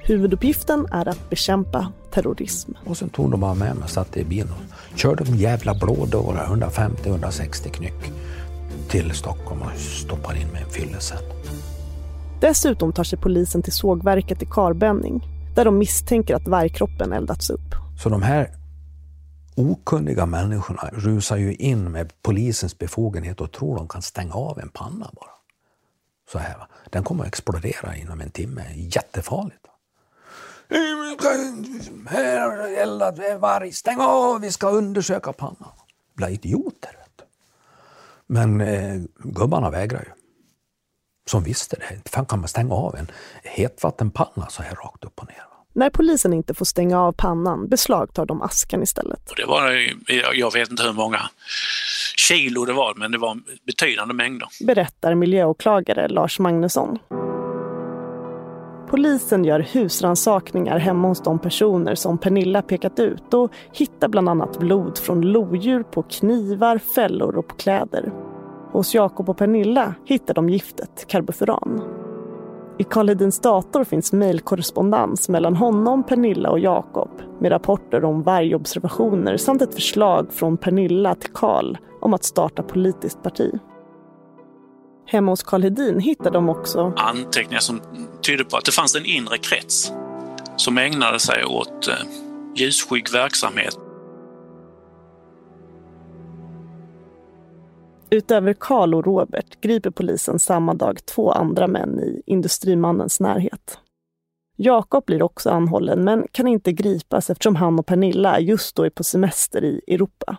Huvuduppgiften 0.02 0.86
är 0.92 1.08
att 1.08 1.30
bekämpa 1.30 1.92
terrorism. 2.10 2.72
Och 2.86 2.96
sen 2.96 3.08
tog 3.08 3.30
de 3.30 3.40
bara 3.40 3.54
med 3.54 3.74
mig 3.74 3.84
och 3.84 3.90
satte 3.90 4.20
i 4.20 4.24
bilen 4.24 4.52
och 4.92 4.98
körde 4.98 5.24
de 5.24 5.36
jävla 5.36 5.74
blådårar 5.74 6.46
150-160 6.46 7.68
knyck. 7.68 8.12
till 8.88 9.10
Stockholm 9.10 9.62
och 9.62 9.78
stoppar 9.78 10.36
in 10.40 10.48
med 10.52 10.62
en 10.62 10.70
fyllecell. 10.70 11.24
Dessutom 12.40 12.92
tar 12.92 13.04
sig 13.04 13.18
polisen 13.18 13.62
till 13.62 13.72
sågverket 13.72 14.42
i 14.42 14.46
Karbenning 14.46 15.28
där 15.54 15.64
de 15.64 15.78
misstänker 15.78 16.34
att 16.34 16.48
vargkroppen 16.48 17.12
eldats 17.12 17.50
upp. 17.50 17.74
Så 18.02 18.08
de 18.08 18.22
här 18.22 18.57
okunniga 19.59 20.26
människorna 20.26 20.90
rusar 20.92 21.36
ju 21.36 21.54
in 21.54 21.92
med 21.92 22.22
polisens 22.22 22.78
befogenhet 22.78 23.40
och 23.40 23.52
tror 23.52 23.76
de 23.76 23.88
kan 23.88 24.02
stänga 24.02 24.34
av 24.34 24.59
en 24.59 24.68
panna 24.68 25.11
bara. 25.12 25.30
Så 26.32 26.38
här, 26.38 26.66
Den 26.90 27.04
kommer 27.04 27.24
att 27.24 27.28
explodera 27.28 27.96
inom 27.96 28.20
en 28.20 28.30
timme. 28.30 28.64
Jättefarligt. 28.74 29.66
Här 32.09 32.40
har 32.40 32.56
det 32.56 32.76
eldat 32.76 33.40
varg. 33.40 33.72
Stäng 33.72 34.00
av, 34.00 34.40
vi 34.40 34.52
ska 34.52 34.70
undersöka 34.70 35.32
pannan. 35.32 35.72
Blir 36.14 36.28
idioter. 36.28 36.98
Men 38.30 38.61
eh, 38.61 39.00
gubbarna 39.18 39.70
vägrar 39.70 40.00
ju. 40.00 40.12
Som 41.26 41.42
visste 41.42 41.76
det. 41.76 42.11
Fan 42.11 42.26
kan 42.26 42.38
man 42.38 42.48
stänga 42.48 42.74
av 42.74 42.96
en 42.96 43.11
hetvattenpanna 43.42 44.46
så 44.48 44.62
här 44.62 44.74
rakt 44.74 45.04
upp 45.04 45.20
och 45.20 45.26
ner? 45.28 45.47
När 45.74 45.90
polisen 45.90 46.32
inte 46.32 46.54
får 46.54 46.64
stänga 46.64 47.00
av 47.00 47.12
pannan 47.12 47.68
beslagtar 47.68 48.26
de 48.26 48.42
askan 48.42 48.82
istället. 48.82 49.32
Det 49.36 49.44
var, 49.44 49.72
jag 50.34 50.52
vet 50.52 50.70
inte 50.70 50.82
hur 50.82 50.92
många 50.92 51.20
kilo 52.16 52.64
det 52.64 52.72
var, 52.72 52.94
men 52.94 53.12
det 53.12 53.18
var 53.18 53.38
betydande 53.66 54.14
mängder. 54.14 54.48
Berättar 54.66 55.14
miljöåklagare 55.14 56.08
Lars 56.08 56.38
Magnusson. 56.38 56.98
Polisen 58.90 59.44
gör 59.44 59.60
husransakningar 59.60 60.78
hemma 60.78 61.08
hos 61.08 61.22
de 61.22 61.38
personer 61.38 61.94
som 61.94 62.18
Pernilla 62.18 62.62
pekat 62.62 62.98
ut 62.98 63.34
och 63.34 63.52
hittar 63.72 64.08
bland 64.08 64.28
annat 64.28 64.58
blod 64.58 64.98
från 64.98 65.20
lodjur 65.20 65.82
på 65.82 66.02
knivar, 66.02 66.78
fällor 66.78 67.36
och 67.36 67.48
på 67.48 67.54
kläder. 67.54 68.12
Hos 68.72 68.94
Jakob 68.94 69.30
och 69.30 69.38
Pernilla 69.38 69.94
hittar 70.04 70.34
de 70.34 70.48
giftet 70.48 71.04
karbofuran. 71.08 71.82
I 72.79 72.85
Karl 72.85 73.09
Hedins 73.09 73.41
dator 73.41 73.85
finns 73.85 74.12
mejlkorrespondens 74.12 75.29
mellan 75.29 75.57
honom, 75.57 76.03
Pernilla 76.03 76.51
och 76.51 76.59
Jakob 76.59 77.11
med 77.41 77.53
rapporter 77.53 78.05
om 78.05 78.22
vargobservationer 78.22 79.37
samt 79.37 79.62
ett 79.62 79.74
förslag 79.74 80.33
från 80.33 80.57
Pernilla 80.57 81.14
till 81.14 81.33
Karl 81.33 81.76
om 82.01 82.14
att 82.14 82.24
starta 82.24 82.62
politiskt 82.62 83.22
parti. 83.22 83.51
Hemma 85.07 85.33
hos 85.33 85.43
Karl 85.43 85.62
Hedin 85.62 86.01
hittar 86.01 86.31
de 86.31 86.49
också 86.49 86.93
anteckningar 86.97 87.61
som 87.61 87.81
tydde 88.26 88.45
på 88.45 88.57
att 88.57 88.64
det 88.64 88.72
fanns 88.72 88.97
en 88.97 89.07
inre 89.07 89.39
krets 89.39 89.93
som 90.57 90.79
ägnade 90.79 91.20
sig 91.20 91.45
åt 91.45 91.89
eh, 91.89 91.95
ljusskygg 92.55 93.12
verksamhet. 93.12 93.88
Utöver 98.11 98.52
Karl 98.52 98.94
och 98.94 99.04
Robert 99.04 99.61
griper 99.61 99.90
polisen 99.90 100.38
samma 100.38 100.74
dag 100.74 101.06
två 101.06 101.30
andra 101.32 101.66
män 101.66 102.00
i 102.00 102.22
industrimannens 102.26 103.20
närhet. 103.20 103.78
Jakob 104.56 105.04
blir 105.04 105.22
också 105.22 105.50
anhållen 105.50 106.04
men 106.04 106.26
kan 106.32 106.46
inte 106.48 106.72
gripas 106.72 107.30
eftersom 107.30 107.56
han 107.56 107.78
och 107.78 107.86
Pernilla 107.86 108.40
just 108.40 108.76
då 108.76 108.82
är 108.82 108.90
på 108.90 109.04
semester 109.04 109.64
i 109.64 109.80
Europa. 109.88 110.36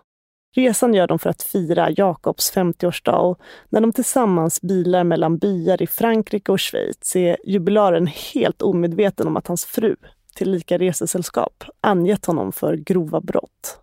Resan 0.55 0.93
gör 0.93 1.07
de 1.07 1.19
för 1.19 1.29
att 1.29 1.43
fira 1.43 1.89
Jakobs 1.91 2.53
50-årsdag 2.53 3.19
och 3.19 3.39
när 3.69 3.81
de 3.81 3.93
tillsammans 3.93 4.61
bilar 4.61 5.03
mellan 5.03 5.37
byar 5.37 5.81
i 5.81 5.87
Frankrike 5.87 6.51
och 6.51 6.61
Schweiz 6.61 7.15
är 7.15 7.37
jubilaren 7.45 8.07
helt 8.07 8.61
omedveten 8.61 9.27
om 9.27 9.37
att 9.37 9.47
hans 9.47 9.65
fru, 9.65 9.95
tillika 10.35 10.77
resesällskap, 10.77 11.63
angett 11.81 12.25
honom 12.25 12.51
för 12.51 12.75
grova 12.75 13.21
brott. 13.21 13.79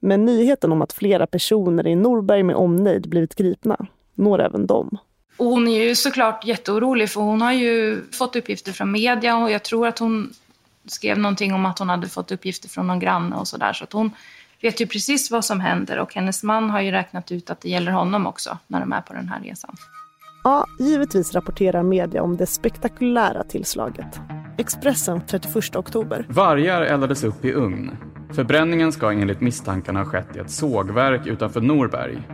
Men 0.00 0.24
nyheten 0.24 0.72
om 0.72 0.82
att 0.82 0.92
flera 0.92 1.26
personer 1.26 1.86
i 1.86 1.94
Norberg 1.94 2.42
med 2.42 2.56
omnejd 2.56 3.08
blivit 3.08 3.34
gripna 3.34 3.86
når 4.14 4.40
även 4.40 4.66
dem. 4.66 4.98
hon 5.38 5.68
är 5.68 5.84
ju 5.84 5.94
såklart 5.94 6.44
jätteorolig 6.44 7.10
för 7.10 7.20
hon 7.20 7.42
har 7.42 7.52
ju 7.52 8.02
fått 8.12 8.36
uppgifter 8.36 8.72
från 8.72 8.92
media 8.92 9.36
och 9.36 9.50
jag 9.50 9.62
tror 9.62 9.86
att 9.86 9.98
hon 9.98 10.32
skrev 10.86 11.18
någonting 11.18 11.54
om 11.54 11.66
att 11.66 11.78
hon 11.78 11.88
hade 11.88 12.08
fått 12.08 12.32
uppgifter 12.32 12.68
från 12.68 12.86
någon 12.86 12.98
granne 12.98 13.36
och 13.36 13.48
sådär. 13.48 13.72
Så 13.72 13.84
att 13.84 13.92
hon 13.92 14.10
vet 14.60 14.80
ju 14.80 14.86
precis 14.86 15.30
vad 15.30 15.44
som 15.44 15.60
händer 15.60 15.98
och 15.98 16.14
hennes 16.14 16.42
man 16.42 16.70
har 16.70 16.80
ju 16.80 16.90
räknat 16.90 17.32
ut 17.32 17.50
att 17.50 17.60
det 17.60 17.68
gäller 17.68 17.92
honom 17.92 18.26
också 18.26 18.58
när 18.66 18.80
de 18.80 18.92
är 18.92 19.00
på 19.00 19.12
den 19.12 19.28
här 19.28 19.40
resan. 19.40 19.76
Ja, 20.48 20.66
givetvis 20.78 21.34
rapporterar 21.34 21.82
media 21.82 22.22
om 22.22 22.36
det 22.36 22.46
spektakulära 22.46 23.42
tillslaget. 23.42 24.20
Expressen 24.58 25.20
31 25.26 25.76
oktober. 25.76 26.26
Vargar 26.28 26.82
eldades 26.82 27.24
upp 27.24 27.44
i 27.44 27.52
ugn. 27.52 27.90
Förbränningen 28.32 28.92
ska 28.92 29.12
enligt 29.12 29.40
misstankarna 29.40 29.98
ha 29.98 30.06
skett 30.06 30.36
i 30.36 30.38
ett 30.38 30.50
sågverk 30.50 31.26
utanför 31.26 31.60
Norberg. 31.60 32.28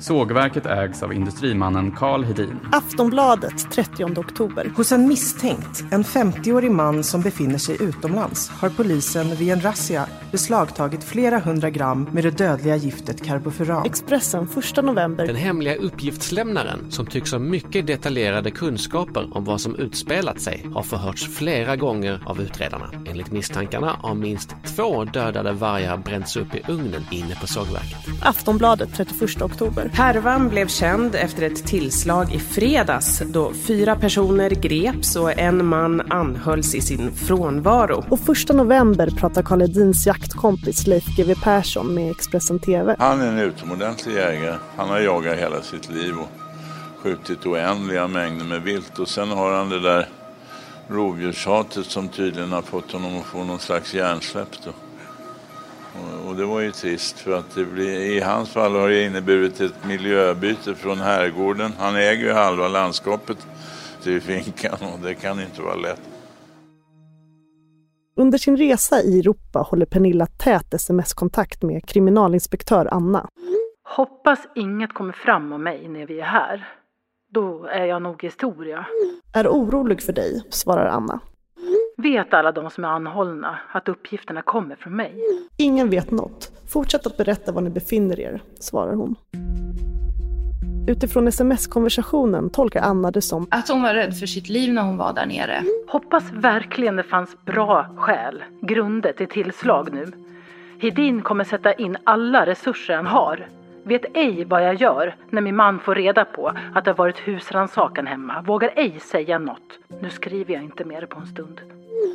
Sågverket 0.00 0.66
ägs 0.66 1.02
av 1.02 1.12
industrimannen 1.12 1.90
Karl 1.90 2.24
Hedin. 2.24 2.60
Aftonbladet 2.72 3.70
30 3.70 4.04
oktober. 4.04 4.72
Hos 4.76 4.92
en 4.92 5.08
misstänkt, 5.08 5.84
en 5.90 6.04
50-årig 6.04 6.70
man 6.70 7.04
som 7.04 7.20
befinner 7.20 7.58
sig 7.58 7.76
utomlands, 7.80 8.48
har 8.48 8.70
polisen 8.70 9.36
vid 9.36 9.52
en 9.52 9.60
razzia 9.60 10.06
beslagtagit 10.32 11.04
flera 11.04 11.38
hundra 11.38 11.70
gram 11.70 12.08
med 12.12 12.24
det 12.24 12.30
dödliga 12.30 12.76
giftet 12.76 13.24
karbofuran. 13.24 13.86
Expressen 13.86 14.48
1 14.76 14.84
november. 14.84 15.26
Den 15.26 15.36
hemliga 15.36 15.74
uppgiftslämnaren, 15.74 16.90
som 16.90 17.06
tycks 17.06 17.32
ha 17.32 17.38
mycket 17.38 17.86
detaljerade 17.86 18.50
kunskaper 18.50 19.36
om 19.36 19.44
vad 19.44 19.60
som 19.60 19.76
utspelat 19.76 20.40
sig, 20.40 20.66
har 20.74 20.82
förhörts 20.82 21.36
flera 21.36 21.76
gånger 21.76 22.22
av 22.26 22.40
utredarna. 22.40 22.90
Enligt 23.06 23.32
misstankarna 23.32 23.96
har 24.00 24.14
minst 24.14 24.54
två 24.76 25.04
dödade 25.04 25.52
vargar 25.52 25.96
bränts 25.96 26.36
upp 26.36 26.54
i 26.54 26.62
ugnen 26.68 27.02
inne 27.10 27.34
på 27.40 27.46
sågverket. 27.46 27.98
Aftonbladet 28.22 28.94
31 28.94 29.42
oktober. 29.42 29.87
Härvan 29.92 30.48
blev 30.48 30.68
känd 30.68 31.14
efter 31.14 31.42
ett 31.42 31.66
tillslag 31.66 32.34
i 32.34 32.38
fredags 32.38 33.22
då 33.26 33.52
fyra 33.52 33.96
personer 33.96 34.50
greps 34.50 35.16
och 35.16 35.38
en 35.38 35.66
man 35.66 36.12
anhölls 36.12 36.74
i 36.74 36.80
sin 36.80 37.12
frånvaro. 37.12 38.04
Och 38.08 38.20
första 38.20 38.52
november 38.52 39.10
pratar 39.10 39.42
Karl 39.42 39.62
Edins 39.62 40.06
jaktkompis 40.06 40.86
Leif 40.86 41.04
GW 41.16 41.34
Persson 41.34 41.94
med 41.94 42.10
Expressen 42.10 42.58
TV. 42.58 42.96
Han 42.98 43.20
är 43.20 43.28
en 43.28 43.38
utomordentlig 43.38 44.14
jägare. 44.14 44.56
Han 44.76 44.88
har 44.88 44.98
jagat 44.98 45.38
hela 45.38 45.62
sitt 45.62 45.90
liv 45.90 46.14
och 46.18 46.28
skjutit 47.02 47.46
oändliga 47.46 48.08
mängder 48.08 48.44
med 48.44 48.62
vilt 48.62 48.98
och 48.98 49.08
sen 49.08 49.30
har 49.30 49.52
han 49.52 49.68
det 49.68 49.80
där 49.80 50.08
rovdjurshatet 50.88 51.86
som 51.86 52.08
tydligen 52.08 52.52
har 52.52 52.62
fått 52.62 52.92
honom 52.92 53.18
att 53.18 53.26
få 53.26 53.44
någon 53.44 53.58
slags 53.58 53.94
hjärnsläpp. 53.94 54.48
Då. 54.64 54.87
Och 56.28 56.36
det 56.36 56.44
var 56.44 56.60
ju 56.60 56.72
trist 56.72 57.18
för 57.18 57.38
att 57.38 57.54
det 57.54 57.64
blir, 57.64 58.00
i 58.00 58.20
hans 58.20 58.50
fall 58.50 58.72
har 58.72 58.88
det 58.88 59.04
inneburit 59.04 59.60
ett 59.60 59.86
miljöbyte 59.86 60.74
från 60.74 60.98
herrgården. 60.98 61.72
Han 61.78 61.96
äger 61.96 62.24
ju 62.24 62.32
halva 62.32 62.68
landskapet 62.68 63.46
till 64.02 64.20
finkan 64.20 64.78
och 64.92 64.98
det 65.02 65.14
kan 65.14 65.40
inte 65.40 65.62
vara 65.62 65.74
lätt. 65.74 66.00
Under 68.16 68.38
sin 68.38 68.56
resa 68.56 69.02
i 69.02 69.18
Europa 69.18 69.58
håller 69.58 69.86
Pernilla 69.86 70.26
tät 70.26 70.74
sms-kontakt 70.74 71.62
med 71.62 71.88
kriminalinspektör 71.88 72.88
Anna. 72.90 73.28
Hoppas 73.96 74.38
inget 74.54 74.94
kommer 74.94 75.12
fram 75.12 75.52
om 75.52 75.62
mig 75.62 75.88
när 75.88 76.06
vi 76.06 76.20
är 76.20 76.24
här. 76.24 76.68
Då 77.30 77.64
är 77.64 77.84
jag 77.84 78.02
nog 78.02 78.22
historia. 78.22 78.86
Är 79.34 79.48
orolig 79.48 80.02
för 80.02 80.12
dig, 80.12 80.42
svarar 80.50 80.86
Anna. 80.86 81.20
Vet 81.96 82.34
alla 82.34 82.52
de 82.52 82.70
som 82.70 82.84
är 82.84 82.88
anhållna 82.88 83.58
att 83.72 83.88
uppgifterna 83.88 84.42
kommer 84.42 84.76
från 84.76 84.96
mig? 84.96 85.14
Ingen 85.56 85.90
vet 85.90 86.10
något. 86.10 86.52
Fortsätt 86.68 87.06
att 87.06 87.16
berätta 87.16 87.52
var 87.52 87.62
ni 87.62 87.70
befinner 87.70 88.20
er, 88.20 88.42
svarar 88.60 88.94
hon. 88.94 89.16
Utifrån 90.88 91.28
sms-konversationen 91.28 92.50
tolkar 92.50 92.82
Anna 92.82 93.10
det 93.10 93.22
som 93.22 93.46
att 93.50 93.68
hon 93.68 93.82
var 93.82 93.94
rädd 93.94 94.18
för 94.18 94.26
sitt 94.26 94.48
liv 94.48 94.72
när 94.72 94.82
hon 94.82 94.96
var 94.96 95.12
där 95.12 95.26
nere. 95.26 95.62
Hoppas 95.88 96.24
verkligen 96.32 96.96
det 96.96 97.02
fanns 97.02 97.36
bra 97.44 97.86
skäl, 97.96 98.44
grunder 98.62 99.12
till 99.12 99.28
tillslag 99.28 99.92
nu. 99.92 100.12
Hedin 100.80 101.22
kommer 101.22 101.44
sätta 101.44 101.72
in 101.72 101.96
alla 102.04 102.46
resurser 102.46 102.94
han 102.96 103.06
har. 103.06 103.48
Vet 103.88 104.04
ej 104.14 104.44
vad 104.44 104.64
jag 104.64 104.74
gör 104.74 105.16
när 105.30 105.42
min 105.42 105.56
man 105.56 105.80
får 105.80 105.94
reda 105.94 106.24
på 106.24 106.52
att 106.74 106.84
det 106.84 106.90
har 106.90 106.96
varit 106.96 107.18
husrannsakan 107.18 108.06
hemma. 108.06 108.42
Vågar 108.42 108.72
ej 108.76 109.00
säga 109.00 109.38
något. 109.38 109.78
Nu 110.00 110.10
skriver 110.10 110.54
jag 110.54 110.62
inte 110.62 110.84
mer 110.84 111.06
på 111.06 111.20
en 111.20 111.26
stund. 111.26 111.60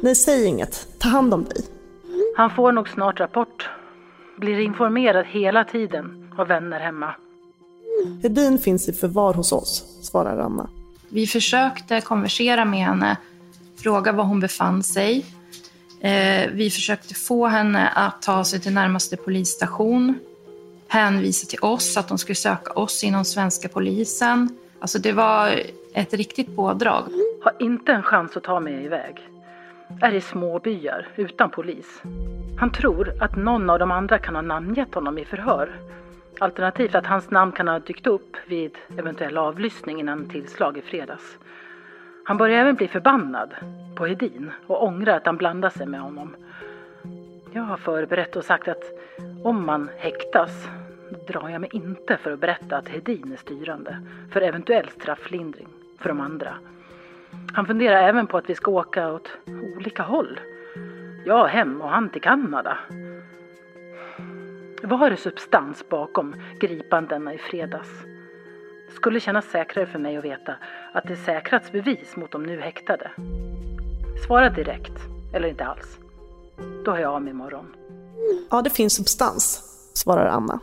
Nej, 0.01 0.15
säg 0.15 0.45
inget. 0.45 0.87
Ta 0.99 1.09
hand 1.09 1.33
om 1.33 1.43
dig. 1.43 1.65
Han 2.37 2.49
får 2.49 2.71
nog 2.71 2.89
snart 2.89 3.19
rapport. 3.19 3.69
Blir 4.37 4.59
informerad 4.59 5.25
hela 5.25 5.63
tiden 5.63 6.31
av 6.37 6.47
vänner 6.47 6.79
hemma. 6.79 7.15
Hedin 8.23 8.59
finns 8.59 8.89
i 8.89 8.93
förvar 8.93 9.33
hos 9.33 9.51
oss, 9.51 9.99
svarar 10.01 10.37
Anna. 10.37 10.69
Vi 11.09 11.27
försökte 11.27 12.01
konversera 12.01 12.65
med 12.65 12.79
henne, 12.79 13.17
fråga 13.77 14.11
var 14.11 14.23
hon 14.23 14.39
befann 14.39 14.83
sig. 14.83 15.25
Eh, 16.01 16.51
vi 16.51 16.69
försökte 16.69 17.13
få 17.13 17.47
henne 17.47 17.87
att 17.87 18.21
ta 18.21 18.43
sig 18.43 18.59
till 18.59 18.73
närmaste 18.73 19.17
polisstation, 19.17 20.19
hänvisa 20.93 21.47
till 21.47 21.59
oss, 21.61 21.97
att 21.97 22.07
de 22.07 22.17
skulle 22.17 22.35
söka 22.35 22.73
oss 22.73 23.03
inom 23.03 23.25
svenska 23.25 23.69
polisen. 23.69 24.57
Alltså 24.79 24.99
det 24.99 25.11
var 25.11 25.59
ett 25.93 26.13
riktigt 26.13 26.55
pådrag. 26.55 27.03
Har 27.43 27.53
inte 27.59 27.91
en 27.93 28.03
chans 28.03 28.37
att 28.37 28.43
ta 28.43 28.59
mig 28.59 28.85
iväg 28.85 29.29
är 30.01 30.13
i 30.13 30.21
småbyar 30.21 31.07
utan 31.15 31.49
polis. 31.49 32.01
Han 32.59 32.71
tror 32.71 33.13
att 33.19 33.35
någon 33.35 33.69
av 33.69 33.79
de 33.79 33.91
andra 33.91 34.19
kan 34.19 34.35
ha 34.35 34.41
namngett 34.41 34.95
honom 34.95 35.17
i 35.17 35.25
förhör. 35.25 35.75
Alternativt 36.39 36.95
att 36.95 37.05
hans 37.05 37.29
namn 37.29 37.51
kan 37.51 37.67
ha 37.67 37.79
dykt 37.79 38.07
upp 38.07 38.37
vid 38.47 38.71
eventuell 38.97 39.37
avlyssning 39.37 39.99
innan 39.99 40.29
tillslag 40.29 40.77
i 40.77 40.81
fredags. 40.81 41.37
Han 42.25 42.37
börjar 42.37 42.61
även 42.61 42.75
bli 42.75 42.87
förbannad 42.87 43.53
på 43.95 44.05
Hedin 44.05 44.51
och 44.67 44.83
ångrar 44.83 45.17
att 45.17 45.25
han 45.25 45.37
blandar 45.37 45.69
sig 45.69 45.87
med 45.87 46.01
honom. 46.01 46.35
Jag 47.51 47.63
har 47.63 47.77
förberett 47.77 48.35
och 48.35 48.45
sagt 48.45 48.67
att 48.67 48.83
om 49.43 49.65
man 49.65 49.89
häktas 49.97 50.67
drar 51.27 51.49
jag 51.49 51.61
mig 51.61 51.69
inte 51.73 52.17
för 52.17 52.31
att 52.31 52.39
berätta 52.39 52.77
att 52.77 52.89
Hedin 52.89 53.31
är 53.31 53.37
styrande 53.37 54.01
för 54.31 54.41
eventuell 54.41 54.89
strafflindring 54.89 55.67
för 55.99 56.09
de 56.09 56.19
andra. 56.19 56.55
Han 57.53 57.65
funderar 57.65 58.07
även 58.07 58.27
på 58.27 58.37
att 58.37 58.49
vi 58.49 58.55
ska 58.55 58.71
åka 58.71 59.11
åt 59.11 59.37
olika 59.77 60.03
håll. 60.03 60.39
Jag 61.25 61.47
hem 61.47 61.81
och 61.81 61.89
han 61.89 62.09
till 62.09 62.21
Kanada. 62.21 62.77
Var 64.83 65.09
det 65.09 65.17
substans 65.17 65.89
bakom 65.89 66.35
gripandena 66.59 67.33
i 67.33 67.37
fredags? 67.37 67.89
Det 68.87 68.93
skulle 68.93 69.19
kännas 69.19 69.45
säkrare 69.45 69.85
för 69.85 69.99
mig 69.99 70.17
att 70.17 70.25
veta 70.25 70.55
att 70.93 71.03
det 71.03 71.15
säkrats 71.15 71.71
bevis 71.71 72.15
mot 72.15 72.31
de 72.31 72.43
nu 72.43 72.59
häktade. 72.59 73.11
Svara 74.27 74.49
direkt, 74.49 74.93
eller 75.33 75.47
inte 75.47 75.65
alls. 75.65 75.97
Då 76.85 76.91
hör 76.91 76.99
jag 76.99 77.13
av 77.13 77.21
mig 77.21 77.31
imorgon. 77.31 77.75
Ja, 78.51 78.61
det 78.61 78.69
finns 78.69 78.95
substans, 78.95 79.63
svarar 79.93 80.25
Anna. 80.25 80.59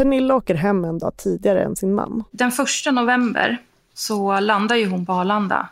Pernilla 0.00 0.34
åker 0.34 0.54
hem 0.54 0.84
en 0.84 0.98
dag 0.98 1.16
tidigare 1.16 1.64
än 1.64 1.76
sin 1.76 1.94
man. 1.94 2.24
Den 2.30 2.52
första 2.52 2.90
november 2.90 3.58
så 3.94 4.40
landar 4.40 4.76
ju 4.76 4.86
hon 4.86 5.06
på 5.06 5.12
Arlanda. 5.12 5.68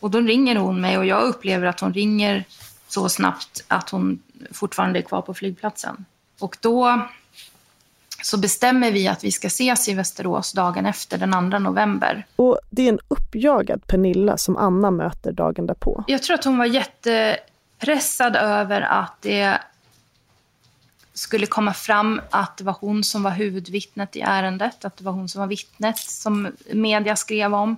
Och 0.00 0.10
då 0.10 0.20
ringer 0.20 0.56
hon 0.56 0.80
mig 0.80 0.98
och 0.98 1.06
jag 1.06 1.22
upplever 1.22 1.66
att 1.66 1.80
hon 1.80 1.94
ringer 1.94 2.44
så 2.88 3.08
snabbt 3.08 3.64
att 3.68 3.90
hon 3.90 4.22
fortfarande 4.52 4.98
är 4.98 5.02
kvar 5.02 5.22
på 5.22 5.34
flygplatsen. 5.34 6.04
Och 6.40 6.56
då 6.60 7.08
så 8.22 8.38
bestämmer 8.38 8.92
vi 8.92 9.08
att 9.08 9.24
vi 9.24 9.32
ska 9.32 9.46
ses 9.46 9.88
i 9.88 9.94
Västerås 9.94 10.52
dagen 10.52 10.86
efter, 10.86 11.18
den 11.18 11.50
2 11.50 11.58
november. 11.58 12.26
Och 12.36 12.58
det 12.70 12.82
är 12.82 12.88
en 12.88 13.00
uppjagad 13.08 13.86
Pernilla 13.86 14.36
som 14.36 14.56
Anna 14.56 14.90
möter 14.90 15.32
dagen 15.32 15.66
därpå. 15.66 16.04
Jag 16.06 16.22
tror 16.22 16.34
att 16.34 16.44
hon 16.44 16.58
var 16.58 16.66
jättepressad 16.66 18.36
över 18.36 18.80
att 18.80 19.16
det 19.20 19.58
skulle 21.14 21.46
komma 21.46 21.72
fram 21.72 22.20
att 22.30 22.56
det 22.56 22.64
var 22.64 22.76
hon 22.80 23.04
som 23.04 23.22
var 23.22 23.30
huvudvittnet 23.30 24.16
i 24.16 24.20
ärendet, 24.20 24.84
att 24.84 24.96
det 24.96 25.04
var 25.04 25.12
hon 25.12 25.28
som 25.28 25.40
var 25.40 25.46
vittnet 25.46 25.98
som 25.98 26.52
media 26.72 27.16
skrev 27.16 27.54
om. 27.54 27.76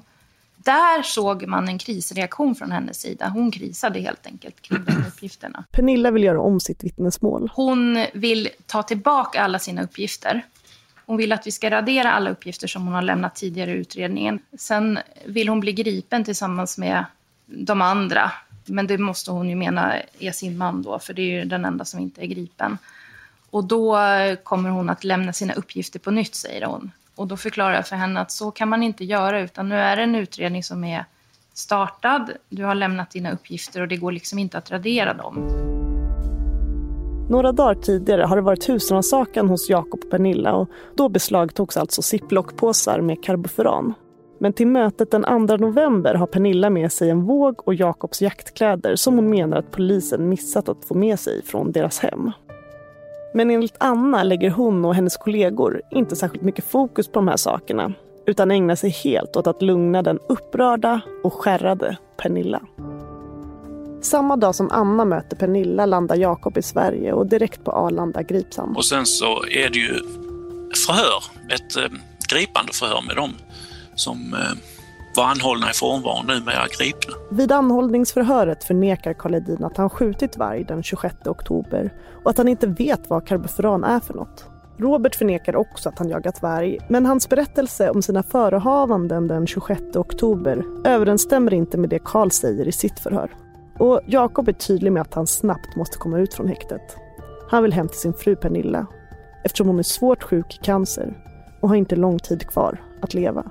Där 0.56 1.02
såg 1.02 1.46
man 1.46 1.68
en 1.68 1.78
krisreaktion 1.78 2.54
från 2.54 2.72
hennes 2.72 3.00
sida. 3.00 3.28
Hon 3.28 3.50
krisade 3.50 4.00
helt 4.00 4.26
enkelt 4.26 4.60
kring 4.60 4.84
de 4.84 4.92
uppgifterna. 5.08 5.64
Pernilla 5.70 6.10
vill 6.10 6.24
göra 6.24 6.40
om 6.40 6.60
sitt 6.60 6.84
vittnesmål. 6.84 7.50
Hon 7.54 8.06
vill 8.12 8.48
ta 8.66 8.82
tillbaka 8.82 9.42
alla 9.42 9.58
sina 9.58 9.82
uppgifter. 9.82 10.42
Hon 11.06 11.16
vill 11.16 11.32
att 11.32 11.46
vi 11.46 11.50
ska 11.50 11.70
radera 11.70 12.12
alla 12.12 12.30
uppgifter 12.30 12.66
som 12.68 12.84
hon 12.84 12.94
har 12.94 13.02
lämnat 13.02 13.36
tidigare 13.36 13.70
i 13.70 13.74
utredningen. 13.74 14.38
Sen 14.58 14.98
vill 15.24 15.48
hon 15.48 15.60
bli 15.60 15.72
gripen 15.72 16.24
tillsammans 16.24 16.78
med 16.78 17.04
de 17.46 17.82
andra. 17.82 18.32
Men 18.64 18.86
det 18.86 18.98
måste 18.98 19.30
hon 19.30 19.48
ju 19.48 19.56
mena 19.56 19.94
är 20.18 20.32
sin 20.32 20.58
man 20.58 20.82
då, 20.82 20.98
för 20.98 21.14
det 21.14 21.22
är 21.22 21.38
ju 21.38 21.44
den 21.44 21.64
enda 21.64 21.84
som 21.84 22.00
inte 22.00 22.22
är 22.22 22.26
gripen. 22.26 22.78
Och 23.56 23.64
då 23.64 23.98
kommer 24.42 24.70
hon 24.70 24.90
att 24.90 25.04
lämna 25.04 25.32
sina 25.32 25.52
uppgifter 25.52 25.98
på 25.98 26.10
nytt, 26.10 26.34
säger 26.34 26.66
hon. 26.66 26.90
Och 27.14 27.26
då 27.26 27.36
förklarar 27.36 27.74
jag 27.74 27.86
för 27.86 27.96
henne 27.96 28.20
att 28.20 28.30
så 28.30 28.50
kan 28.50 28.68
man 28.68 28.82
inte 28.82 29.04
göra, 29.04 29.40
utan 29.40 29.68
nu 29.68 29.74
är 29.74 29.96
det 29.96 30.02
en 30.02 30.14
utredning 30.14 30.62
som 30.62 30.84
är 30.84 31.04
startad. 31.54 32.30
Du 32.48 32.64
har 32.64 32.74
lämnat 32.74 33.10
dina 33.10 33.32
uppgifter 33.32 33.80
och 33.80 33.88
det 33.88 33.96
går 33.96 34.12
liksom 34.12 34.38
inte 34.38 34.58
att 34.58 34.70
radera 34.70 35.14
dem. 35.14 35.48
Några 37.30 37.52
dagar 37.52 37.74
tidigare 37.74 38.22
har 38.22 38.36
det 38.36 38.42
varit 38.42 38.68
husrannsakan 38.68 39.48
hos 39.48 39.70
Jakob 39.70 40.04
och 40.04 40.10
Pernilla 40.10 40.54
och 40.54 40.68
då 40.96 41.08
beslagtogs 41.08 41.76
alltså 41.76 42.02
ziplockpåsar 42.02 43.00
med 43.00 43.22
karbofuran. 43.24 43.94
Men 44.38 44.52
till 44.52 44.66
mötet 44.66 45.10
den 45.10 45.48
2 45.48 45.56
november 45.56 46.14
har 46.14 46.26
Pernilla 46.26 46.70
med 46.70 46.92
sig 46.92 47.10
en 47.10 47.24
våg 47.24 47.68
och 47.68 47.74
Jakobs 47.74 48.22
jaktkläder 48.22 48.96
som 48.96 49.14
hon 49.16 49.30
menar 49.30 49.56
att 49.56 49.70
polisen 49.70 50.28
missat 50.28 50.68
att 50.68 50.84
få 50.84 50.94
med 50.94 51.20
sig 51.20 51.42
från 51.44 51.72
deras 51.72 51.98
hem. 51.98 52.32
Men 53.36 53.50
enligt 53.50 53.76
Anna 53.80 54.22
lägger 54.22 54.50
hon 54.50 54.84
och 54.84 54.94
hennes 54.94 55.16
kollegor 55.16 55.82
inte 55.90 56.16
särskilt 56.16 56.44
mycket 56.44 56.70
fokus 56.70 57.08
på 57.08 57.12
de 57.12 57.28
här 57.28 57.36
sakerna 57.36 57.92
utan 58.26 58.50
ägnar 58.50 58.74
sig 58.74 58.90
helt 58.90 59.36
åt 59.36 59.46
att 59.46 59.62
lugna 59.62 60.02
den 60.02 60.18
upprörda 60.28 61.00
och 61.24 61.32
skärrade 61.32 61.96
Pernilla. 62.22 62.62
Samma 64.02 64.36
dag 64.36 64.54
som 64.54 64.70
Anna 64.70 65.04
möter 65.04 65.36
Pernilla 65.36 65.86
landar 65.86 66.16
Jakob 66.16 66.58
i 66.58 66.62
Sverige 66.62 67.12
och 67.12 67.26
direkt 67.26 67.64
på 67.64 67.72
Arlanda 67.72 68.22
grips 68.22 68.56
han. 68.56 68.76
Och 68.76 68.84
sen 68.84 69.06
så 69.06 69.44
är 69.44 69.70
det 69.70 69.78
ju 69.78 69.94
förhör, 70.86 71.24
ett 71.54 71.76
eh, 71.76 71.98
gripande 72.30 72.72
förhör 72.72 73.02
med 73.06 73.16
dem 73.16 73.30
som 73.94 74.34
eh, 74.34 74.75
var 75.16 75.24
anhållna 75.24 75.70
i 75.70 75.72
frånvaron, 75.72 76.26
numera 76.26 76.66
gripna. 76.78 77.14
Vid 77.30 77.52
anhållningsförhöret 77.52 78.64
förnekar 78.64 79.12
Karl 79.12 79.64
att 79.64 79.76
han 79.76 79.90
skjutit 79.90 80.36
varg 80.36 80.64
den 80.64 80.82
26 80.82 81.14
oktober 81.26 81.92
och 82.24 82.30
att 82.30 82.38
han 82.38 82.48
inte 82.48 82.66
vet 82.66 83.10
vad 83.10 83.26
karbofuran 83.26 83.84
är 83.84 84.00
för 84.00 84.14
något. 84.14 84.44
Robert 84.78 85.16
förnekar 85.16 85.56
också 85.56 85.88
att 85.88 85.98
han 85.98 86.08
jagat 86.08 86.42
varg, 86.42 86.78
men 86.88 87.06
hans 87.06 87.28
berättelse 87.28 87.90
om 87.90 88.02
sina 88.02 88.22
förehavanden 88.22 89.28
den 89.28 89.46
26 89.46 89.82
oktober 89.94 90.64
överensstämmer 90.84 91.54
inte 91.54 91.78
med 91.78 91.90
det 91.90 91.98
Karl 92.04 92.30
säger 92.30 92.68
i 92.68 92.72
sitt 92.72 92.98
förhör. 92.98 93.30
Och 93.78 94.00
Jakob 94.06 94.48
är 94.48 94.52
tydlig 94.52 94.92
med 94.92 95.02
att 95.02 95.14
han 95.14 95.26
snabbt 95.26 95.76
måste 95.76 95.98
komma 95.98 96.18
ut 96.18 96.34
från 96.34 96.48
häktet. 96.48 96.96
Han 97.50 97.62
vill 97.62 97.72
hem 97.72 97.88
till 97.88 97.98
sin 97.98 98.14
fru 98.14 98.36
Pernilla 98.36 98.86
eftersom 99.44 99.66
hon 99.66 99.78
är 99.78 99.82
svårt 99.82 100.22
sjuk 100.22 100.58
i 100.60 100.64
cancer 100.64 101.14
och 101.60 101.68
har 101.68 101.76
inte 101.76 101.96
lång 101.96 102.18
tid 102.18 102.46
kvar 102.46 102.82
att 103.02 103.14
leva. 103.14 103.44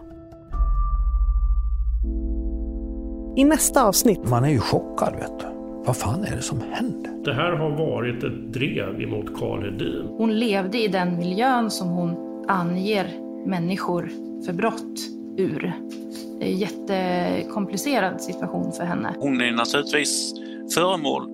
I 3.38 3.44
nästa 3.44 3.86
avsnitt... 3.86 4.30
Man 4.30 4.44
är 4.44 4.50
ju 4.50 4.60
chockad, 4.60 5.16
vet 5.16 5.40
du. 5.40 5.46
Vad 5.86 5.98
fan 5.98 6.24
är 6.24 6.36
det 6.36 6.42
som 6.42 6.62
händer? 6.72 7.12
Det 7.26 7.34
här 7.34 7.52
har 7.52 7.70
varit 7.70 8.24
ett 8.24 8.54
drev 8.54 9.02
emot 9.02 9.40
Karl 9.40 9.64
Hedin. 9.64 10.08
Hon 10.18 10.40
levde 10.40 10.84
i 10.84 10.88
den 10.88 11.18
miljön 11.18 11.72
som 11.72 11.88
hon 11.88 12.16
anger 12.48 13.08
människor 13.46 14.12
för 14.46 14.54
brott 14.54 15.00
ur. 15.38 15.74
Det 16.40 16.46
är 16.46 16.50
en 16.50 16.58
jättekomplicerad 16.58 18.22
situation 18.22 18.72
för 18.72 18.84
henne. 18.84 19.16
Hon 19.20 19.42
är 19.42 19.52
naturligtvis 19.52 20.34
föremål, 20.74 21.30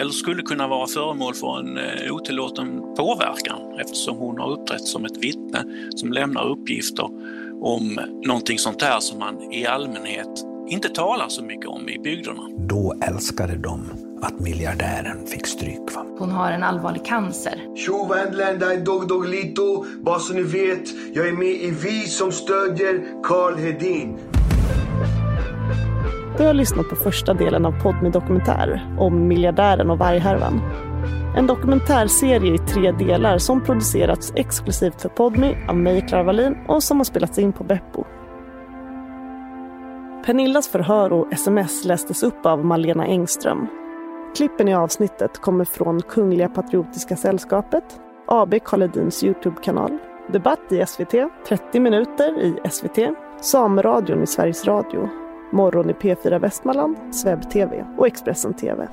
eller 0.00 0.10
skulle 0.10 0.42
kunna 0.42 0.68
vara 0.68 0.86
föremål 0.86 1.34
för 1.34 1.58
en 1.58 1.76
eh, 1.76 2.14
otillåten 2.14 2.80
påverkan 2.96 3.58
eftersom 3.80 4.16
hon 4.16 4.38
har 4.38 4.50
uppträtt 4.50 4.84
som 4.84 5.04
ett 5.04 5.24
vittne 5.24 5.64
som 5.96 6.12
lämnar 6.12 6.48
uppgifter 6.48 7.08
om 7.64 8.00
någonting 8.26 8.58
sånt 8.58 8.82
här 8.82 9.00
som 9.00 9.18
man 9.18 9.52
i 9.52 9.66
allmänhet 9.66 10.44
inte 10.68 10.88
talar 10.88 11.28
så 11.28 11.44
mycket 11.44 11.66
om 11.66 11.88
i 11.88 11.98
bygderna. 11.98 12.42
Då 12.58 12.94
älskade 13.00 13.56
de 13.56 13.90
att 14.22 14.40
miljardären 14.40 15.26
fick 15.26 15.46
stryk. 15.46 15.94
Va? 15.94 16.06
Hon 16.18 16.30
har 16.30 16.50
en 16.52 16.62
allvarlig 16.62 17.04
cancer. 17.04 17.76
Tjo 17.76 18.14
det 18.58 18.66
är 18.66 18.84
Dog 18.84 19.08
Doglito. 19.08 19.84
Bara 20.00 20.18
så 20.18 20.34
ni 20.34 20.42
vet, 20.42 21.14
jag 21.14 21.28
är 21.28 21.32
med 21.32 21.48
i 21.48 21.70
Vi 21.70 22.00
som 22.00 22.32
stödjer 22.32 23.22
Karl 23.22 23.56
Hedin. 23.56 24.18
Du 26.38 26.44
har 26.44 26.54
lyssnat 26.54 26.88
på 26.88 26.96
första 26.96 27.34
delen 27.34 27.66
av 27.66 27.82
Podmi 27.82 28.10
Dokumentär 28.10 28.96
om 28.98 29.28
miljardären 29.28 29.90
och 29.90 29.98
varghärvan. 29.98 30.60
En 31.36 31.46
dokumentärserie 31.46 32.54
i 32.54 32.58
tre 32.58 32.92
delar 32.92 33.38
som 33.38 33.64
producerats 33.64 34.32
exklusivt 34.36 35.02
för 35.02 35.08
Podmi 35.08 35.56
av 35.68 35.76
mig, 35.76 36.06
Clara 36.08 36.22
Wallin, 36.22 36.56
och 36.68 36.82
som 36.82 36.96
har 36.96 37.04
spelats 37.04 37.38
in 37.38 37.52
på 37.52 37.64
Beppo. 37.64 38.04
Pernillas 40.26 40.68
förhör 40.68 41.12
och 41.12 41.32
sms 41.32 41.84
lästes 41.84 42.22
upp 42.22 42.46
av 42.46 42.64
Malena 42.64 43.06
Engström. 43.06 43.66
Klippen 44.36 44.68
i 44.68 44.74
avsnittet 44.74 45.40
kommer 45.40 45.64
från 45.64 46.02
Kungliga 46.02 46.48
Patriotiska 46.48 47.16
Sällskapet, 47.16 48.00
AB 48.26 48.54
Karl 48.64 48.82
Edins 48.82 49.24
Youtube-kanal, 49.24 49.98
Debatt 50.32 50.72
i 50.72 50.86
SVT, 50.86 51.14
30 51.48 51.80
minuter 51.80 52.40
i 52.40 52.70
SVT, 52.70 52.98
Sameradion 53.40 54.22
i 54.22 54.26
Sveriges 54.26 54.64
Radio, 54.64 55.08
Morgon 55.52 55.90
i 55.90 55.92
P4 55.92 56.38
Västmanland, 56.38 56.96
Sveb 57.14 57.50
TV 57.50 57.84
och 57.98 58.06
Expressen 58.06 58.54
TV. 58.54 58.88